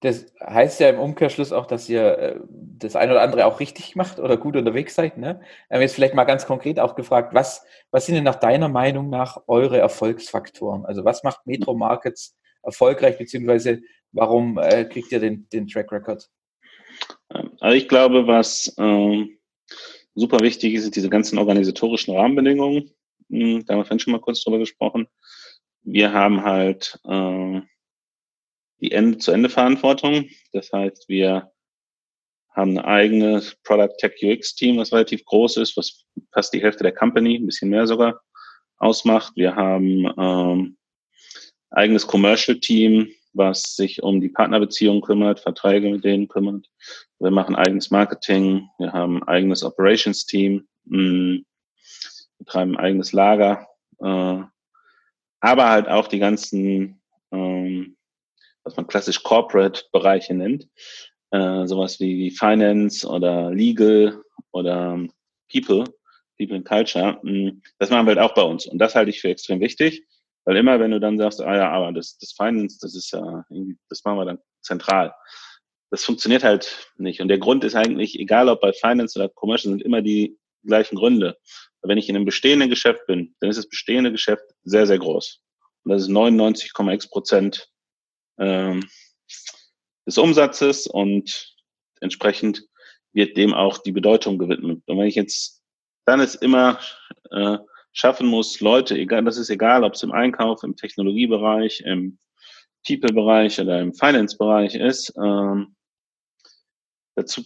Das 0.00 0.32
heißt 0.40 0.78
ja 0.78 0.90
im 0.90 1.00
Umkehrschluss 1.00 1.52
auch, 1.52 1.66
dass 1.66 1.88
ihr 1.88 2.18
äh, 2.18 2.40
das 2.50 2.94
eine 2.94 3.12
oder 3.12 3.22
andere 3.22 3.46
auch 3.46 3.58
richtig 3.58 3.96
macht 3.96 4.20
oder 4.20 4.36
gut 4.36 4.54
unterwegs 4.54 4.94
seid. 4.94 5.18
Ne? 5.18 5.40
Ähm, 5.70 5.80
jetzt 5.80 5.96
vielleicht 5.96 6.14
mal 6.14 6.24
ganz 6.24 6.46
konkret 6.46 6.78
auch 6.78 6.94
gefragt, 6.94 7.34
was, 7.34 7.64
was 7.90 8.06
sind 8.06 8.14
denn 8.14 8.24
nach 8.24 8.36
deiner 8.36 8.68
Meinung 8.68 9.10
nach 9.10 9.38
eure 9.48 9.78
Erfolgsfaktoren? 9.78 10.84
Also 10.84 11.04
was 11.04 11.24
macht 11.24 11.46
Metro 11.46 11.74
Markets 11.74 12.36
erfolgreich, 12.62 13.18
beziehungsweise 13.18 13.80
warum 14.12 14.58
äh, 14.58 14.84
kriegt 14.84 15.10
ihr 15.10 15.18
den, 15.18 15.48
den 15.48 15.66
Track 15.66 15.90
Record? 15.90 16.28
Also 17.28 17.76
ich 17.76 17.88
glaube, 17.88 18.28
was 18.28 18.72
äh, 18.78 19.26
super 20.14 20.40
wichtig 20.40 20.80
sind 20.80 20.96
diese 20.96 21.10
ganzen 21.10 21.38
organisatorischen 21.38 22.14
Rahmenbedingungen. 22.14 22.90
Hm, 23.30 23.64
da 23.64 23.74
haben 23.74 23.80
wir 23.80 23.84
vorhin 23.84 24.00
schon 24.00 24.12
mal 24.12 24.20
kurz 24.20 24.42
drüber 24.42 24.58
gesprochen. 24.58 25.08
Wir 25.82 26.12
haben 26.12 26.42
halt 26.42 26.98
äh, 27.04 27.60
die 28.80 28.92
Ende-zu-Ende-Verantwortung. 28.92 30.28
Das 30.52 30.72
heißt, 30.72 31.08
wir 31.08 31.50
haben 32.50 32.78
ein 32.78 32.84
eigenes 32.84 33.56
Product 33.62 33.94
Tech 33.98 34.14
UX 34.22 34.54
Team, 34.54 34.78
was 34.78 34.92
relativ 34.92 35.24
groß 35.24 35.58
ist, 35.58 35.76
was 35.76 36.04
fast 36.32 36.52
die 36.52 36.62
Hälfte 36.62 36.82
der 36.82 36.94
Company, 36.94 37.36
ein 37.36 37.46
bisschen 37.46 37.70
mehr 37.70 37.86
sogar, 37.86 38.20
ausmacht. 38.78 39.32
Wir 39.36 39.54
haben 39.54 40.12
ähm, 40.18 40.76
eigenes 41.70 42.06
Commercial 42.06 42.58
Team, 42.58 43.08
was 43.38 43.76
sich 43.76 44.02
um 44.02 44.20
die 44.20 44.28
Partnerbeziehungen 44.28 45.00
kümmert, 45.00 45.40
Verträge 45.40 45.90
mit 45.90 46.04
denen 46.04 46.28
kümmert. 46.28 46.66
Wir 47.18 47.30
machen 47.30 47.56
eigenes 47.56 47.90
Marketing, 47.90 48.68
wir 48.78 48.92
haben 48.92 49.22
ein 49.22 49.28
eigenes 49.28 49.62
Operations 49.62 50.26
Team, 50.26 50.68
mh, 50.84 51.40
betreiben 52.38 52.76
ein 52.76 52.84
eigenes 52.84 53.12
Lager, 53.12 53.66
äh, 54.00 54.42
aber 55.40 55.70
halt 55.70 55.88
auch 55.88 56.08
die 56.08 56.18
ganzen 56.18 57.00
ähm, 57.32 57.96
was 58.68 58.76
man 58.76 58.86
klassisch 58.86 59.22
Corporate-Bereiche 59.22 60.34
nennt, 60.34 60.68
äh, 61.30 61.66
sowas 61.66 61.98
wie 62.00 62.30
Finance 62.30 63.06
oder 63.06 63.50
Legal 63.50 64.22
oder 64.52 64.98
People, 65.50 65.84
People 66.38 66.56
and 66.56 66.66
Culture, 66.66 67.18
mh, 67.22 67.30
hm, 67.30 67.62
das 67.78 67.90
machen 67.90 68.06
wir 68.06 68.16
halt 68.16 68.30
auch 68.30 68.34
bei 68.34 68.42
uns. 68.42 68.66
Und 68.66 68.78
das 68.78 68.94
halte 68.94 69.10
ich 69.10 69.20
für 69.20 69.30
extrem 69.30 69.60
wichtig, 69.60 70.06
weil 70.48 70.56
immer, 70.56 70.80
wenn 70.80 70.92
du 70.92 70.98
dann 70.98 71.18
sagst, 71.18 71.42
ah 71.42 71.54
ja, 71.54 71.70
aber 71.70 71.92
das, 71.92 72.16
das 72.16 72.32
Finance, 72.32 72.78
das 72.80 72.94
ist 72.94 73.10
ja, 73.10 73.44
das 73.90 74.02
machen 74.02 74.16
wir 74.16 74.24
dann 74.24 74.38
zentral. 74.62 75.14
Das 75.90 76.04
funktioniert 76.04 76.42
halt 76.42 76.90
nicht. 76.96 77.20
Und 77.20 77.28
der 77.28 77.36
Grund 77.36 77.64
ist 77.64 77.74
eigentlich, 77.74 78.18
egal 78.18 78.48
ob 78.48 78.62
bei 78.62 78.72
Finance 78.72 79.18
oder 79.18 79.28
Commercial, 79.28 79.72
sind 79.72 79.82
immer 79.82 80.00
die 80.00 80.38
gleichen 80.64 80.96
Gründe. 80.96 81.36
Wenn 81.82 81.98
ich 81.98 82.08
in 82.08 82.16
einem 82.16 82.24
bestehenden 82.24 82.70
Geschäft 82.70 83.06
bin, 83.06 83.36
dann 83.40 83.50
ist 83.50 83.58
das 83.58 83.68
bestehende 83.68 84.10
Geschäft 84.10 84.42
sehr, 84.64 84.86
sehr 84.86 84.98
groß. 84.98 85.38
Und 85.84 85.92
das 85.92 86.04
ist 86.04 86.08
99,x 86.08 87.10
Prozent 87.10 87.68
ähm, 88.38 88.88
des 90.06 90.16
Umsatzes 90.16 90.86
und 90.86 91.56
entsprechend 92.00 92.66
wird 93.12 93.36
dem 93.36 93.52
auch 93.52 93.76
die 93.76 93.92
Bedeutung 93.92 94.38
gewidmet. 94.38 94.82
Und 94.86 94.98
wenn 94.98 95.08
ich 95.08 95.14
jetzt 95.14 95.62
dann 96.06 96.20
es 96.20 96.36
immer 96.36 96.80
äh, 97.32 97.58
schaffen 97.92 98.26
muss, 98.26 98.60
Leute, 98.60 98.96
egal, 98.96 99.24
das 99.24 99.38
ist 99.38 99.50
egal, 99.50 99.84
ob 99.84 99.94
es 99.94 100.02
im 100.02 100.12
Einkauf, 100.12 100.62
im 100.62 100.76
Technologiebereich, 100.76 101.82
im 101.84 102.18
People-Bereich 102.86 103.60
oder 103.60 103.80
im 103.80 103.92
Finance-Bereich 103.92 104.74
ist, 104.74 105.12
ähm, 105.22 105.74
dazu 107.16 107.42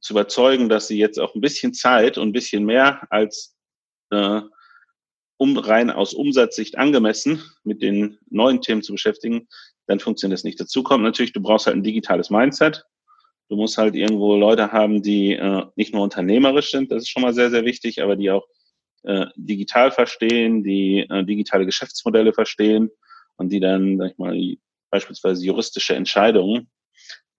zu 0.00 0.12
überzeugen, 0.12 0.68
dass 0.68 0.88
sie 0.88 0.98
jetzt 0.98 1.18
auch 1.18 1.34
ein 1.34 1.40
bisschen 1.40 1.72
Zeit 1.72 2.18
und 2.18 2.28
ein 2.28 2.32
bisschen 2.32 2.64
mehr 2.64 3.06
als 3.10 3.56
äh, 4.10 4.42
um 5.36 5.56
rein 5.58 5.90
aus 5.90 6.14
Umsatzsicht 6.14 6.78
angemessen 6.78 7.42
mit 7.64 7.82
den 7.82 8.18
neuen 8.30 8.60
Themen 8.60 8.82
zu 8.82 8.92
beschäftigen, 8.92 9.48
dann 9.86 10.00
funktioniert 10.00 10.38
das 10.38 10.44
nicht. 10.44 10.60
Dazu 10.60 10.82
kommt 10.82 11.02
natürlich, 11.02 11.32
du 11.32 11.40
brauchst 11.40 11.66
halt 11.66 11.76
ein 11.76 11.82
digitales 11.82 12.30
Mindset. 12.30 12.84
Du 13.48 13.56
musst 13.56 13.76
halt 13.76 13.94
irgendwo 13.94 14.36
Leute 14.36 14.72
haben, 14.72 15.02
die 15.02 15.32
äh, 15.32 15.64
nicht 15.76 15.92
nur 15.92 16.02
unternehmerisch 16.02 16.70
sind, 16.70 16.90
das 16.90 17.02
ist 17.02 17.10
schon 17.10 17.22
mal 17.22 17.34
sehr, 17.34 17.50
sehr 17.50 17.64
wichtig, 17.64 18.02
aber 18.02 18.16
die 18.16 18.30
auch 18.30 18.46
äh, 19.04 19.26
digital 19.36 19.90
verstehen, 19.90 20.62
die 20.62 21.06
äh, 21.08 21.24
digitale 21.24 21.66
Geschäftsmodelle 21.66 22.32
verstehen 22.32 22.90
und 23.36 23.50
die 23.50 23.60
dann, 23.60 23.98
sag 23.98 24.12
ich 24.12 24.18
mal, 24.18 24.56
beispielsweise 24.90 25.44
juristische 25.44 25.94
Entscheidungen 25.94 26.70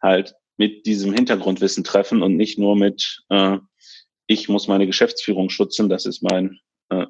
halt 0.02 0.36
mit 0.58 0.86
diesem 0.86 1.14
Hintergrundwissen 1.14 1.84
treffen 1.84 2.22
und 2.22 2.36
nicht 2.38 2.58
nur 2.58 2.76
mit, 2.76 3.24
äh, 3.30 3.58
ich 4.28 4.50
muss 4.50 4.68
meine 4.68 4.88
Geschäftsführung 4.88 5.50
schützen, 5.50 5.90
das 5.90 6.06
ist 6.06 6.22
mein 6.24 6.60
äh, 6.90 7.06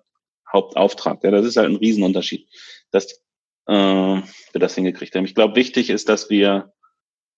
Hauptauftrag. 0.52 1.24
Ja, 1.24 1.32
das 1.32 1.46
ist 1.46 1.58
halt 1.58 1.70
ein 1.70 1.78
Riesenunterschied. 1.78 2.48
Das 2.92 3.26
äh, 3.68 3.74
wir 3.74 4.60
das 4.60 4.76
hingekriegt 4.76 5.16
haben. 5.16 5.26
Ich 5.26 5.36
glaube, 5.36 5.56
wichtig 5.56 5.90
ist, 5.90 6.10
dass 6.10 6.30
wir, 6.30 6.74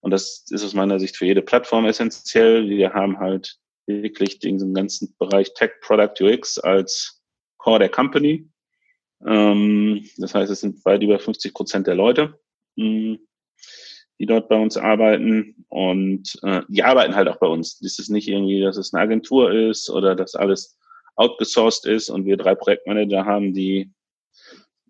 und 0.02 0.12
das 0.12 0.46
ist 0.50 0.64
aus 0.64 0.74
meiner 0.74 1.00
Sicht 1.00 1.18
für 1.18 1.26
jede 1.26 1.42
Plattform 1.42 1.86
essentiell, 1.86 2.70
wir 2.70 2.94
haben 2.94 3.20
halt 3.20 3.58
wirklich 3.88 4.40
den 4.40 4.74
ganzen 4.74 5.16
Bereich 5.18 5.54
Tech 5.54 5.72
Product 5.82 6.22
UX 6.22 6.60
als 6.60 7.24
Core 7.58 7.80
der 7.80 7.90
Company. 7.90 8.50
Ähm, 9.26 10.08
das 10.18 10.36
heißt, 10.36 10.52
es 10.52 10.62
sind 10.62 10.84
weit 10.86 11.02
über 11.02 11.20
50 11.20 11.54
Prozent 11.54 11.88
der 11.88 11.96
Leute, 11.96 12.40
mh, 12.76 12.86
hm, 12.86 13.20
die 14.20 14.26
dort 14.26 14.50
bei 14.50 14.58
uns 14.58 14.78
arbeiten. 14.78 15.66
Und 15.70 16.40
äh, 16.44 16.62
die 16.68 16.84
arbeiten 16.84 17.16
halt 17.16 17.28
auch 17.28 17.40
bei 17.40 17.48
uns. 17.48 17.80
Das 17.80 18.00
ist 18.00 18.10
nicht 18.10 18.28
irgendwie, 18.28 18.62
dass 18.62 18.78
es 18.78 18.94
eine 18.94 19.04
Agentur 19.04 19.52
ist 19.52 19.90
oder 19.90 20.16
dass 20.16 20.36
alles 20.36 20.78
outgesourced 21.16 21.86
ist 21.86 22.10
und 22.10 22.26
wir 22.26 22.38
drei 22.38 22.56
Projektmanager 22.56 23.26
haben, 23.26 23.54
die 23.54 23.92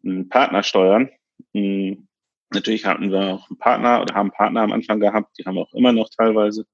einen 0.03 0.29
Partner 0.29 0.63
steuern. 0.63 1.09
Hm, 1.53 2.07
natürlich 2.51 2.85
hatten 2.85 3.11
wir 3.11 3.33
auch 3.33 3.49
einen 3.49 3.57
Partner 3.57 4.01
oder 4.01 4.15
haben 4.15 4.31
Partner 4.31 4.61
am 4.61 4.71
Anfang 4.71 4.99
gehabt, 4.99 5.37
die 5.37 5.45
haben 5.45 5.55
wir 5.55 5.61
auch 5.61 5.73
immer 5.73 5.93
noch 5.93 6.09
teilweise, 6.09 6.65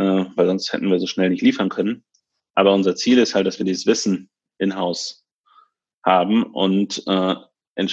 äh, 0.00 0.24
weil 0.34 0.46
sonst 0.46 0.72
hätten 0.72 0.90
wir 0.90 0.98
so 0.98 1.06
schnell 1.06 1.28
nicht 1.30 1.42
liefern 1.42 1.68
können. 1.68 2.04
Aber 2.54 2.72
unser 2.72 2.96
Ziel 2.96 3.18
ist 3.18 3.34
halt, 3.34 3.46
dass 3.46 3.58
wir 3.58 3.66
dieses 3.66 3.86
Wissen 3.86 4.30
in-house 4.58 5.24
haben 6.04 6.42
und 6.42 7.02
äh, 7.06 7.34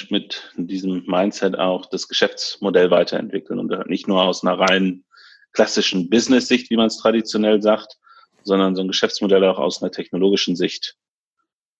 mit 0.09 0.51
diesem 0.57 1.05
Mindset 1.05 1.57
auch 1.57 1.85
das 1.85 2.09
Geschäftsmodell 2.09 2.91
weiterentwickeln 2.91 3.57
und 3.57 3.89
nicht 3.89 4.05
nur 4.05 4.21
aus 4.21 4.43
einer 4.43 4.59
rein 4.59 5.05
klassischen 5.53 6.09
Business-Sicht, 6.09 6.69
wie 6.69 6.75
man 6.75 6.87
es 6.87 6.97
traditionell 6.97 7.61
sagt, 7.61 7.95
sondern 8.43 8.75
so 8.75 8.81
ein 8.81 8.89
Geschäftsmodell 8.89 9.45
auch 9.45 9.59
aus 9.59 9.81
einer 9.81 9.91
technologischen 9.91 10.57
Sicht 10.57 10.97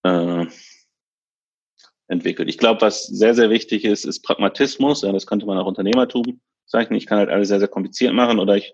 äh, 0.04 0.46
entwickelt. 2.08 2.48
Ich 2.48 2.58
glaube, 2.58 2.80
was 2.80 3.08
sehr, 3.08 3.36
sehr 3.36 3.50
wichtig 3.50 3.84
ist, 3.84 4.06
ist 4.06 4.22
Pragmatismus. 4.22 5.02
Ja, 5.02 5.12
das 5.12 5.28
könnte 5.28 5.46
man 5.46 5.58
auch 5.58 5.68
Unternehmertum 5.68 6.40
zeichnen. 6.66 6.98
Ich 6.98 7.08
kann 7.08 7.18
halt 7.18 7.30
alles 7.30 7.50
sehr, 7.50 7.60
sehr 7.60 7.68
kompliziert 7.68 8.14
machen 8.14 8.40
oder 8.40 8.56
ich 8.56 8.74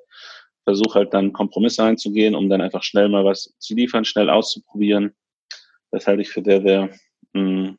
versuche 0.63 0.99
halt 0.99 1.13
dann 1.13 1.33
Kompromisse 1.33 1.83
einzugehen, 1.83 2.35
um 2.35 2.49
dann 2.49 2.61
einfach 2.61 2.83
schnell 2.83 3.09
mal 3.09 3.25
was 3.25 3.53
zu 3.59 3.75
liefern, 3.75 4.05
schnell 4.05 4.29
auszuprobieren. 4.29 5.13
Das 5.91 6.07
halte 6.07 6.21
ich 6.21 6.29
für 6.29 6.43
sehr, 6.43 6.61
sehr 6.61 6.89
mh, 7.33 7.67
hm, 7.67 7.77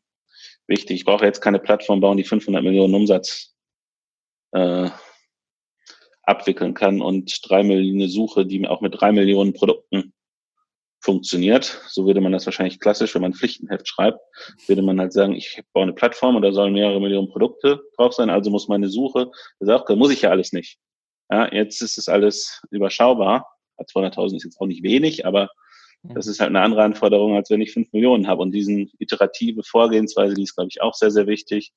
wichtig. 0.67 0.97
Ich 0.97 1.05
brauche 1.05 1.25
jetzt 1.25 1.41
keine 1.41 1.59
Plattform 1.59 2.01
bauen, 2.01 2.17
die 2.17 2.25
500 2.25 2.63
Millionen 2.63 2.95
Umsatz 2.95 3.55
äh, 4.53 4.91
abwickeln 6.23 6.75
kann 6.75 7.03
und 7.03 7.41
drei 7.49 7.63
Millionen 7.63 8.09
Suche, 8.09 8.47
die 8.47 8.67
auch 8.67 8.81
mit 8.81 9.01
drei 9.01 9.13
Millionen 9.13 9.53
Produkten 9.53 10.13
funktioniert. 11.01 11.83
So 11.89 12.07
würde 12.07 12.23
man 12.23 12.33
das 12.33 12.47
wahrscheinlich 12.47 12.81
klassisch, 12.81 13.15
wenn 13.15 13.23
man 13.23 13.35
Pflichtenheft 13.35 13.87
schreibt, 13.87 14.21
würde 14.67 14.81
man 14.81 14.99
halt 14.99 15.13
sagen, 15.13 15.35
ich 15.35 15.63
baue 15.75 15.83
eine 15.83 15.93
Plattform 15.93 16.37
und 16.37 16.43
da 16.43 16.53
sollen 16.53 16.73
mehrere 16.73 17.01
Millionen 17.01 17.29
Produkte 17.29 17.83
drauf 17.97 18.15
sein, 18.15 18.31
also 18.31 18.51
muss 18.51 18.69
meine 18.69 18.89
Suche, 18.89 19.31
das 19.61 19.69
auch, 19.69 19.89
muss 19.97 20.13
ich 20.13 20.23
ja 20.23 20.31
alles 20.31 20.53
nicht. 20.53 20.79
Ja, 21.31 21.53
jetzt 21.53 21.81
ist 21.83 21.99
es 21.99 22.09
alles 22.09 22.63
überschaubar. 22.71 23.47
200.000 23.79 24.37
ist 24.37 24.45
jetzt 24.45 24.61
auch 24.61 24.67
nicht 24.67 24.83
wenig, 24.83 25.27
aber 25.27 25.49
das 26.03 26.27
ist 26.27 26.39
halt 26.39 26.51
eine 26.51 26.61
andere 26.61 26.83
Anforderung, 26.83 27.35
als 27.35 27.49
wenn 27.49 27.63
ich 27.63 27.73
fünf 27.73 27.93
Millionen 27.93 28.29
habe. 28.29 28.43
Und 28.43 28.53
diesen 28.53 28.91
iterative 28.99 29.63
Vorgehensweise, 29.63 30.35
die 30.35 30.43
ist, 30.43 30.55
glaube 30.55 30.69
ich, 30.71 30.83
auch 30.83 30.95
sehr, 30.95 31.11
sehr 31.11 31.27
wichtig, 31.27 31.73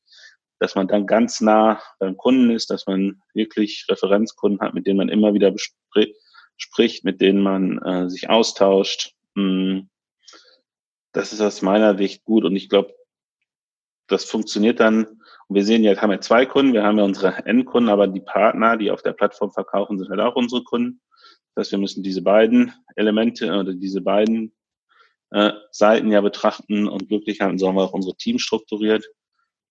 dass 0.59 0.75
man 0.75 0.87
dann 0.87 1.07
ganz 1.07 1.39
nah 1.39 1.81
beim 1.99 2.17
Kunden 2.17 2.51
ist, 2.51 2.69
dass 2.69 2.87
man 2.87 3.21
wirklich 3.33 3.85
Referenzkunden 3.89 4.59
hat, 4.59 4.73
mit 4.73 4.85
denen 4.85 4.97
man 4.97 5.09
immer 5.09 5.33
wieder 5.33 5.53
spricht, 6.57 7.05
mit 7.05 7.21
denen 7.21 7.41
man 7.41 7.79
äh, 7.83 8.09
sich 8.09 8.29
austauscht, 8.29 9.13
hm. 9.37 9.89
Das 11.13 11.31
ist 11.31 11.41
aus 11.41 11.61
meiner 11.61 11.97
Sicht 11.97 12.23
gut 12.25 12.43
und 12.43 12.55
ich 12.55 12.69
glaube, 12.69 12.93
das 14.07 14.25
funktioniert 14.25 14.79
dann. 14.79 15.05
Und 15.05 15.55
wir 15.55 15.63
sehen 15.63 15.83
ja, 15.83 15.95
haben 15.97 16.11
ja 16.11 16.21
zwei 16.21 16.45
Kunden. 16.45 16.73
Wir 16.73 16.83
haben 16.83 16.97
ja 16.97 17.03
unsere 17.03 17.45
Endkunden, 17.45 17.89
aber 17.89 18.07
die 18.07 18.21
Partner, 18.21 18.77
die 18.77 18.91
auf 18.91 19.01
der 19.01 19.13
Plattform 19.13 19.51
verkaufen, 19.51 19.97
sind 19.97 20.09
halt 20.09 20.19
auch 20.19 20.35
unsere 20.35 20.63
Kunden. 20.63 21.01
Das 21.55 21.65
heißt, 21.65 21.71
wir 21.71 21.79
müssen 21.79 22.03
diese 22.03 22.21
beiden 22.21 22.73
Elemente 22.95 23.51
oder 23.51 23.73
diese 23.73 24.01
beiden 24.01 24.53
äh, 25.31 25.51
Seiten 25.71 26.11
ja 26.11 26.21
betrachten 26.21 26.87
und 26.87 27.09
glücklich 27.09 27.41
haben 27.41 27.59
wir 27.59 27.67
auch 27.67 27.93
unsere 27.93 28.15
Team 28.15 28.39
strukturiert. 28.39 29.05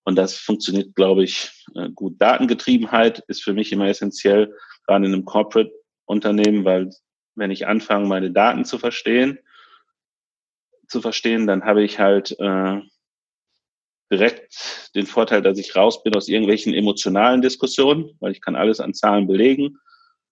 Und 0.03 0.15
das 0.15 0.37
funktioniert, 0.37 0.95
glaube 0.95 1.23
ich, 1.23 1.51
äh, 1.75 1.89
gut. 1.89 2.15
Datengetriebenheit 2.21 3.23
ist 3.27 3.43
für 3.43 3.53
mich 3.53 3.71
immer 3.71 3.87
essentiell, 3.87 4.55
gerade 4.85 5.05
in 5.05 5.13
einem 5.13 5.25
Corporate-Unternehmen, 5.25 6.63
weil 6.63 6.89
wenn 7.35 7.51
ich 7.51 7.67
anfange, 7.67 8.07
meine 8.07 8.31
Daten 8.31 8.65
zu 8.65 8.77
verstehen, 8.77 9.39
zu 10.87 11.01
verstehen, 11.01 11.47
dann 11.47 11.65
habe 11.65 11.83
ich 11.83 11.99
halt 11.99 12.37
äh, 12.39 12.81
direkt 14.11 14.89
den 14.95 15.05
Vorteil, 15.05 15.41
dass 15.41 15.57
ich 15.57 15.75
raus 15.75 16.03
bin 16.03 16.15
aus 16.15 16.27
irgendwelchen 16.27 16.73
emotionalen 16.73 17.41
Diskussionen, 17.41 18.15
weil 18.19 18.31
ich 18.31 18.41
kann 18.41 18.55
alles 18.55 18.79
an 18.79 18.93
Zahlen 18.93 19.27
belegen. 19.27 19.77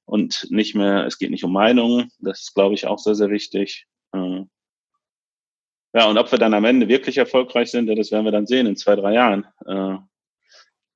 und 0.07 0.47
nicht 0.51 0.75
mehr, 0.75 1.05
es 1.07 1.17
geht 1.17 1.31
nicht 1.31 1.43
um 1.43 1.51
Meinungen. 1.51 2.11
Das 2.19 2.41
ist, 2.41 2.53
glaube 2.53 2.75
ich, 2.75 2.85
auch 2.85 2.99
sehr, 2.99 3.15
sehr 3.15 3.31
wichtig. 3.31 3.87
Äh, 4.13 4.43
ja, 5.95 6.07
und 6.07 6.17
ob 6.17 6.31
wir 6.31 6.37
dann 6.37 6.53
am 6.53 6.65
Ende 6.65 6.87
wirklich 6.87 7.17
erfolgreich 7.17 7.71
sind, 7.71 7.87
das 7.87 8.11
werden 8.11 8.25
wir 8.25 8.31
dann 8.31 8.45
sehen 8.45 8.67
in 8.67 8.75
zwei, 8.75 8.95
drei 8.95 9.13
Jahren. 9.13 9.45
Äh, 9.65 9.97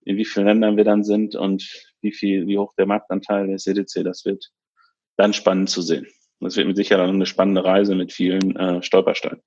in 0.05 0.17
wie 0.17 0.25
vielen 0.25 0.45
Ländern 0.45 0.77
wir 0.77 0.84
dann 0.84 1.03
sind 1.03 1.36
und 1.36 1.67
wie 2.01 2.11
viel, 2.11 2.47
wie 2.47 2.57
hoch 2.57 2.73
der 2.77 2.86
Marktanteil 2.86 3.47
der 3.47 3.57
CDC, 3.57 4.03
das 4.03 4.25
wird 4.25 4.51
dann 5.17 5.34
spannend 5.34 5.69
zu 5.69 5.82
sehen. 5.82 6.07
Das 6.39 6.55
wird 6.55 6.67
mit 6.67 6.77
Sicherheit 6.77 7.09
eine 7.09 7.25
spannende 7.25 7.63
Reise 7.63 7.95
mit 7.95 8.13
vielen 8.13 8.55
äh, 8.55 8.82
Stolpersteinen. 8.82 9.41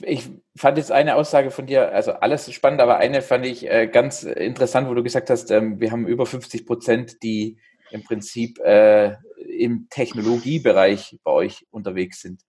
Ich 0.00 0.30
fand 0.56 0.78
jetzt 0.78 0.92
eine 0.92 1.16
Aussage 1.16 1.50
von 1.50 1.66
dir, 1.66 1.92
also 1.92 2.12
alles 2.12 2.52
spannend, 2.52 2.80
aber 2.80 2.98
eine 2.98 3.20
fand 3.22 3.44
ich 3.44 3.68
äh, 3.68 3.88
ganz 3.88 4.22
interessant, 4.22 4.88
wo 4.88 4.94
du 4.94 5.02
gesagt 5.02 5.28
hast, 5.30 5.50
ähm, 5.50 5.80
wir 5.80 5.90
haben 5.90 6.06
über 6.06 6.24
50 6.24 6.66
Prozent, 6.66 7.22
die 7.22 7.58
im 7.90 8.04
Prinzip 8.04 8.58
äh, 8.60 9.16
im 9.48 9.88
Technologiebereich 9.90 11.18
bei 11.24 11.30
euch 11.32 11.66
unterwegs 11.70 12.20
sind. 12.20 12.42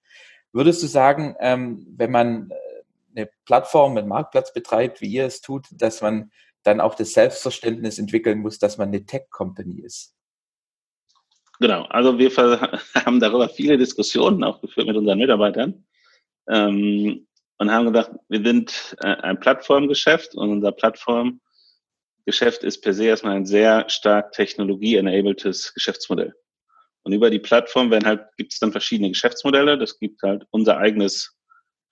Würdest 0.52 0.84
du 0.84 0.88
sagen, 0.88 1.36
ähm, 1.39 1.88
wenn 1.89 2.12
man 2.12 2.52
äh, 2.52 2.56
eine 3.16 3.30
Plattform, 3.45 3.97
einen 3.97 4.08
Marktplatz 4.08 4.54
betreibt, 4.54 5.02
wie 5.02 5.08
ihr 5.10 5.26
es 5.26 5.41
tut, 5.41 5.68
dass 5.72 6.02
man 6.02 6.32
dann 6.64 6.82
auch 6.82 6.93
das 6.93 7.14
Selbstverständnis 7.14 7.97
entwickeln 7.97 8.39
muss, 8.39 8.60
dass 8.60 8.78
man 8.78 8.89
eine 8.89 9.06
Tech-Company 9.06 9.82
ist? 9.82 10.14
Genau, 11.60 11.84
also 11.86 12.18
wir 12.20 12.30
haben 13.06 13.20
darüber 13.20 13.50
viele 13.50 13.78
Diskussionen 13.78 14.43
auch 14.43 14.62
geführt 14.62 14.88
mit 14.88 14.97
unseren 14.97 15.18
Mitarbeitern 15.18 15.86
ähm, 16.50 17.28
und 17.60 17.72
haben 17.72 17.86
gedacht, 17.86 18.12
wir 18.30 18.43
sind 18.43 18.95
äh, 19.01 19.07
ein 19.07 19.39
Plattformgeschäft 19.39 20.34
und 20.34 20.49
unser 20.49 20.72
Plattformgeschäft 20.72 22.64
ist 22.64 22.82
per 22.82 22.93
se 22.93 23.05
erstmal 23.05 23.36
ein 23.36 23.45
sehr 23.45 23.88
stark 23.89 24.32
technologie-enabledes 24.32 25.74
Geschäftsmodell. 25.74 26.34
Und 27.03 27.14
über 27.14 27.30
die 27.30 27.39
Plattform 27.39 27.91
halt, 27.91 28.26
gibt 28.38 28.53
es 28.53 28.60
dann 28.60 28.72
verschiedene 28.72 29.10
Geschäftsmodelle. 29.10 29.78
Das 29.78 29.99
gibt 29.99 30.22
halt 30.24 30.45
unser 30.51 30.78
eigenes 30.78 31.38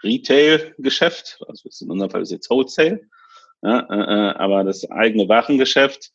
Retail-Geschäft, 0.04 1.40
also 1.48 1.70
in 1.82 1.92
unserem 1.92 2.12
Fall 2.12 2.22
ist 2.22 2.32
jetzt 2.32 2.50
Wholesale, 2.50 3.02
ja, 3.64 3.80
äh, 3.80 4.30
äh, 4.30 4.34
aber 4.36 4.64
das 4.64 4.90
eigene 4.90 5.28
Warengeschäft, 5.28 6.12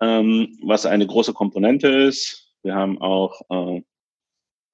ähm, 0.00 0.58
was 0.62 0.86
eine 0.86 1.06
große 1.06 1.32
Komponente 1.32 1.88
ist, 1.88 2.52
wir 2.62 2.74
haben 2.74 3.00
auch 3.00 3.40
äh, 3.50 3.82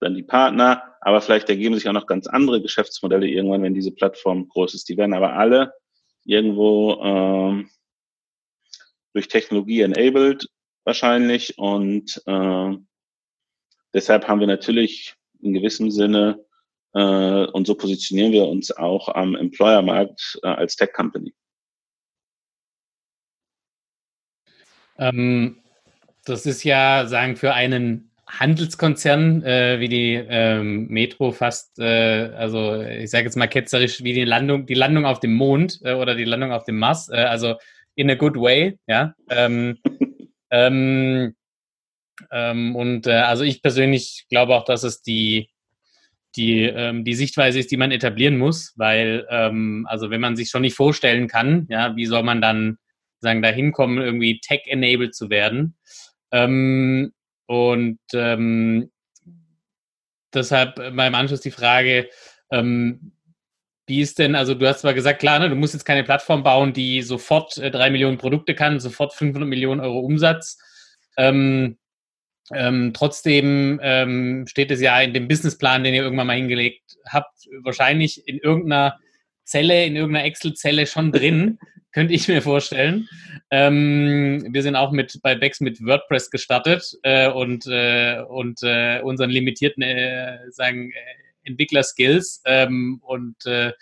dann 0.05 0.15
die 0.15 0.23
Partner, 0.23 0.95
aber 1.01 1.21
vielleicht 1.21 1.49
ergeben 1.49 1.75
sich 1.75 1.89
auch 1.89 1.93
noch 1.93 2.07
ganz 2.07 2.27
andere 2.27 2.63
Geschäftsmodelle 2.63 3.27
irgendwann, 3.27 3.63
wenn 3.63 3.75
diese 3.75 3.93
Plattform 3.93 4.49
groß 4.49 4.75
ist. 4.75 4.89
Die 4.89 4.97
werden 4.97 5.15
aber 5.15 5.35
alle 5.35 5.73
irgendwo 6.25 7.01
ähm, 7.03 7.71
durch 9.13 9.29
Technologie 9.29 9.81
enabled 9.81 10.49
wahrscheinlich 10.85 11.59
und 11.59 12.23
äh, 12.27 12.77
deshalb 13.93 14.29
haben 14.29 14.41
wir 14.41 14.47
natürlich 14.47 15.15
in 15.41 15.55
gewissem 15.55 15.91
Sinne 15.91 16.45
äh, 16.95 17.47
und 17.47 17.67
so 17.67 17.75
positionieren 17.75 18.33
wir 18.33 18.47
uns 18.47 18.71
auch 18.71 19.09
am 19.09 19.35
Employer-Markt 19.35 20.39
äh, 20.43 20.49
als 20.49 20.77
Tech-Company. 20.77 21.35
Ähm, 24.99 25.63
das 26.25 26.47
ist 26.47 26.65
ja, 26.65 27.07
sagen, 27.07 27.37
für 27.37 27.53
einen 27.53 28.11
Handelskonzern 28.39 29.43
äh, 29.43 29.81
wie 29.81 29.89
die 29.89 30.15
ähm, 30.15 30.87
Metro 30.89 31.33
fast, 31.33 31.79
äh, 31.79 32.31
also 32.37 32.83
ich 32.83 33.11
sage 33.11 33.25
jetzt 33.25 33.37
mal 33.37 33.47
ketzerisch, 33.47 34.03
wie 34.03 34.13
die 34.13 34.25
Landung, 34.25 34.67
die 34.67 34.75
Landung 34.75 35.07
auf 35.07 35.21
dem 35.21 35.35
Mond 35.35 35.81
äh, 35.83 35.95
oder 35.95 36.15
die 36.15 36.25
Landung 36.25 36.53
auf 36.53 36.65
dem 36.65 36.79
Mars, 36.79 37.09
äh, 37.09 37.17
also 37.17 37.57
in 37.95 38.11
a 38.11 38.15
good 38.15 38.37
way, 38.37 38.79
ja. 38.87 39.15
Ähm, 39.31 39.79
ähm, 40.51 41.35
ähm, 42.31 42.77
und 42.77 43.07
äh, 43.07 43.13
also 43.13 43.45
ich 43.45 43.63
persönlich 43.63 44.27
glaube 44.29 44.55
auch, 44.55 44.65
dass 44.65 44.83
es 44.83 45.03
die 45.03 45.49
die, 46.37 46.63
ähm, 46.63 47.05
die 47.05 47.15
Sichtweise 47.15 47.61
ist, 47.61 47.71
die 47.71 47.77
man 47.77 47.93
etablieren 47.93 48.39
muss, 48.39 48.73
weil 48.77 49.27
ähm, 49.31 49.87
also 49.89 50.11
wenn 50.11 50.21
man 50.21 50.37
sich 50.37 50.51
schon 50.51 50.63
nicht 50.63 50.75
vorstellen 50.75 51.29
kann, 51.29 51.67
ja, 51.71 51.95
wie 51.97 52.07
soll 52.07 52.23
man 52.23 52.41
dann 52.41 52.79
sagen, 53.21 53.41
dahin 53.41 53.73
kommen, 53.73 53.99
irgendwie 53.99 54.41
tech-enabled 54.41 55.15
zu 55.15 55.31
werden? 55.31 55.77
Ähm, 56.33 57.13
und 57.47 57.99
ähm, 58.13 58.91
deshalb 60.33 60.77
beim 60.77 61.15
Anschluss 61.15 61.41
die 61.41 61.51
Frage, 61.51 62.09
ähm, 62.51 63.13
wie 63.87 64.01
ist 64.01 64.19
denn, 64.19 64.35
also 64.35 64.55
du 64.55 64.67
hast 64.67 64.81
zwar 64.81 64.95
gesagt, 64.95 65.21
klar, 65.21 65.39
ne, 65.39 65.51
du 65.51 65.57
musst 65.57 65.75
jetzt 65.75 65.85
keine 65.85 66.05
Plattform 66.05 66.43
bauen, 66.43 66.73
die 66.73 67.03
sofort 67.03 67.59
äh, 67.59 67.71
drei 67.71 67.91
Millionen 67.91 68.19
Produkte 68.19 68.55
kann, 68.55 68.81
sofort 68.81 69.13
500 69.13 69.49
Millionen 69.49 69.81
Euro 69.81 70.01
Umsatz. 70.01 70.59
Ähm, 71.17 71.77
ähm, 72.53 72.93
trotzdem 72.95 73.81
ähm, 73.83 74.47
steht 74.47 74.71
es 74.71 74.81
ja 74.81 75.01
in 75.01 75.15
dem 75.15 75.29
Businessplan, 75.29 75.85
den 75.85 75.95
ihr 75.95 76.03
irgendwann 76.03 76.27
mal 76.27 76.37
hingelegt 76.37 76.97
habt, 77.07 77.47
wahrscheinlich 77.63 78.27
in 78.27 78.39
irgendeiner 78.39 78.99
Zelle, 79.45 79.85
in 79.85 79.97
irgendeiner 79.97 80.27
Excel-Zelle 80.27 80.87
schon 80.87 81.13
drin, 81.13 81.59
könnte 81.95 82.13
ich 82.13 82.27
mir 82.29 82.43
vorstellen. 82.43 83.09
Ähm, 83.51 84.49
wir 84.51 84.63
sind 84.63 84.75
auch 84.77 84.91
mit 84.91 85.21
bei 85.23 85.37
Bex 85.37 85.61
mit 85.61 85.81
WordPress 85.81 86.31
gestartet 86.31 86.99
äh, 87.05 87.31
und, 87.31 87.67
äh, 87.67 88.21
und 88.29 88.59
äh, 88.63 89.01
unseren 89.01 89.31
limitierten 89.31 89.83
äh, 89.83 90.39
sagen, 90.51 90.91
äh, 90.91 91.49
Entwickler-Skills. 91.49 92.43
Ähm, 92.47 93.01
und 93.03 93.47
äh, 93.47 93.73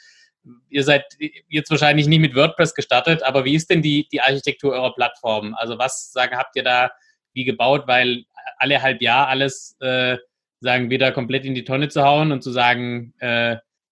ihr 0.68 0.84
seid 0.84 1.04
jetzt 1.48 1.70
wahrscheinlich 1.70 2.06
nie 2.06 2.18
mit 2.18 2.34
WordPress 2.34 2.74
gestartet, 2.74 3.22
aber 3.22 3.44
wie 3.46 3.54
ist 3.54 3.70
denn 3.70 3.80
die, 3.80 4.06
die 4.12 4.20
Architektur 4.20 4.72
eurer 4.72 4.94
Plattform? 4.94 5.54
Also 5.54 5.78
was 5.78 6.12
sagen, 6.12 6.36
habt 6.36 6.54
ihr 6.56 6.64
da 6.64 6.90
wie 7.32 7.44
gebaut? 7.44 7.84
Weil 7.86 8.24
alle 8.58 8.82
halb 8.82 9.00
Jahr 9.00 9.28
alles 9.28 9.76
sagen, 9.78 10.90
wieder 10.90 11.12
komplett 11.12 11.44
in 11.44 11.54
die 11.54 11.64
Tonne 11.64 11.88
zu 11.88 12.02
hauen 12.02 12.32
und 12.32 12.42
zu 12.42 12.50
sagen, 12.50 13.14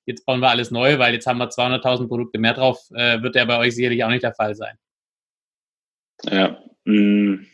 jetzt 0.07 0.25
bauen 0.27 0.41
wir 0.41 0.49
alles 0.51 0.71
neu, 0.71 0.99
weil 0.99 1.15
jetzt 1.15 1.27
haben 1.27 1.39
wir 1.39 1.49
200.000 1.49 2.09
Produkte 2.09 2.39
mehr 2.39 2.55
drauf, 2.55 2.79
äh, 2.95 3.23
wird 3.23 3.37
ja 3.37 3.45
bei 3.45 3.59
euch 3.59 3.75
sicherlich 3.75 4.03
auch 4.05 4.11
nicht 4.11 4.23
der 4.23 4.35
Fall 4.35 4.55
sein. 4.55 4.77
Ja. 6.25 6.63
Mh. 6.85 6.95
Mm. 6.95 7.47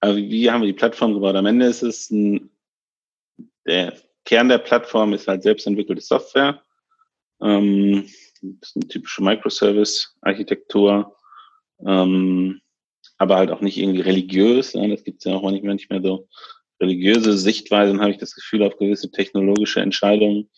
Also 0.00 0.18
wie 0.18 0.50
haben 0.50 0.60
wir 0.60 0.68
die 0.68 0.74
Plattform 0.74 1.14
gebaut? 1.14 1.34
Am 1.34 1.46
Ende 1.46 1.66
ist 1.66 1.82
es 1.82 2.10
ein, 2.10 2.50
der 3.66 3.96
Kern 4.24 4.48
der 4.48 4.58
Plattform 4.58 5.14
ist 5.14 5.26
halt 5.26 5.42
selbstentwickelte 5.42 6.02
Software. 6.02 6.62
Ähm, 7.40 8.08
das 8.42 8.70
ist 8.70 8.76
eine 8.76 8.88
typische 8.88 9.22
Microservice-Architektur, 9.22 11.16
ähm, 11.84 12.60
aber 13.18 13.36
halt 13.36 13.50
auch 13.50 13.62
nicht 13.62 13.78
irgendwie 13.78 14.00
religiös. 14.02 14.72
Das 14.72 15.04
gibt 15.04 15.18
es 15.18 15.24
ja 15.24 15.34
auch 15.34 15.42
manchmal 15.42 15.74
nicht 15.74 15.90
mehr 15.90 16.02
so 16.02 16.28
religiöse 16.80 17.36
Sichtweisen, 17.36 18.00
habe 18.00 18.10
ich 18.10 18.18
das 18.18 18.34
Gefühl, 18.34 18.62
auf 18.62 18.76
gewisse 18.76 19.10
technologische 19.10 19.80
Entscheidungen. 19.80 20.50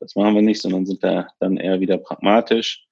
Das 0.00 0.14
machen 0.14 0.34
wir 0.34 0.42
nicht, 0.42 0.60
sondern 0.60 0.86
sind 0.86 1.02
da 1.02 1.28
dann 1.40 1.56
eher 1.56 1.80
wieder 1.80 1.98
pragmatisch. 1.98 2.84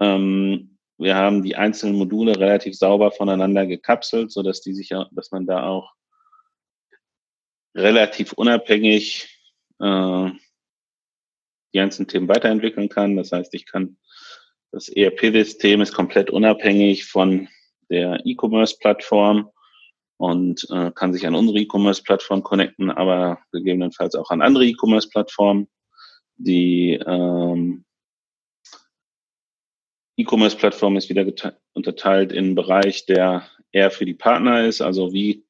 Ähm, 0.00 0.78
wir 0.96 1.14
haben 1.14 1.42
die 1.42 1.56
einzelnen 1.56 1.96
Module 1.96 2.38
relativ 2.38 2.76
sauber 2.76 3.12
voneinander 3.12 3.66
gekapselt, 3.66 4.32
so 4.32 4.42
dass 4.42 4.60
die 4.60 4.74
sich, 4.74 4.90
dass 5.12 5.30
man 5.30 5.46
da 5.46 5.66
auch 5.66 5.92
relativ 7.76 8.32
unabhängig 8.32 9.28
äh, 9.80 10.30
die 11.72 11.80
einzelnen 11.80 12.08
Themen 12.08 12.28
weiterentwickeln 12.28 12.88
kann. 12.88 13.16
Das 13.16 13.30
heißt, 13.30 13.54
ich 13.54 13.66
kann 13.66 13.96
das 14.70 14.88
ERP-System 14.88 15.80
ist 15.80 15.94
komplett 15.94 16.30
unabhängig 16.30 17.06
von 17.06 17.48
der 17.88 18.20
E-Commerce-Plattform 18.24 19.50
und 20.18 20.66
äh, 20.70 20.90
kann 20.90 21.12
sich 21.12 21.26
an 21.26 21.36
unsere 21.36 21.58
E-Commerce-Plattform 21.60 22.42
connecten, 22.42 22.90
aber 22.90 23.38
gegebenenfalls 23.52 24.16
auch 24.16 24.30
an 24.30 24.42
andere 24.42 24.66
E-Commerce-Plattformen. 24.66 25.68
Die 26.36 26.94
ähm, 26.94 27.84
E-Commerce-Plattform 30.16 30.96
ist 30.96 31.08
wieder 31.08 31.24
unterteilt 31.72 32.32
in 32.32 32.46
einen 32.46 32.54
Bereich, 32.56 33.06
der 33.06 33.48
eher 33.70 33.92
für 33.92 34.04
die 34.04 34.14
Partner 34.14 34.66
ist, 34.66 34.80
also 34.80 35.12
wie, 35.12 35.46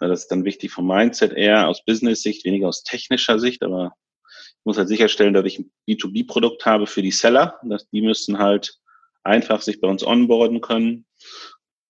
das 0.00 0.22
ist 0.22 0.28
dann 0.32 0.44
wichtig 0.44 0.72
vom 0.72 0.88
Mindset 0.88 1.32
eher 1.32 1.68
aus 1.68 1.84
Business-Sicht, 1.84 2.44
weniger 2.44 2.68
aus 2.68 2.82
technischer 2.82 3.38
Sicht, 3.38 3.62
aber 3.62 3.94
ich 4.26 4.64
muss 4.64 4.78
halt 4.78 4.88
sicherstellen, 4.88 5.34
dass 5.34 5.44
ich 5.44 5.60
ein 5.60 5.70
B2B-Produkt 5.88 6.66
habe 6.66 6.88
für 6.88 7.02
die 7.02 7.12
Seller, 7.12 7.60
dass 7.62 7.88
die 7.90 8.02
müssen 8.02 8.38
halt 8.38 8.80
einfach 9.22 9.62
sich 9.62 9.80
bei 9.80 9.88
uns 9.88 10.04
onboarden 10.04 10.60
können 10.60 11.06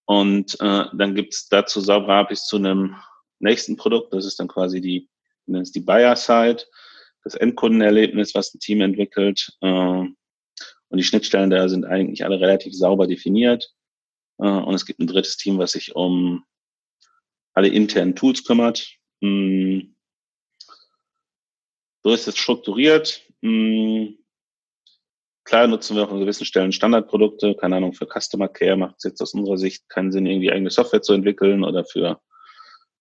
und 0.07 0.61
äh, 0.61 0.84
dann 0.92 1.14
gibt's 1.14 1.48
dazu 1.48 1.80
saubere 1.80 2.14
APIs 2.14 2.46
zu 2.46 2.57
einem 2.57 2.96
nächsten 3.38 3.76
Produkt. 3.76 4.12
Das 4.12 4.24
ist 4.24 4.38
dann 4.38 4.48
quasi 4.48 4.80
die, 4.80 5.09
nennt 5.46 5.66
es 5.66 5.72
die 5.72 5.80
Buyer-Side, 5.80 6.64
das 7.22 7.34
Endkundenerlebnis, 7.34 8.34
was 8.34 8.55
ein 8.55 8.61
Team 8.61 8.80
entwickelt. 8.82 9.57
Äh, 9.61 9.66
und 9.66 10.98
die 10.98 11.05
Schnittstellen 11.05 11.50
da 11.50 11.68
sind 11.68 11.84
eigentlich 11.84 12.24
alle 12.24 12.40
relativ 12.40 12.74
sauber 12.74 13.07
definiert. 13.07 13.74
Äh, 14.38 14.46
und 14.46 14.74
es 14.74 14.86
gibt 14.86 15.00
ein 15.00 15.07
drittes 15.07 15.36
Team, 15.36 15.59
was 15.59 15.72
sich 15.72 15.94
um 15.96 16.44
alle 17.55 17.68
internen 17.68 18.14
Tools 18.14 18.44
kümmert. 18.44 18.86
Mm. 19.20 19.94
So 22.02 22.12
ist 22.12 22.28
es 22.28 22.36
strukturiert. 22.36 23.22
Mm. 23.40 24.16
Klar 25.45 25.66
nutzen 25.66 25.97
wir 25.97 26.05
auch 26.05 26.12
an 26.12 26.20
gewissen 26.20 26.45
Stellen 26.45 26.72
Standardprodukte. 26.72 27.55
Keine 27.55 27.76
Ahnung, 27.76 27.92
für 27.92 28.07
Customer 28.07 28.49
Care 28.49 28.76
macht 28.76 28.97
es 28.99 29.05
jetzt 29.05 29.20
aus 29.20 29.34
unserer 29.34 29.59
Sicht 29.59 29.88
keinen 29.88 30.12
Sinn, 30.12 30.26
irgendwie 30.26 30.51
eigene 30.51 30.70
Software 30.70 31.03
zu 31.03 31.12
entwickeln 31.12 31.64
oder 31.64 31.84
für 31.84 32.20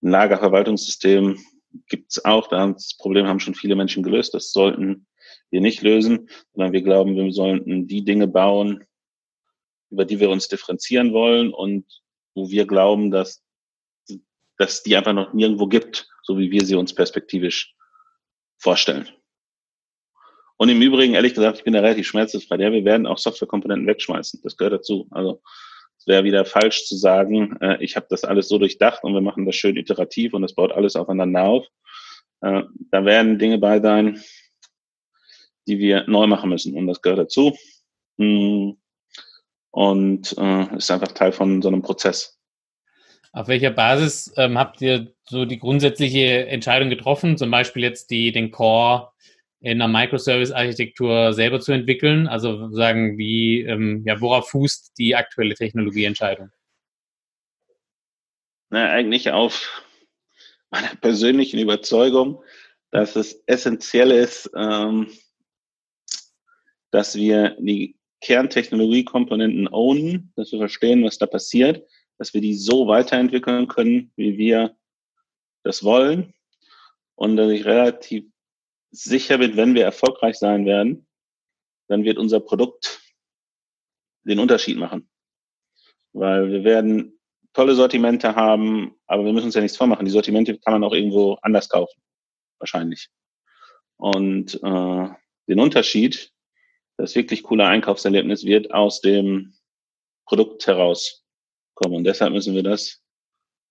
ein 0.02 0.12
Lagerverwaltungssystem 0.12 1.40
gibt 1.88 2.12
es 2.12 2.24
auch. 2.26 2.48
Das 2.48 2.96
Problem 2.98 3.28
haben 3.28 3.40
schon 3.40 3.56
viele 3.56 3.76
Menschen 3.76 4.04
gelöst. 4.04 4.34
Das 4.34 4.52
sollten 4.52 5.08
wir 5.50 5.62
nicht 5.62 5.82
lösen, 5.82 6.30
sondern 6.54 6.74
wir 6.74 6.82
glauben, 6.82 7.16
wir 7.16 7.32
sollten 7.32 7.88
die 7.88 8.04
Dinge 8.04 8.28
bauen, 8.28 8.84
über 9.90 10.06
die 10.06 10.20
wir 10.20 10.30
uns 10.30 10.48
differenzieren 10.48 11.14
wollen 11.14 11.54
und 11.54 11.86
wo 12.36 12.50
wir 12.50 12.66
glauben, 12.66 13.12
dass, 13.12 13.44
dass 14.58 14.84
die 14.84 14.96
einfach 14.96 15.14
noch 15.14 15.34
nirgendwo 15.34 15.68
gibt, 15.68 16.10
so 16.24 16.38
wie 16.38 16.52
wir 16.52 16.66
sie 16.66 16.76
uns 16.76 16.94
perspektivisch 16.94 17.76
vorstellen. 18.58 19.08
Und 20.58 20.70
im 20.70 20.82
Übrigen, 20.82 21.16
ehrlich 21.16 21.34
gesagt, 21.34 21.58
ich 21.58 21.64
bin 21.64 21.74
da 21.74 21.80
relativ 21.80 22.08
schmerzensfrei. 22.08 22.58
Ja, 22.58 22.72
wir 22.72 22.86
werden 22.86 23.08
auch 23.08 23.18
Softwarekomponenten 23.18 23.88
wegschmeißen. 23.88 24.42
Das 24.44 24.56
gehört 24.56 24.74
dazu. 24.74 25.08
Also 25.12 25.42
es 25.98 26.08
wäre 26.08 26.24
wieder 26.24 26.46
falsch 26.46 26.86
zu 26.86 26.96
sagen, 26.96 27.58
äh, 27.62 27.84
ich 27.84 27.96
habe 27.96 28.08
das 28.10 28.24
alles 28.24 28.50
so 28.50 28.58
durchdacht 28.58 29.04
und 29.04 29.14
wir 29.14 29.22
machen 29.22 29.46
das 29.46 29.56
schön 29.56 29.78
iterativ 29.78 30.34
und 30.34 30.42
das 30.42 30.54
baut 30.54 30.72
alles 30.72 30.96
aufeinander 30.96 31.44
auf. 31.44 31.66
Äh, 32.42 32.64
da 32.92 33.06
werden 33.06 33.40
Dinge 33.40 33.58
bei 33.58 33.80
sein, 33.80 34.22
die 35.68 35.80
wir 35.80 36.06
neu 36.08 36.28
machen 36.28 36.50
müssen 36.50 36.76
und 36.76 36.88
das 36.88 37.02
gehört 37.02 37.20
dazu. 37.20 37.58
Hm. 38.18 38.78
Und 39.72 40.36
äh, 40.38 40.76
ist 40.76 40.92
einfach 40.92 41.14
Teil 41.14 41.32
von 41.32 41.62
so 41.62 41.70
einem 41.70 41.82
Prozess. 41.82 42.38
Auf 43.32 43.48
welcher 43.48 43.72
Basis 43.72 44.32
ähm, 44.38 44.60
habt 44.60 44.82
ihr 44.82 45.16
so 45.24 45.46
die 45.46 45.58
grundsätzliche 45.58 46.48
Entscheidung 46.48 46.90
getroffen, 46.90 47.38
zum 47.38 47.50
Beispiel 47.50 47.82
jetzt 47.82 48.12
die, 48.12 48.32
den 48.32 48.52
Core 48.52 49.14
in 49.64 49.82
einer 49.82 49.88
Microservice-Architektur 49.88 51.32
selber 51.34 51.62
zu 51.62 51.72
entwickeln? 51.72 52.28
Also 52.28 52.70
sagen, 52.72 53.18
wie, 53.18 53.62
ähm, 53.62 54.04
ja, 54.06 54.20
worauf 54.20 54.50
fußt 54.50 54.98
die 54.98 55.16
aktuelle 55.16 55.56
Technologieentscheidung? 55.56 56.52
Na, 58.70 58.90
eigentlich 58.90 59.32
auf 59.32 59.84
meiner 60.70 60.94
persönlichen 60.96 61.60
Überzeugung, 61.60 62.44
dass 62.92 63.16
es 63.16 63.42
essentiell 63.46 64.12
ist, 64.12 64.52
ähm, 64.54 65.08
dass 66.92 67.16
wir 67.16 67.56
die 67.58 67.96
Kerntechnologiekomponenten 68.20 69.70
ownen, 69.70 70.34
dass 70.36 70.52
wir 70.52 70.60
verstehen, 70.60 71.06
was 71.06 71.18
da 71.18 71.26
passiert, 71.26 71.88
dass 72.18 72.34
wir 72.34 72.42
die 72.42 72.54
so 72.54 72.88
weiterentwickeln 72.88 73.70
können, 73.70 74.12
wie 74.18 74.38
wir 74.38 74.76
das 75.64 75.84
wollen 75.86 76.34
und 77.16 77.38
dass 77.38 77.50
ich 77.50 77.64
relativ 77.64 78.26
sicher 78.94 79.40
bin, 79.40 79.58
wenn 79.58 79.74
wir 79.74 79.84
erfolgreich 79.84 80.38
sein 80.38 80.66
werden, 80.66 81.08
dann 81.88 82.04
wird 82.04 82.18
unser 82.18 82.40
Produkt 82.40 83.02
den 84.24 84.40
Unterschied 84.40 84.78
machen. 84.78 85.10
Weil 86.14 86.52
wir 86.52 86.64
werden 86.64 87.20
tolle 87.54 87.76
Sortimente 87.76 88.36
haben, 88.36 88.96
aber 89.08 89.26
wir 89.26 89.34
müssen 89.34 89.48
uns 89.48 89.56
ja 89.56 89.62
nichts 89.62 89.78
vormachen. 89.78 90.06
Die 90.06 90.12
Sortimente 90.12 90.58
kann 90.60 90.74
man 90.74 90.84
auch 90.84 90.94
irgendwo 90.94 91.34
anders 91.42 91.70
kaufen, 91.70 92.02
wahrscheinlich. 92.60 93.10
Und 93.98 94.56
äh, 94.64 95.10
den 95.48 95.60
Unterschied, 95.60 96.32
das 96.98 97.16
wirklich 97.16 97.44
coole 97.44 97.66
Einkaufserlebnis 97.66 98.46
wird 98.46 98.72
aus 98.72 99.02
dem 99.02 99.56
Produkt 100.26 100.68
herauskommen. 100.68 101.98
Und 101.98 102.04
deshalb 102.04 102.34
müssen 102.34 102.54
wir 102.54 102.64
das 102.64 103.04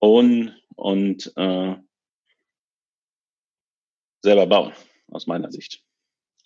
own 0.00 0.54
und 0.74 1.32
äh, 1.36 1.76
selber 4.22 4.46
bauen 4.46 4.72
aus 5.12 5.26
meiner 5.26 5.50
Sicht. 5.50 5.82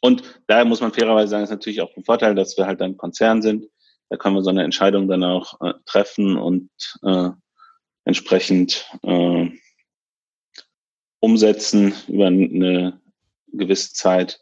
Und 0.00 0.22
daher 0.46 0.64
muss 0.64 0.80
man 0.80 0.92
fairerweise 0.92 1.28
sagen, 1.28 1.44
ist 1.44 1.50
natürlich 1.50 1.80
auch 1.80 1.96
ein 1.96 2.04
Vorteil, 2.04 2.34
dass 2.34 2.56
wir 2.56 2.66
halt 2.66 2.82
ein 2.82 2.96
Konzern 2.96 3.42
sind. 3.42 3.66
Da 4.08 4.16
können 4.16 4.36
wir 4.36 4.42
so 4.42 4.50
eine 4.50 4.62
Entscheidung 4.62 5.08
dann 5.08 5.24
auch 5.24 5.60
äh, 5.60 5.74
treffen 5.84 6.36
und 6.36 6.70
äh, 7.02 7.30
entsprechend 8.04 8.88
äh, 9.02 9.50
umsetzen 11.20 11.94
über 12.06 12.26
eine 12.26 13.00
gewisse 13.48 13.92
Zeit, 13.94 14.40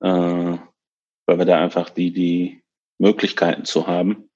äh, 0.00 0.06
weil 0.06 1.38
wir 1.38 1.46
da 1.46 1.60
einfach 1.60 1.88
die, 1.88 2.12
die 2.12 2.62
Möglichkeiten 2.98 3.64
zu 3.64 3.86
haben, 3.86 4.28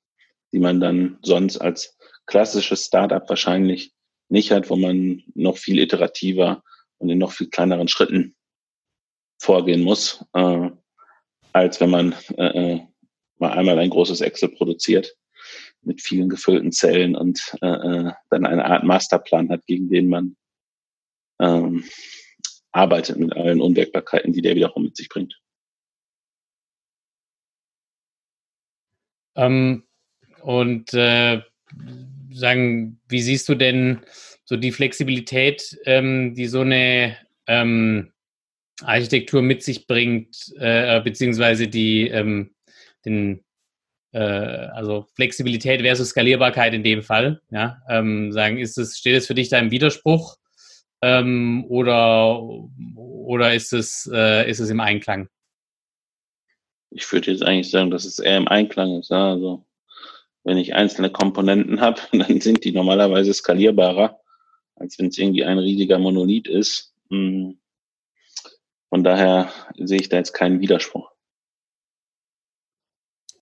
die 0.53 0.61
man 0.61 0.81
dann 0.81 1.19
sonst 1.23 1.59
als 1.59 1.99
klassisches 2.27 2.87
Startup 2.87 3.29
wahrscheinlich 3.29 3.93
nicht 4.31 4.51
hat, 4.51 4.71
wo 4.71 4.77
man 4.77 5.23
noch 5.35 5.59
viel 5.59 5.79
iterativer 5.79 6.63
und 6.99 7.11
in 7.11 7.19
noch 7.19 7.33
viel 7.33 7.51
kleineren 7.51 7.89
Schritten 7.89 8.35
vorgehen 9.45 9.83
muss, 9.83 10.25
äh, 10.33 10.71
als 11.53 11.81
wenn 11.81 11.91
man 11.91 12.15
äh, 12.37 12.73
äh, 12.75 12.81
mal 13.39 13.53
einmal 13.53 13.79
ein 13.79 13.91
großes 13.91 14.23
Excel 14.23 14.49
produziert 14.49 15.15
mit 15.83 16.01
vielen 16.01 16.31
gefüllten 16.31 16.73
Zellen 16.73 17.15
und 17.15 17.55
äh, 17.61 17.67
äh, 17.67 18.13
dann 18.31 18.47
eine 18.47 18.65
Art 18.65 18.85
Masterplan 18.85 19.51
hat, 19.51 19.67
gegen 19.67 19.91
den 19.91 20.09
man 20.09 20.37
ähm, 21.41 21.85
arbeitet 22.73 23.19
mit 23.19 23.37
allen 23.37 23.61
Unwägbarkeiten, 23.61 24.33
die 24.33 24.41
der 24.41 24.57
wiederum 24.57 24.85
mit 24.85 24.97
sich 24.97 25.09
bringt. 25.11 25.39
Ähm, 29.37 29.85
und 30.41 30.95
äh, 30.95 31.43
sagen, 32.33 33.01
wie 33.09 33.21
siehst 33.21 33.49
du 33.49 33.55
denn 33.55 34.01
so 34.45 34.57
die 34.57 34.73
Flexibilität, 34.73 35.79
ähm, 35.85 36.35
die 36.35 36.47
so 36.47 36.61
eine 36.61 37.17
ähm, 37.47 38.14
Architektur 38.83 39.43
mit 39.43 39.63
sich 39.63 39.87
bringt, 39.87 40.53
äh, 40.59 41.01
beziehungsweise 41.01 41.69
die 41.69 42.09
ähm, 42.09 42.55
den 43.05 43.45
äh, 44.13 44.19
also 44.19 45.07
Flexibilität 45.15 45.83
versus 45.83 46.11
Skalierbarkeit 46.11 46.75
in 46.75 46.83
dem 46.83 47.03
Fall. 47.03 47.41
Ja, 47.51 47.83
ähm, 47.89 48.33
sagen, 48.33 48.59
ist 48.59 48.79
es, 48.79 48.99
steht 48.99 49.17
es 49.17 49.27
für 49.27 49.35
dich 49.35 49.49
da 49.49 49.59
im 49.59 49.71
Widerspruch 49.71 50.37
ähm, 51.03 51.65
oder, 51.69 52.41
oder 52.97 53.55
ist 53.55 53.73
es, 53.73 54.09
äh, 54.13 54.49
ist 54.49 54.61
es 54.61 54.71
im 54.71 54.81
Einklang? 54.81 55.29
Ich 56.91 57.11
würde 57.13 57.33
jetzt 57.33 57.43
eigentlich 57.43 57.71
sagen, 57.71 57.91
dass 57.91 58.05
es 58.05 58.21
eher 58.21 58.37
im 58.37 58.49
Einklang 58.49 58.99
ist. 59.01 59.11
Ja? 59.11 59.33
Also 59.33 59.65
wenn 60.45 60.59
ich 60.59 60.75
einzelne 60.75 61.11
Komponenten 61.11 61.81
habe, 61.81 62.01
dann 62.13 62.41
sind 62.41 62.65
die 62.65 62.73
normalerweise 62.73 63.35
skalierbarer, 63.35 64.19
als 64.77 64.99
wenn 64.99 65.09
es 65.09 65.19
irgendwie 65.19 65.45
ein 65.45 65.59
riesiger 65.59 65.99
Monolith 65.99 66.49
ist. 66.49 66.95
Hm 67.11 67.59
von 68.95 69.03
daher 69.03 69.51
sehe 69.77 69.99
ich 69.99 70.09
da 70.09 70.19
jetzt 70.19 70.35
keinen 70.35 70.61
Widerspruch. 70.61 71.11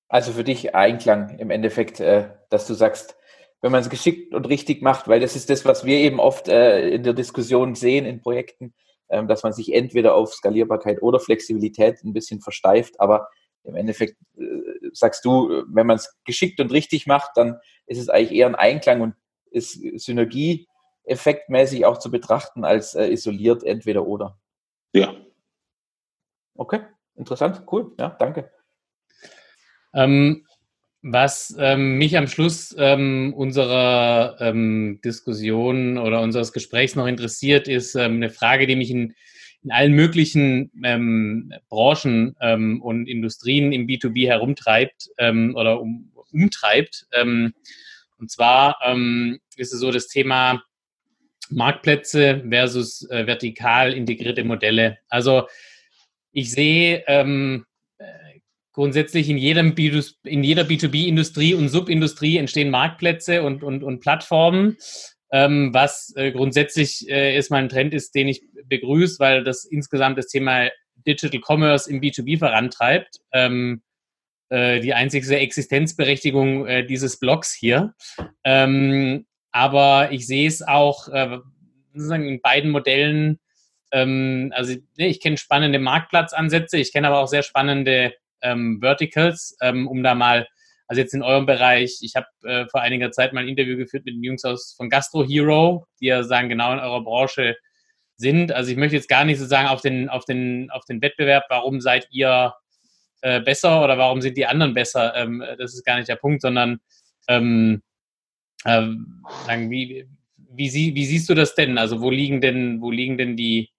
Also 0.09 0.33
für 0.33 0.45
dich 0.45 0.75
Einklang 0.75 1.39
im 1.39 1.51
Endeffekt, 1.51 2.01
äh, 2.01 2.31
dass 2.49 2.67
du 2.67 2.73
sagst, 2.73 3.19
wenn 3.61 3.71
man 3.71 3.83
es 3.83 3.91
geschickt 3.91 4.33
und 4.35 4.49
richtig 4.49 4.81
macht, 4.81 5.09
weil 5.09 5.21
das 5.21 5.37
ist 5.37 5.51
das, 5.51 5.67
was 5.67 5.85
wir 5.85 5.99
eben 5.99 6.21
oft 6.21 6.49
äh, 6.49 6.89
in 6.89 7.03
der 7.03 7.13
Diskussion 7.13 7.75
sehen 7.75 8.07
in 8.07 8.23
Projekten, 8.23 8.73
ähm, 9.11 9.29
dass 9.29 9.43
man 9.43 9.53
sich 9.53 9.75
entweder 9.75 10.15
auf 10.15 10.33
Skalierbarkeit 10.33 11.03
oder 11.03 11.21
Flexibilität 11.21 12.03
ein 12.03 12.15
bisschen 12.15 12.41
versteift, 12.41 12.99
aber 12.99 13.29
im 13.65 13.75
Endeffekt 13.75 14.17
äh, 14.39 14.89
sagst 14.95 15.23
du, 15.27 15.65
wenn 15.67 15.87
man 15.87 15.97
es 15.97 16.17
geschickt 16.25 16.61
und 16.61 16.73
richtig 16.73 17.07
macht, 17.07 17.33
dann 17.35 17.59
ist 17.85 17.99
es 17.99 18.09
eigentlich 18.09 18.33
eher 18.33 18.47
ein 18.47 18.55
Einklang 18.55 19.03
und 19.03 19.17
ist 19.51 19.73
synergieeffektmäßig 20.01 21.85
auch 21.85 21.99
zu 21.99 22.11
betrachten 22.11 22.65
als 22.65 22.95
isoliert 22.95 23.65
entweder 23.65 24.07
oder. 24.07 24.39
Ja, 24.95 25.15
Okay, 26.55 26.81
interessant, 27.17 27.63
cool, 27.71 27.95
ja, 27.99 28.11
danke. 28.19 28.51
Ähm, 29.95 30.47
was 31.03 31.57
ähm, 31.59 31.99
mich 31.99 32.17
am 32.17 32.29
Schluss 32.29 32.75
ähm, 32.79 33.35
unserer 33.37 34.37
ähm, 34.41 35.01
Diskussion 35.05 35.99
oder 35.99 36.21
unseres 36.21 36.53
Gesprächs 36.53 36.95
noch 36.95 37.07
interessiert, 37.07 37.67
ist 37.67 37.97
ähm, 37.97 38.17
eine 38.17 38.31
Frage, 38.31 38.67
die 38.67 38.77
mich 38.77 38.91
in, 38.91 39.15
in 39.65 39.73
allen 39.73 39.93
möglichen 39.93 40.71
ähm, 40.85 41.53
Branchen 41.69 42.37
und 42.81 43.07
Industrien 43.07 43.73
im 43.73 43.87
B2B 43.87 44.27
herumtreibt 44.27 45.09
oder 45.19 45.81
um, 45.81 46.13
umtreibt. 46.33 47.07
und 48.19 48.29
zwar 48.29 48.77
ist 49.57 49.73
es 49.73 49.79
so 49.79 49.93
das 49.93 50.09
Thema 50.09 50.65
Marktplätze 51.53 52.43
versus 52.49 53.09
äh, 53.11 53.27
vertikal 53.27 53.93
integrierte 53.93 54.45
Modelle. 54.45 54.99
Also 55.09 55.47
ich 56.33 56.51
sehe 56.51 57.05
ähm, 57.07 57.65
grundsätzlich 58.73 59.29
in, 59.29 59.39
jedem 59.39 59.75
B, 59.75 60.03
in 60.25 60.45
jeder 60.45 60.63
B2B-Industrie 60.63 61.55
und 61.55 61.69
Subindustrie 61.69 62.39
entstehen 62.39 62.71
Marktplätze 62.71 63.43
und, 63.43 63.63
und, 63.63 63.83
und 63.83 64.01
Plattformen, 64.01 64.77
ähm, 65.31 65.73
was 65.73 66.13
äh, 66.17 66.33
grundsätzlich 66.33 67.09
äh, 67.09 67.35
erstmal 67.35 67.63
ein 67.63 67.69
Trend 67.69 67.95
ist, 67.95 68.15
den 68.15 68.29
ich 68.29 68.43
begrüße, 68.65 69.19
weil 69.19 69.45
das 69.45 69.65
insgesamt 69.65 70.19
das 70.19 70.29
Thema 70.29 70.69
Digital 71.07 71.41
Commerce 71.41 71.91
im 71.91 72.01
B2B 72.01 72.39
vorantreibt. 72.39 73.21
Ähm, 73.33 73.83
äh, 74.49 74.81
die 74.81 74.95
einzige 74.95 75.37
Existenzberechtigung 75.39 76.67
äh, 76.67 76.87
dieses 76.87 77.19
Blogs 77.19 77.55
hier. 77.55 77.95
Ähm, 78.45 79.27
aber 79.51 80.13
ich 80.13 80.27
sehe 80.27 80.49
es 80.49 80.63
auch 80.67 81.09
äh, 81.09 81.39
in 81.95 82.41
beiden 82.43 82.71
Modellen 82.71 83.39
ähm, 83.93 84.53
also 84.55 84.75
ich 84.97 85.21
kenne 85.21 85.37
spannende 85.37 85.79
Marktplatzansätze, 85.79 86.79
ich 86.79 86.93
kenne 86.93 87.09
aber 87.09 87.21
auch 87.21 87.29
sehr 87.29 87.43
spannende 87.43 88.15
ähm, 88.43 88.79
Verticals, 88.81 89.57
ähm, 89.61 89.87
um 89.87 90.03
da 90.03 90.15
mal, 90.15 90.49
also 90.89 91.01
jetzt 91.01 91.15
in 91.15 91.23
eurem 91.23 91.47
Bereich, 91.47 91.99
ich 92.01 92.17
habe 92.17 92.27
äh, 92.43 92.67
vor 92.69 92.81
einiger 92.81 93.13
Zeit 93.13 93.33
mal 93.33 93.41
ein 93.41 93.49
Interview 93.49 93.77
geführt 93.77 94.05
mit 94.05 94.15
den 94.15 94.25
Jungs 94.25 94.45
aus 94.45 94.75
von 94.77 94.91
Gastro 94.91 95.25
Hero, 95.25 95.87
die 96.01 96.07
ja 96.07 96.23
sagen, 96.23 96.49
genau 96.49 96.73
in 96.73 96.81
eurer 96.81 97.05
Branche 97.05 97.57
sind. 98.17 98.53
Also 98.53 98.71
ich 98.71 98.77
möchte 98.77 98.97
jetzt 98.97 99.09
gar 99.09 99.25
nicht 99.25 99.39
so 99.39 99.47
sagen 99.47 99.69
auf 99.69 99.81
den, 99.81 100.09
auf 100.09 100.25
den, 100.25 100.71
auf 100.71 100.85
den 100.87 101.03
Wettbewerb, 101.03 101.45
warum 101.49 101.81
seid 101.81 102.09
ihr 102.11 102.55
äh, 103.21 103.41
besser 103.41 103.85
oder 103.85 103.99
warum 103.99 104.21
sind 104.21 104.37
die 104.37 104.47
anderen 104.47 104.75
besser? 104.75 105.15
Ähm, 105.17 105.45
das 105.59 105.75
ist 105.75 105.85
gar 105.85 105.97
nicht 105.97 106.09
der 106.09 106.17
Punkt, 106.17 106.43
sondern 106.43 106.81
ähm, 107.29 107.83
äh, 108.65 108.87
sagen, 109.47 109.71
wie, 109.71 110.07
wie, 110.37 110.69
sie, 110.69 110.95
wie 110.95 111.07
siehst 111.07 111.29
du 111.29 111.35
das 111.35 111.55
denn? 111.55 111.79
Also 111.79 112.01
wo 112.01 112.11
liegen 112.11 112.41
denn, 112.41 112.81
wo 112.81 112.91
liegen 112.91 113.19
denn 113.19 113.37
die, 113.37 113.71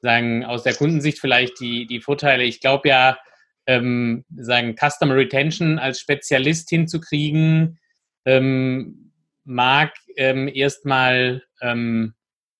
sagen, 0.00 0.44
aus 0.44 0.62
der 0.62 0.74
Kundensicht 0.74 1.18
vielleicht 1.18 1.60
die, 1.60 1.86
die 1.86 2.00
Vorteile? 2.00 2.44
Ich 2.44 2.60
glaube 2.60 2.88
ja, 2.88 3.18
ähm, 3.66 4.24
sagen, 4.34 4.76
Customer 4.76 5.16
Retention 5.16 5.78
als 5.78 6.00
Spezialist 6.00 6.70
hinzukriegen, 6.70 7.78
ähm, 8.24 9.12
mag 9.44 9.92
ähm, 10.16 10.48
erstmal 10.48 11.42
ähm, 11.60 12.14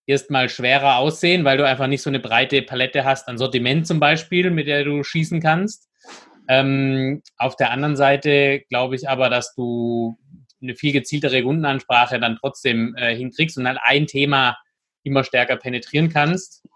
erstmal 0.07 0.49
schwerer 0.49 0.97
aussehen, 0.97 1.45
weil 1.45 1.59
du 1.59 1.67
einfach 1.67 1.87
nicht 1.87 2.03
so 2.03 2.11
eine 2.11 2.19
breite 2.19 2.63
Palette 2.63 3.05
hast 3.05 3.29
an 3.29 3.39
Sortiment 3.39 3.87
zum 3.87 4.01
Beispiel, 4.01 4.51
mit 4.51 4.67
der 4.67 4.85
du 4.85 5.05
schießen 5.05 5.41
kannst. 5.41 5.89
Ähm, 6.49 7.23
auf 7.37 7.57
der 7.57 7.71
anderen 7.71 7.95
Seite 7.95 8.65
glaube 8.71 8.97
ich 8.97 9.09
aber, 9.09 9.29
dass 9.29 9.55
du 9.55 10.17
eine 10.63 10.75
viel 10.75 10.93
gezieltere 10.93 11.43
Kundenansprache 11.43 12.19
dann 12.19 12.39
trotzdem 12.41 12.97
äh, 12.97 13.15
hinkriegst 13.15 13.59
und 13.59 13.65
dann 13.65 13.79
ein 13.83 14.07
Thema 14.07 14.57
immer 15.05 15.25
stärker 15.25 15.57
penetrieren 15.57 16.09
kannst. 16.09 16.67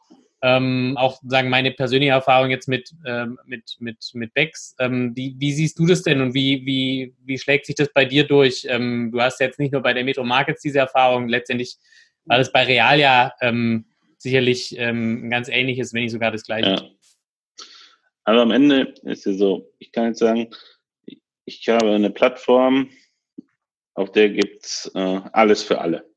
Ähm, 0.45 0.97
auch 0.99 1.21
sagen 1.25 1.51
meine 1.51 1.71
persönliche 1.71 2.13
Erfahrung 2.13 2.51
jetzt 2.51 2.67
mit 2.67 2.93
ähm, 3.07 3.39
mit 3.47 3.77
mit 3.79 3.99
mit 4.15 4.35
Becks. 4.35 4.75
Ähm, 4.81 5.13
wie, 5.15 5.37
wie 5.39 5.53
siehst 5.53 5.79
du 5.79 5.87
das 5.87 6.03
denn 6.03 6.21
und 6.21 6.35
wie 6.35 6.67
wie 6.67 7.15
wie 7.25 7.39
schlägt 7.39 7.67
sich 7.67 7.77
das 7.77 7.93
bei 7.93 8.05
dir 8.05 8.27
durch? 8.27 8.67
Ähm, 8.69 9.11
du 9.13 9.21
hast 9.21 9.39
jetzt 9.41 9.61
nicht 9.61 9.73
nur 9.73 9.83
bei 9.83 9.93
der 9.93 10.05
Metro 10.05 10.25
Markets 10.25 10.63
diese 10.63 10.81
Erfahrung. 10.81 11.29
Letztendlich 11.29 11.77
war 12.25 12.39
das 12.39 12.51
bei 12.51 12.65
Real 12.65 12.99
ja 12.99 13.33
ähm, 13.41 13.85
sicherlich 14.19 14.77
ähm, 14.79 15.27
ein 15.27 15.31
ganz 15.31 15.49
ähnliches, 15.49 15.95
wenn 15.95 16.03
nicht 16.03 16.13
sogar 16.13 16.33
das 16.33 16.45
gleiche. 16.45 16.71
Ja. 16.71 16.83
Aber 18.25 18.43
am 18.43 18.51
Ende 18.51 18.95
ist 19.03 19.27
es 19.27 19.39
so, 19.39 19.73
ich 19.79 19.91
kann 19.93 20.07
jetzt 20.07 20.21
sagen, 20.21 20.51
ich 21.45 21.69
habe 21.69 21.93
eine 21.93 22.11
Plattform, 22.11 22.91
auf 23.95 24.13
der 24.13 24.31
gibt's 24.31 24.91
äh, 24.95 25.21
alles 25.33 25.63
für 25.63 25.81
alle. 25.81 26.09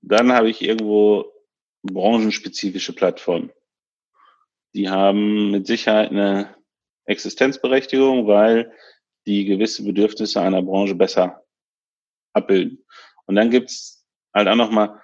Dann 0.00 0.32
habe 0.32 0.50
ich 0.50 0.62
irgendwo 0.62 1.31
branchenspezifische 1.82 2.92
Plattformen. 2.94 3.52
Die 4.74 4.88
haben 4.88 5.50
mit 5.50 5.66
Sicherheit 5.66 6.10
eine 6.10 6.54
Existenzberechtigung, 7.04 8.26
weil 8.26 8.72
die 9.26 9.44
gewisse 9.44 9.84
Bedürfnisse 9.84 10.40
einer 10.40 10.62
Branche 10.62 10.94
besser 10.94 11.44
abbilden. 12.32 12.84
Und 13.26 13.36
dann 13.36 13.50
gibt's 13.50 14.06
halt 14.34 14.48
auch 14.48 14.56
nochmal 14.56 15.00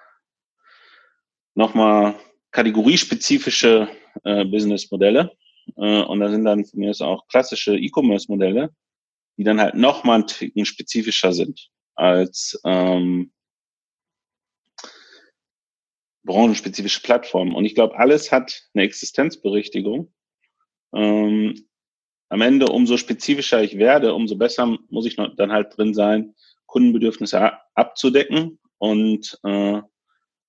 noch 1.55 1.73
mal 1.73 2.15
kategoriespezifische 2.51 3.89
äh, 4.23 4.45
Businessmodelle. 4.45 5.31
Äh, 5.75 6.01
und 6.03 6.19
da 6.19 6.29
sind 6.29 6.45
dann 6.45 6.65
von 6.65 6.79
mir 6.79 6.93
auch 7.01 7.27
klassische 7.27 7.77
E-Commerce-Modelle, 7.77 8.73
die 9.37 9.43
dann 9.43 9.59
halt 9.59 9.75
nochmal 9.75 10.19
ein 10.19 10.27
Ticken 10.27 10.65
spezifischer 10.65 11.33
sind 11.33 11.69
als 11.95 12.59
ähm, 12.65 13.31
branchenspezifische 16.23 17.01
Plattformen. 17.01 17.55
Und 17.55 17.65
ich 17.65 17.75
glaube, 17.75 17.97
alles 17.97 18.31
hat 18.31 18.63
eine 18.73 18.83
Existenzberechtigung. 18.83 20.13
Ähm, 20.93 21.67
am 22.29 22.41
Ende, 22.41 22.67
umso 22.67 22.97
spezifischer 22.97 23.63
ich 23.63 23.77
werde, 23.77 24.13
umso 24.13 24.35
besser 24.35 24.77
muss 24.89 25.05
ich 25.05 25.15
dann 25.15 25.51
halt 25.51 25.75
drin 25.77 25.93
sein, 25.93 26.35
Kundenbedürfnisse 26.67 27.53
abzudecken 27.73 28.59
und 28.77 29.39
äh, 29.43 29.81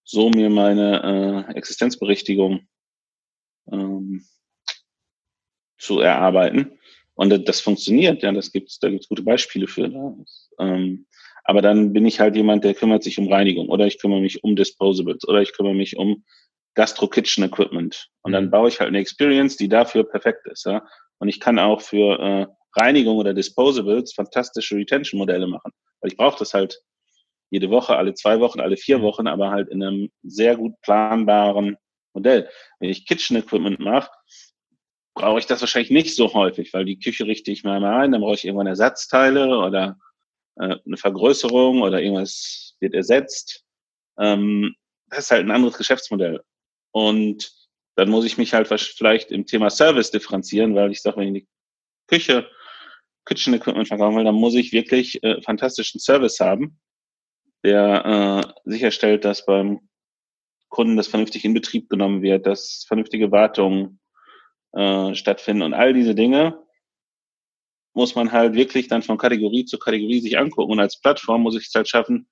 so 0.05 0.31
mir 0.31 0.51
meine 0.51 1.47
äh, 1.49 1.57
Existenzberechtigung 1.57 2.69
ähm, 3.73 4.27
zu 5.79 6.01
erarbeiten. 6.01 6.79
Und 7.15 7.49
das 7.49 7.61
funktioniert, 7.61 8.23
ja, 8.23 8.33
das 8.33 8.53
gibt's, 8.53 8.79
da 8.79 8.89
gibt's 8.89 9.09
gute 9.09 9.23
Beispiele 9.23 9.67
für. 9.67 9.89
Ne? 9.89 10.25
Ähm, 10.59 11.07
aber 11.45 11.63
dann 11.63 11.93
bin 11.93 12.07
ich 12.07 12.21
halt 12.21 12.37
jemand, 12.37 12.65
der 12.65 12.75
kümmert 12.75 13.03
sich 13.03 13.19
um 13.19 13.33
Reinigung 13.33 13.69
oder 13.69 13.87
ich 13.87 13.99
kümmere 13.99 14.21
mich 14.21 14.43
um 14.45 14.57
Disposables 14.57 15.27
oder 15.27 15.41
ich 15.41 15.53
kümmere 15.53 15.75
mich 15.75 15.97
um 15.97 16.25
Gastro-Kitchen-Equipment. 16.75 18.09
Und 18.23 18.33
dann 18.33 18.47
mhm. 18.47 18.51
baue 18.51 18.69
ich 18.69 18.81
halt 18.81 18.89
eine 18.89 18.99
Experience, 18.99 19.57
die 19.57 19.69
dafür 19.69 20.05
perfekt 20.05 20.47
ist. 20.47 20.67
Ja? 20.67 20.85
Und 21.19 21.29
ich 21.29 21.41
kann 21.41 21.59
auch 21.59 21.81
für 21.81 22.19
äh, 22.19 22.47
Reinigung 22.81 23.17
oder 23.17 23.35
Disposables 23.35 24.13
fantastische 24.15 24.77
Retention-Modelle 24.77 25.47
machen. 25.47 25.73
Weil 26.01 26.13
ich 26.13 26.17
brauche 26.17 26.39
das 26.39 26.55
halt 26.55 26.81
jede 27.51 27.71
Woche, 27.71 27.97
alle 27.97 28.15
zwei 28.15 28.39
Wochen, 28.41 28.61
alle 28.61 28.77
vier 28.77 28.99
mhm. 28.99 29.03
Wochen, 29.03 29.27
aber 29.27 29.51
halt 29.51 29.69
in 29.69 29.83
einem 29.83 30.11
sehr 30.23 30.57
gut 30.57 30.75
planbaren 30.83 31.77
Modell. 32.15 32.49
Wenn 32.79 32.91
ich 32.91 33.07
Kitchen-Equipment 33.07 33.81
mache, 33.81 34.11
brauche 35.15 35.41
ich 35.41 35.47
das 35.47 35.61
wahrscheinlich 35.61 35.91
nicht 35.91 36.15
so 36.15 36.33
häufig, 36.33 36.73
weil 36.73 36.85
die 36.85 36.99
Küche 36.99 37.27
richte 37.27 37.51
ich 37.51 37.65
mal 37.65 37.85
ein, 37.85 38.13
dann 38.13 38.21
brauche 38.21 38.35
ich 38.35 38.45
irgendwann 38.45 38.69
Ersatzteile 38.69 39.59
oder 39.59 39.99
äh, 40.57 40.77
eine 40.85 40.97
Vergrößerung 40.97 41.83
oder 41.83 42.01
irgendwas 42.01 42.77
wird 42.81 42.95
ersetzt. 42.95 43.65
Ähm, 44.19 44.75
das 45.09 45.25
ist 45.25 45.31
halt 45.31 45.45
ein 45.45 45.51
anderes 45.51 45.77
Geschäftsmodell. 45.77 46.43
Und 46.93 47.53
dann 47.97 48.11
muss 48.11 48.25
ich 48.25 48.39
mich 48.39 48.55
halt 48.55 48.69
vielleicht 48.69 49.31
im 49.31 49.47
Thema 49.47 49.71
Service 49.71 50.11
differenzieren, 50.11 50.75
weil 50.75 50.91
ich 50.91 51.03
sage, 51.03 51.19
wenn 51.19 51.35
ich 51.35 51.43
die 51.43 51.49
Küche, 52.07 52.49
Kitchen 53.27 53.55
Equipment 53.55 53.89
verkaufen 53.89 54.17
will, 54.17 54.25
dann 54.25 54.35
muss 54.35 54.55
ich 54.55 54.73
wirklich 54.73 55.23
äh, 55.23 55.41
fantastischen 55.43 56.01
Service 56.01 56.41
haben, 56.41 56.81
der 57.65 58.55
äh, 58.67 58.71
sicherstellt, 58.71 59.25
dass 59.25 59.45
beim 59.45 59.89
Kunden 60.69 60.97
das 60.97 61.09
vernünftig 61.09 61.45
in 61.45 61.55
Betrieb 61.55 61.89
genommen 61.89 62.23
wird, 62.23 62.47
dass 62.47 62.85
vernünftige 62.87 63.31
Wartungen 63.31 64.01
äh, 64.73 65.15
stattfinden 65.15 65.63
und 65.63 65.75
all 65.75 65.93
diese 65.93 66.15
Dinge 66.15 66.59
muss 67.95 68.15
man 68.15 68.33
halt 68.33 68.55
wirklich 68.55 68.89
dann 68.89 69.03
von 69.03 69.19
Kategorie 69.19 69.65
zu 69.65 69.79
Kategorie 69.79 70.21
sich 70.21 70.39
angucken. 70.39 70.73
Und 70.73 70.81
als 70.81 71.01
Plattform 71.01 71.43
muss 71.43 71.57
ich 71.57 71.67
es 71.67 71.75
halt 71.75 71.89
schaffen. 71.89 72.29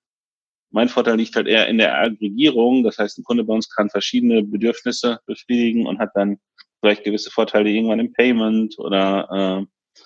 Mein 0.71 0.89
Vorteil 0.89 1.17
liegt 1.17 1.35
halt 1.35 1.47
eher 1.47 1.67
in 1.69 1.79
der 1.79 1.99
Aggregierung. 1.99 2.85
Das 2.85 2.99
heißt, 2.99 3.19
ein 3.19 3.25
Kunde 3.25 3.45
bei 3.45 3.55
uns 3.55 3.69
kann 3.69 3.91
verschiedene 3.91 4.43
Bedürfnisse 4.43 5.19
befriedigen 5.27 5.87
und 5.87 5.99
hat 5.99 6.11
dann 6.15 6.39
vielleicht 6.81 7.05
gewisse 7.05 7.31
Vorteile 7.31 7.71
irgendwann 7.71 8.01
im 8.01 8.13
Payment 8.13 8.79
oder 8.79 9.67
äh, 9.67 10.03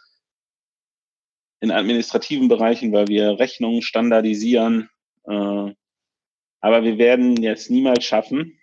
in 1.60 1.70
administrativen 1.70 2.48
Bereichen, 2.48 2.92
weil 2.92 3.08
wir 3.08 3.38
Rechnungen 3.38 3.82
standardisieren. 3.82 4.88
Äh, 5.24 5.74
aber 6.60 6.84
wir 6.84 6.96
werden 6.98 7.36
jetzt 7.42 7.70
niemals 7.70 8.04
schaffen, 8.04 8.58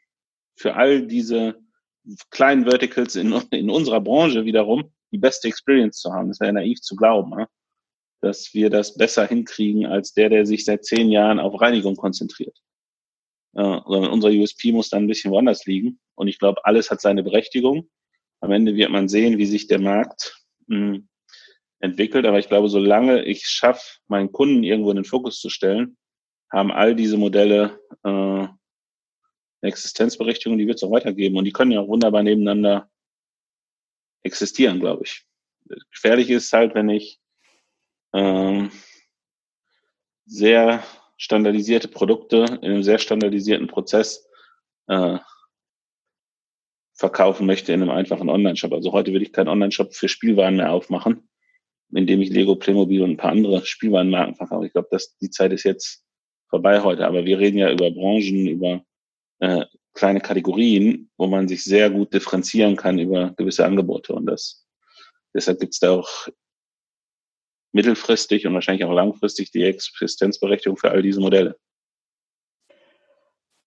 für 0.55 0.75
all 0.75 1.05
diese 1.05 1.59
kleinen 2.31 2.65
Verticals 2.65 3.15
in, 3.15 3.33
in 3.51 3.69
unserer 3.69 4.01
Branche 4.01 4.45
wiederum 4.45 4.91
die 5.12 5.18
beste 5.18 5.47
Experience 5.47 5.97
zu 5.97 6.14
haben. 6.14 6.30
Das 6.30 6.39
wäre 6.39 6.53
naiv 6.53 6.82
zu 6.82 6.95
glauben, 6.95 7.32
ne? 7.32 7.47
dass 8.22 8.53
wir 8.53 8.70
das 8.70 8.95
besser 8.95 9.26
hinkriegen 9.26 9.86
als 9.86 10.14
der, 10.14 10.30
der 10.30 10.45
sich 10.45 10.66
seit 10.66 10.86
zehn 10.86 11.10
Jahren 11.10 11.39
auf 11.39 11.60
Reinigung 11.60 11.95
konzentriert. 11.95 12.57
Äh, 13.55 13.62
unser 13.62 14.30
USP 14.30 14.72
muss 14.72 14.89
dann 14.89 15.03
ein 15.03 15.07
bisschen 15.07 15.32
woanders 15.32 15.66
liegen. 15.66 15.99
Und 16.16 16.28
ich 16.28 16.39
glaube, 16.39 16.66
alles 16.66 16.91
hat 16.91 17.01
seine 17.01 17.24
Berechtigung. 17.24 17.89
Am 18.41 18.51
Ende 18.51 18.76
wird 18.76 18.91
man 18.91 19.10
sehen, 19.10 19.38
wie 19.38 19.45
sich 19.45 19.68
der 19.68 19.80
Markt 19.80 20.38
mh, 20.68 20.78
hm, 20.78 21.10
entwickelt. 21.80 22.26
Aber 22.26 22.39
ich 22.39 22.47
glaube, 22.47 22.70
solange 22.70 23.24
ich 23.24 23.47
schaffe, 23.47 23.99
meinen 24.07 24.32
Kunden 24.32 24.64
irgendwo 24.64 24.91
in 24.91 24.97
den 24.97 25.05
Fokus 25.05 25.39
zu 25.39 25.49
stellen, 25.49 25.97
haben 26.51 26.72
all 26.72 26.95
diese 26.95 27.18
Modelle 27.18 27.80
äh, 28.03 28.47
eine 29.62 29.72
Existenzberechtigung, 29.72 30.57
die 30.57 30.68
wird 30.68 30.78
es 30.78 30.84
auch 30.84 30.91
weitergeben. 30.91 31.38
Und 31.38 31.45
die 31.45 31.51
können 31.51 31.72
ja 31.72 31.82
auch 31.82 31.88
wunderbar 31.88 32.24
nebeneinander 32.24 32.89
existieren, 34.24 34.80
glaube 34.80 35.03
ich. 35.05 35.26
Gefährlich 35.91 36.30
ist 36.30 36.51
halt, 36.51 36.76
wenn 36.76 36.89
ich 36.89 37.20
ähm, 38.13 38.72
sehr 40.26 40.84
standardisierte 41.17 41.88
Produkte 41.88 42.45
in 42.61 42.72
einem 42.72 42.84
sehr 42.84 42.97
standardisierten 42.97 43.67
Prozess 43.67 44.28
äh, 44.88 45.20
verkaufen 46.93 47.45
möchte 47.45 47.72
in 47.72 47.82
einem 47.82 47.91
einfachen 47.91 48.30
Online-Shop. 48.30 48.74
Also 48.74 48.91
heute 48.91 49.13
will 49.13 49.22
ich 49.22 49.32
keinen 49.32 49.47
Online-Shop 49.47 49.93
für 49.93 50.09
Spielwaren 50.09 50.57
mehr 50.57 50.72
aufmachen, 50.72 51.30
indem 51.91 52.22
ich 52.22 52.30
Lego, 52.30 52.55
Playmobil 52.55 53.01
und 53.03 53.11
ein 53.11 53.17
paar 53.17 53.32
andere 53.32 53.65
Spielwarenmarken 53.65 54.36
verkaufe. 54.36 54.65
Ich 54.65 54.74
glaube, 54.74 54.89
dass 54.91 55.17
die 55.17 55.30
Zeit 55.30 55.53
ist 55.53 55.63
jetzt 55.63 56.03
vorbei 56.49 56.82
heute. 56.82 57.07
Aber 57.07 57.26
wir 57.26 57.39
reden 57.39 57.57
ja 57.57 57.72
über 57.72 57.89
Branchen, 57.91 58.47
über 58.47 58.84
äh, 59.39 59.65
kleine 59.99 60.21
Kategorien, 60.21 61.11
wo 61.17 61.27
man 61.27 61.49
sich 61.49 61.63
sehr 61.63 61.89
gut 61.89 62.13
differenzieren 62.13 62.77
kann 62.77 62.97
über 62.99 63.33
gewisse 63.35 63.65
Angebote. 63.65 64.13
Und 64.13 64.27
das, 64.27 64.65
deshalb 65.33 65.59
gibt 65.59 65.73
es 65.73 65.79
da 65.79 65.91
auch 65.91 66.29
mittelfristig 67.73 68.47
und 68.47 68.53
wahrscheinlich 68.53 68.85
auch 68.85 68.93
langfristig 68.93 69.51
die 69.51 69.63
Existenzberechtigung 69.63 70.77
für 70.77 70.91
all 70.91 71.01
diese 71.01 71.19
Modelle. 71.19 71.57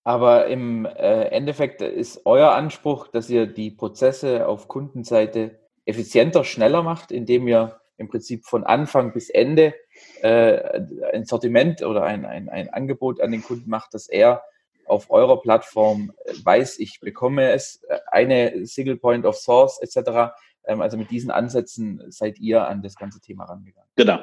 Aber 0.05 0.47
im 0.47 0.87
äh, 0.87 1.27
Endeffekt 1.27 1.83
ist 1.83 2.23
euer 2.25 2.53
Anspruch, 2.53 3.09
dass 3.09 3.29
ihr 3.29 3.47
die 3.47 3.71
Prozesse 3.71 4.49
auf 4.49 4.69
Kundenseite 4.69 5.61
effizienter, 5.85 6.45
schneller 6.45 6.83
macht, 6.83 7.13
indem 7.13 7.47
ihr 7.47 7.79
im 7.99 8.09
Prinzip 8.09 8.47
von 8.47 8.65
Anfang 8.65 9.13
bis 9.13 9.29
Ende 9.29 9.75
äh, 10.23 10.81
ein 11.13 11.27
Sortiment 11.27 11.83
oder 11.83 12.05
ein, 12.05 12.25
ein, 12.25 12.49
ein 12.49 12.71
Angebot 12.71 13.21
an 13.21 13.33
den 13.33 13.43
Kunden 13.43 13.69
macht, 13.69 13.93
dass 13.93 14.09
er 14.09 14.43
auf 14.87 15.11
eurer 15.11 15.41
Plattform 15.41 16.13
äh, 16.25 16.35
weiß, 16.43 16.79
ich 16.79 17.01
bekomme 17.01 17.53
es, 17.53 17.83
äh, 17.89 17.99
eine 18.11 18.67
Single 18.67 18.97
Point 18.97 19.25
of 19.25 19.37
Source 19.37 19.81
etc. 19.81 20.33
Ähm, 20.65 20.81
also 20.81 20.97
mit 20.97 21.11
diesen 21.11 21.31
Ansätzen 21.31 22.03
seid 22.09 22.39
ihr 22.39 22.67
an 22.67 22.83
das 22.83 22.97
ganze 22.97 23.21
Thema 23.21 23.45
rangegangen. 23.45 23.89
Genau. 23.97 24.21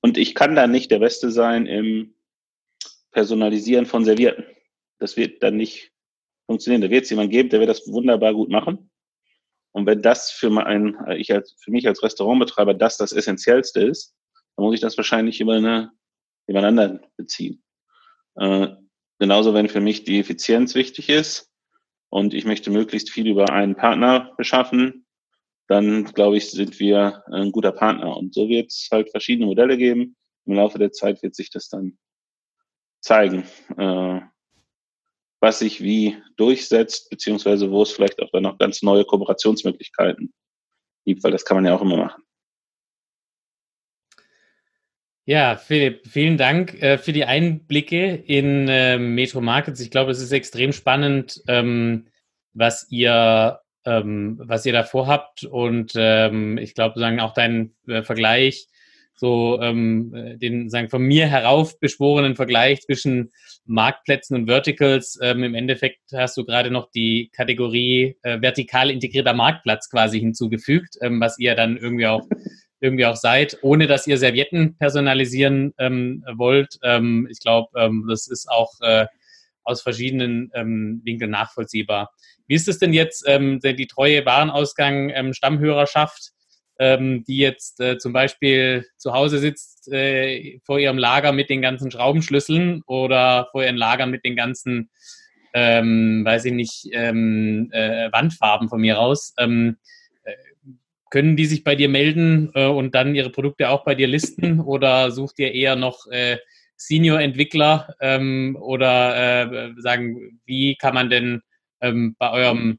Und 0.00 0.18
ich 0.18 0.34
kann 0.34 0.56
da 0.56 0.66
nicht 0.66 0.90
der 0.90 0.98
Beste 0.98 1.30
sein 1.30 1.66
im 1.66 2.14
Personalisieren 3.12 3.86
von 3.86 4.04
Servierten. 4.04 4.44
Das 4.98 5.16
wird 5.16 5.42
dann 5.42 5.56
nicht 5.56 5.92
funktionieren. 6.46 6.82
Da 6.82 6.90
wird 6.90 7.04
es 7.04 7.10
jemanden 7.10 7.30
geben, 7.30 7.48
der 7.50 7.60
wird 7.60 7.70
das 7.70 7.86
wunderbar 7.86 8.34
gut 8.34 8.48
machen. 8.48 8.90
Und 9.72 9.86
wenn 9.86 10.02
das 10.02 10.30
für, 10.30 10.50
mein, 10.50 10.96
ich 11.16 11.32
als, 11.32 11.56
für 11.58 11.70
mich 11.70 11.86
als 11.88 12.02
Restaurantbetreiber 12.02 12.74
das 12.74 12.98
das 12.98 13.12
Essentiellste 13.12 13.80
ist, 13.80 14.14
dann 14.56 14.64
muss 14.64 14.74
ich 14.74 14.80
das 14.80 14.96
wahrscheinlich 14.96 15.40
über 15.40 15.54
eine, 15.54 15.92
jemand 16.46 16.66
anderen 16.66 17.00
beziehen. 17.16 17.62
Äh, 18.36 18.68
genauso, 19.22 19.54
wenn 19.54 19.68
für 19.68 19.80
mich 19.80 20.02
die 20.02 20.18
Effizienz 20.18 20.74
wichtig 20.74 21.08
ist 21.08 21.48
und 22.08 22.34
ich 22.34 22.44
möchte 22.44 22.72
möglichst 22.72 23.08
viel 23.08 23.28
über 23.28 23.50
einen 23.50 23.76
Partner 23.76 24.34
beschaffen, 24.36 25.06
dann 25.68 26.06
glaube 26.06 26.38
ich, 26.38 26.50
sind 26.50 26.80
wir 26.80 27.22
ein 27.30 27.52
guter 27.52 27.70
Partner. 27.70 28.16
Und 28.16 28.34
so 28.34 28.48
wird 28.48 28.72
es 28.72 28.88
halt 28.90 29.12
verschiedene 29.12 29.46
Modelle 29.46 29.78
geben. 29.78 30.16
Im 30.44 30.54
Laufe 30.54 30.80
der 30.80 30.90
Zeit 30.90 31.22
wird 31.22 31.36
sich 31.36 31.50
das 31.50 31.68
dann 31.68 31.98
zeigen, 33.00 33.44
äh, 33.76 34.20
was 35.38 35.60
sich 35.60 35.80
wie 35.80 36.20
durchsetzt, 36.36 37.08
beziehungsweise 37.08 37.70
wo 37.70 37.82
es 37.82 37.92
vielleicht 37.92 38.20
auch 38.20 38.30
dann 38.32 38.42
noch 38.42 38.58
ganz 38.58 38.82
neue 38.82 39.04
Kooperationsmöglichkeiten 39.04 40.32
gibt, 41.04 41.22
weil 41.22 41.30
das 41.30 41.44
kann 41.44 41.58
man 41.58 41.66
ja 41.66 41.76
auch 41.76 41.82
immer 41.82 41.96
machen. 41.96 42.24
Ja, 45.32 45.56
Philipp, 45.56 46.06
vielen 46.06 46.36
Dank 46.36 46.74
äh, 46.82 46.98
für 46.98 47.14
die 47.14 47.24
Einblicke 47.24 48.22
in 48.26 48.68
äh, 48.68 48.98
Metro 48.98 49.40
Markets. 49.40 49.80
Ich 49.80 49.90
glaube, 49.90 50.10
es 50.10 50.20
ist 50.20 50.30
extrem 50.30 50.72
spannend, 50.74 51.40
ähm, 51.48 52.08
was 52.52 52.86
ihr 52.90 53.58
ähm, 53.86 54.38
was 54.44 54.66
ihr 54.66 54.74
da 54.74 54.84
vorhabt 54.84 55.44
und 55.44 55.92
ähm, 55.96 56.58
ich 56.58 56.74
glaube, 56.74 57.00
sagen 57.00 57.18
auch 57.18 57.32
dein 57.32 57.72
äh, 57.88 58.02
Vergleich, 58.02 58.66
so 59.14 59.58
ähm, 59.62 60.36
den 60.38 60.68
sagen 60.68 60.90
von 60.90 61.00
mir 61.00 61.28
herauf 61.28 61.80
beschworenen 61.80 62.36
Vergleich 62.36 62.82
zwischen 62.82 63.30
Marktplätzen 63.64 64.36
und 64.36 64.48
Verticals. 64.48 65.18
Ähm, 65.22 65.44
Im 65.44 65.54
Endeffekt 65.54 66.12
hast 66.12 66.36
du 66.36 66.44
gerade 66.44 66.70
noch 66.70 66.90
die 66.90 67.30
Kategorie 67.32 68.18
äh, 68.22 68.38
vertikal 68.42 68.90
integrierter 68.90 69.32
Marktplatz 69.32 69.88
quasi 69.88 70.20
hinzugefügt, 70.20 70.98
ähm, 71.00 71.22
was 71.22 71.38
ihr 71.38 71.54
dann 71.54 71.78
irgendwie 71.78 72.06
auch 72.06 72.28
irgendwie 72.82 73.06
auch 73.06 73.16
seid, 73.16 73.58
ohne 73.62 73.86
dass 73.86 74.06
ihr 74.06 74.18
Servietten 74.18 74.76
personalisieren 74.76 75.72
ähm, 75.78 76.24
wollt. 76.34 76.78
Ähm, 76.82 77.28
ich 77.30 77.38
glaube, 77.38 77.68
ähm, 77.80 78.06
das 78.08 78.26
ist 78.26 78.50
auch 78.50 78.72
äh, 78.80 79.06
aus 79.62 79.82
verschiedenen 79.82 80.50
ähm, 80.54 81.00
Winkeln 81.04 81.30
nachvollziehbar. 81.30 82.10
Wie 82.48 82.56
ist 82.56 82.66
es 82.66 82.78
denn 82.78 82.92
jetzt, 82.92 83.24
ähm, 83.28 83.60
die 83.60 83.86
treue 83.86 84.26
Warenausgang 84.26 85.10
ähm, 85.10 85.32
Stammhörerschaft, 85.32 86.32
die 86.80 87.36
jetzt 87.36 87.78
äh, 87.78 87.98
zum 87.98 88.12
Beispiel 88.12 88.84
zu 88.96 89.12
Hause 89.12 89.38
sitzt 89.38 89.92
äh, 89.92 90.58
vor 90.64 90.80
ihrem 90.80 90.98
Lager 90.98 91.30
mit 91.30 91.48
den 91.48 91.62
ganzen 91.62 91.92
Schraubenschlüsseln 91.92 92.82
oder 92.88 93.46
vor 93.52 93.62
ihrem 93.62 93.76
Lager 93.76 94.06
mit 94.06 94.24
den 94.24 94.34
ganzen, 94.34 94.90
weiß 95.52 96.46
ich 96.46 96.52
nicht, 96.52 96.92
äh, 96.92 97.12
Wandfarben 97.12 98.68
von 98.68 98.80
mir 98.80 98.96
raus? 98.96 99.32
Können 101.12 101.36
die 101.36 101.44
sich 101.44 101.62
bei 101.62 101.76
dir 101.76 101.90
melden 101.90 102.52
äh, 102.54 102.66
und 102.66 102.94
dann 102.94 103.14
ihre 103.14 103.28
Produkte 103.28 103.68
auch 103.68 103.84
bei 103.84 103.94
dir 103.94 104.06
listen 104.06 104.60
oder 104.60 105.10
sucht 105.10 105.38
ihr 105.38 105.52
eher 105.52 105.76
noch 105.76 106.06
äh, 106.06 106.38
Senior-Entwickler 106.78 107.94
ähm, 108.00 108.56
oder 108.58 109.42
äh, 109.44 109.74
sagen, 109.76 110.40
wie 110.46 110.74
kann 110.76 110.94
man 110.94 111.10
denn 111.10 111.42
ähm, 111.82 112.16
bei 112.18 112.30
eurem 112.32 112.78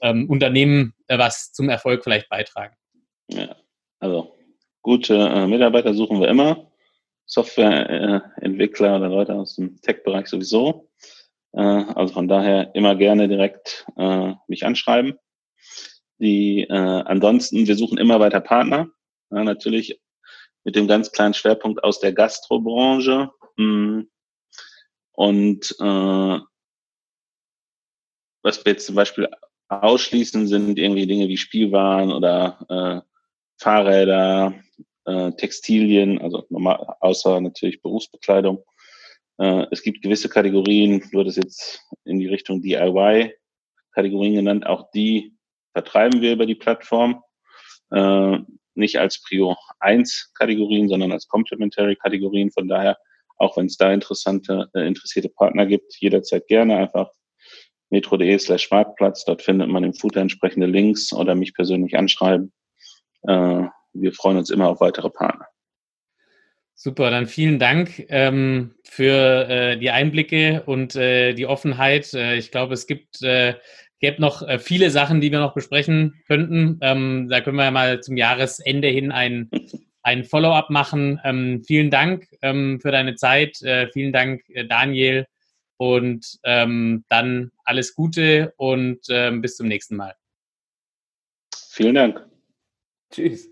ähm, 0.00 0.26
Unternehmen 0.30 0.94
äh, 1.08 1.18
was 1.18 1.52
zum 1.52 1.68
Erfolg 1.68 2.02
vielleicht 2.02 2.30
beitragen? 2.30 2.74
Ja, 3.28 3.54
also 4.00 4.38
gute 4.80 5.14
äh, 5.14 5.46
Mitarbeiter 5.46 5.92
suchen 5.92 6.18
wir 6.18 6.28
immer. 6.28 6.70
Softwareentwickler 7.26 8.96
oder 8.96 9.10
Leute 9.10 9.34
aus 9.34 9.56
dem 9.56 9.78
Tech-Bereich 9.82 10.28
sowieso. 10.28 10.88
Äh, 11.52 11.60
also 11.60 12.14
von 12.14 12.26
daher 12.26 12.74
immer 12.74 12.96
gerne 12.96 13.28
direkt 13.28 13.84
mich 14.48 14.64
anschreiben. 14.64 15.18
Die 16.18 16.62
äh, 16.62 16.72
ansonsten, 16.72 17.66
wir 17.66 17.76
suchen 17.76 17.98
immer 17.98 18.20
weiter 18.20 18.40
Partner. 18.40 18.88
Ja, 19.30 19.44
natürlich 19.44 20.00
mit 20.64 20.76
dem 20.76 20.88
ganz 20.88 21.12
kleinen 21.12 21.34
Schwerpunkt 21.34 21.84
aus 21.84 22.00
der 22.00 22.12
Gastrobranche. 22.12 23.30
Mm. 23.56 24.02
Und 25.12 25.76
äh, 25.80 26.38
was 28.42 28.64
wir 28.64 28.72
jetzt 28.72 28.86
zum 28.86 28.94
Beispiel 28.94 29.28
ausschließen, 29.68 30.46
sind 30.46 30.78
irgendwie 30.78 31.06
Dinge 31.06 31.28
wie 31.28 31.36
Spielwaren 31.36 32.12
oder 32.12 32.66
äh, 32.68 33.00
Fahrräder, 33.58 34.54
äh, 35.04 35.32
Textilien, 35.32 36.20
also 36.20 36.46
normal, 36.50 36.96
außer 37.00 37.40
natürlich 37.40 37.82
Berufsbekleidung. 37.82 38.64
Äh, 39.38 39.66
es 39.70 39.82
gibt 39.82 40.02
gewisse 40.02 40.28
Kategorien, 40.28 41.02
du 41.12 41.20
hattest 41.20 41.38
jetzt 41.38 41.80
in 42.04 42.18
die 42.18 42.28
Richtung 42.28 42.62
DIY-Kategorien 42.62 44.34
genannt, 44.34 44.66
auch 44.66 44.90
die 44.90 45.35
vertreiben 45.76 46.22
wir 46.22 46.32
über 46.32 46.46
die 46.46 46.54
Plattform. 46.54 47.22
Äh, 47.90 48.38
nicht 48.74 48.98
als 48.98 49.20
Prio 49.20 49.54
1 49.80 50.32
Kategorien, 50.32 50.88
sondern 50.88 51.12
als 51.12 51.28
Complementary 51.28 51.96
Kategorien. 51.96 52.50
Von 52.50 52.66
daher, 52.66 52.96
auch 53.36 53.58
wenn 53.58 53.66
es 53.66 53.76
da 53.76 53.92
interessante, 53.92 54.70
äh, 54.72 54.86
interessierte 54.86 55.28
Partner 55.28 55.66
gibt, 55.66 55.94
jederzeit 56.00 56.46
gerne 56.46 56.78
einfach 56.78 57.10
metro.de 57.90 58.38
slash 58.38 58.70
Marktplatz. 58.70 59.26
Dort 59.26 59.42
findet 59.42 59.68
man 59.68 59.84
im 59.84 59.92
Footer 59.92 60.22
entsprechende 60.22 60.66
Links 60.66 61.12
oder 61.12 61.34
mich 61.34 61.52
persönlich 61.52 61.94
anschreiben. 61.98 62.54
Äh, 63.28 63.64
wir 63.92 64.12
freuen 64.14 64.38
uns 64.38 64.48
immer 64.48 64.70
auf 64.70 64.80
weitere 64.80 65.10
Partner. 65.10 65.46
Super, 66.78 67.10
dann 67.10 67.26
vielen 67.26 67.58
Dank 67.58 68.04
ähm, 68.08 68.74
für 68.84 69.48
äh, 69.48 69.76
die 69.78 69.90
Einblicke 69.90 70.62
und 70.64 70.94
äh, 70.96 71.34
die 71.34 71.46
Offenheit. 71.46 72.12
Äh, 72.12 72.36
ich 72.36 72.50
glaube, 72.50 72.74
es 72.74 72.86
gibt 72.86 73.22
äh, 73.22 73.54
gäbe 74.00 74.20
noch 74.20 74.42
äh, 74.42 74.58
viele 74.58 74.90
Sachen, 74.90 75.20
die 75.20 75.32
wir 75.32 75.40
noch 75.40 75.54
besprechen 75.54 76.14
könnten. 76.26 76.78
Ähm, 76.82 77.28
da 77.28 77.40
können 77.40 77.56
wir 77.56 77.64
ja 77.64 77.70
mal 77.70 78.00
zum 78.00 78.16
Jahresende 78.16 78.88
hin 78.88 79.12
ein, 79.12 79.50
ein 80.02 80.24
Follow-up 80.24 80.70
machen. 80.70 81.20
Ähm, 81.24 81.62
vielen 81.64 81.90
Dank 81.90 82.28
ähm, 82.42 82.80
für 82.80 82.92
deine 82.92 83.14
Zeit. 83.14 83.60
Äh, 83.62 83.88
vielen 83.92 84.12
Dank, 84.12 84.42
äh, 84.48 84.66
Daniel. 84.66 85.26
Und 85.78 86.38
ähm, 86.44 87.04
dann 87.08 87.52
alles 87.64 87.94
Gute 87.94 88.54
und 88.56 89.00
ähm, 89.10 89.42
bis 89.42 89.56
zum 89.56 89.68
nächsten 89.68 89.96
Mal. 89.96 90.14
Vielen 91.70 91.94
Dank. 91.94 92.26
Tschüss. 93.12 93.50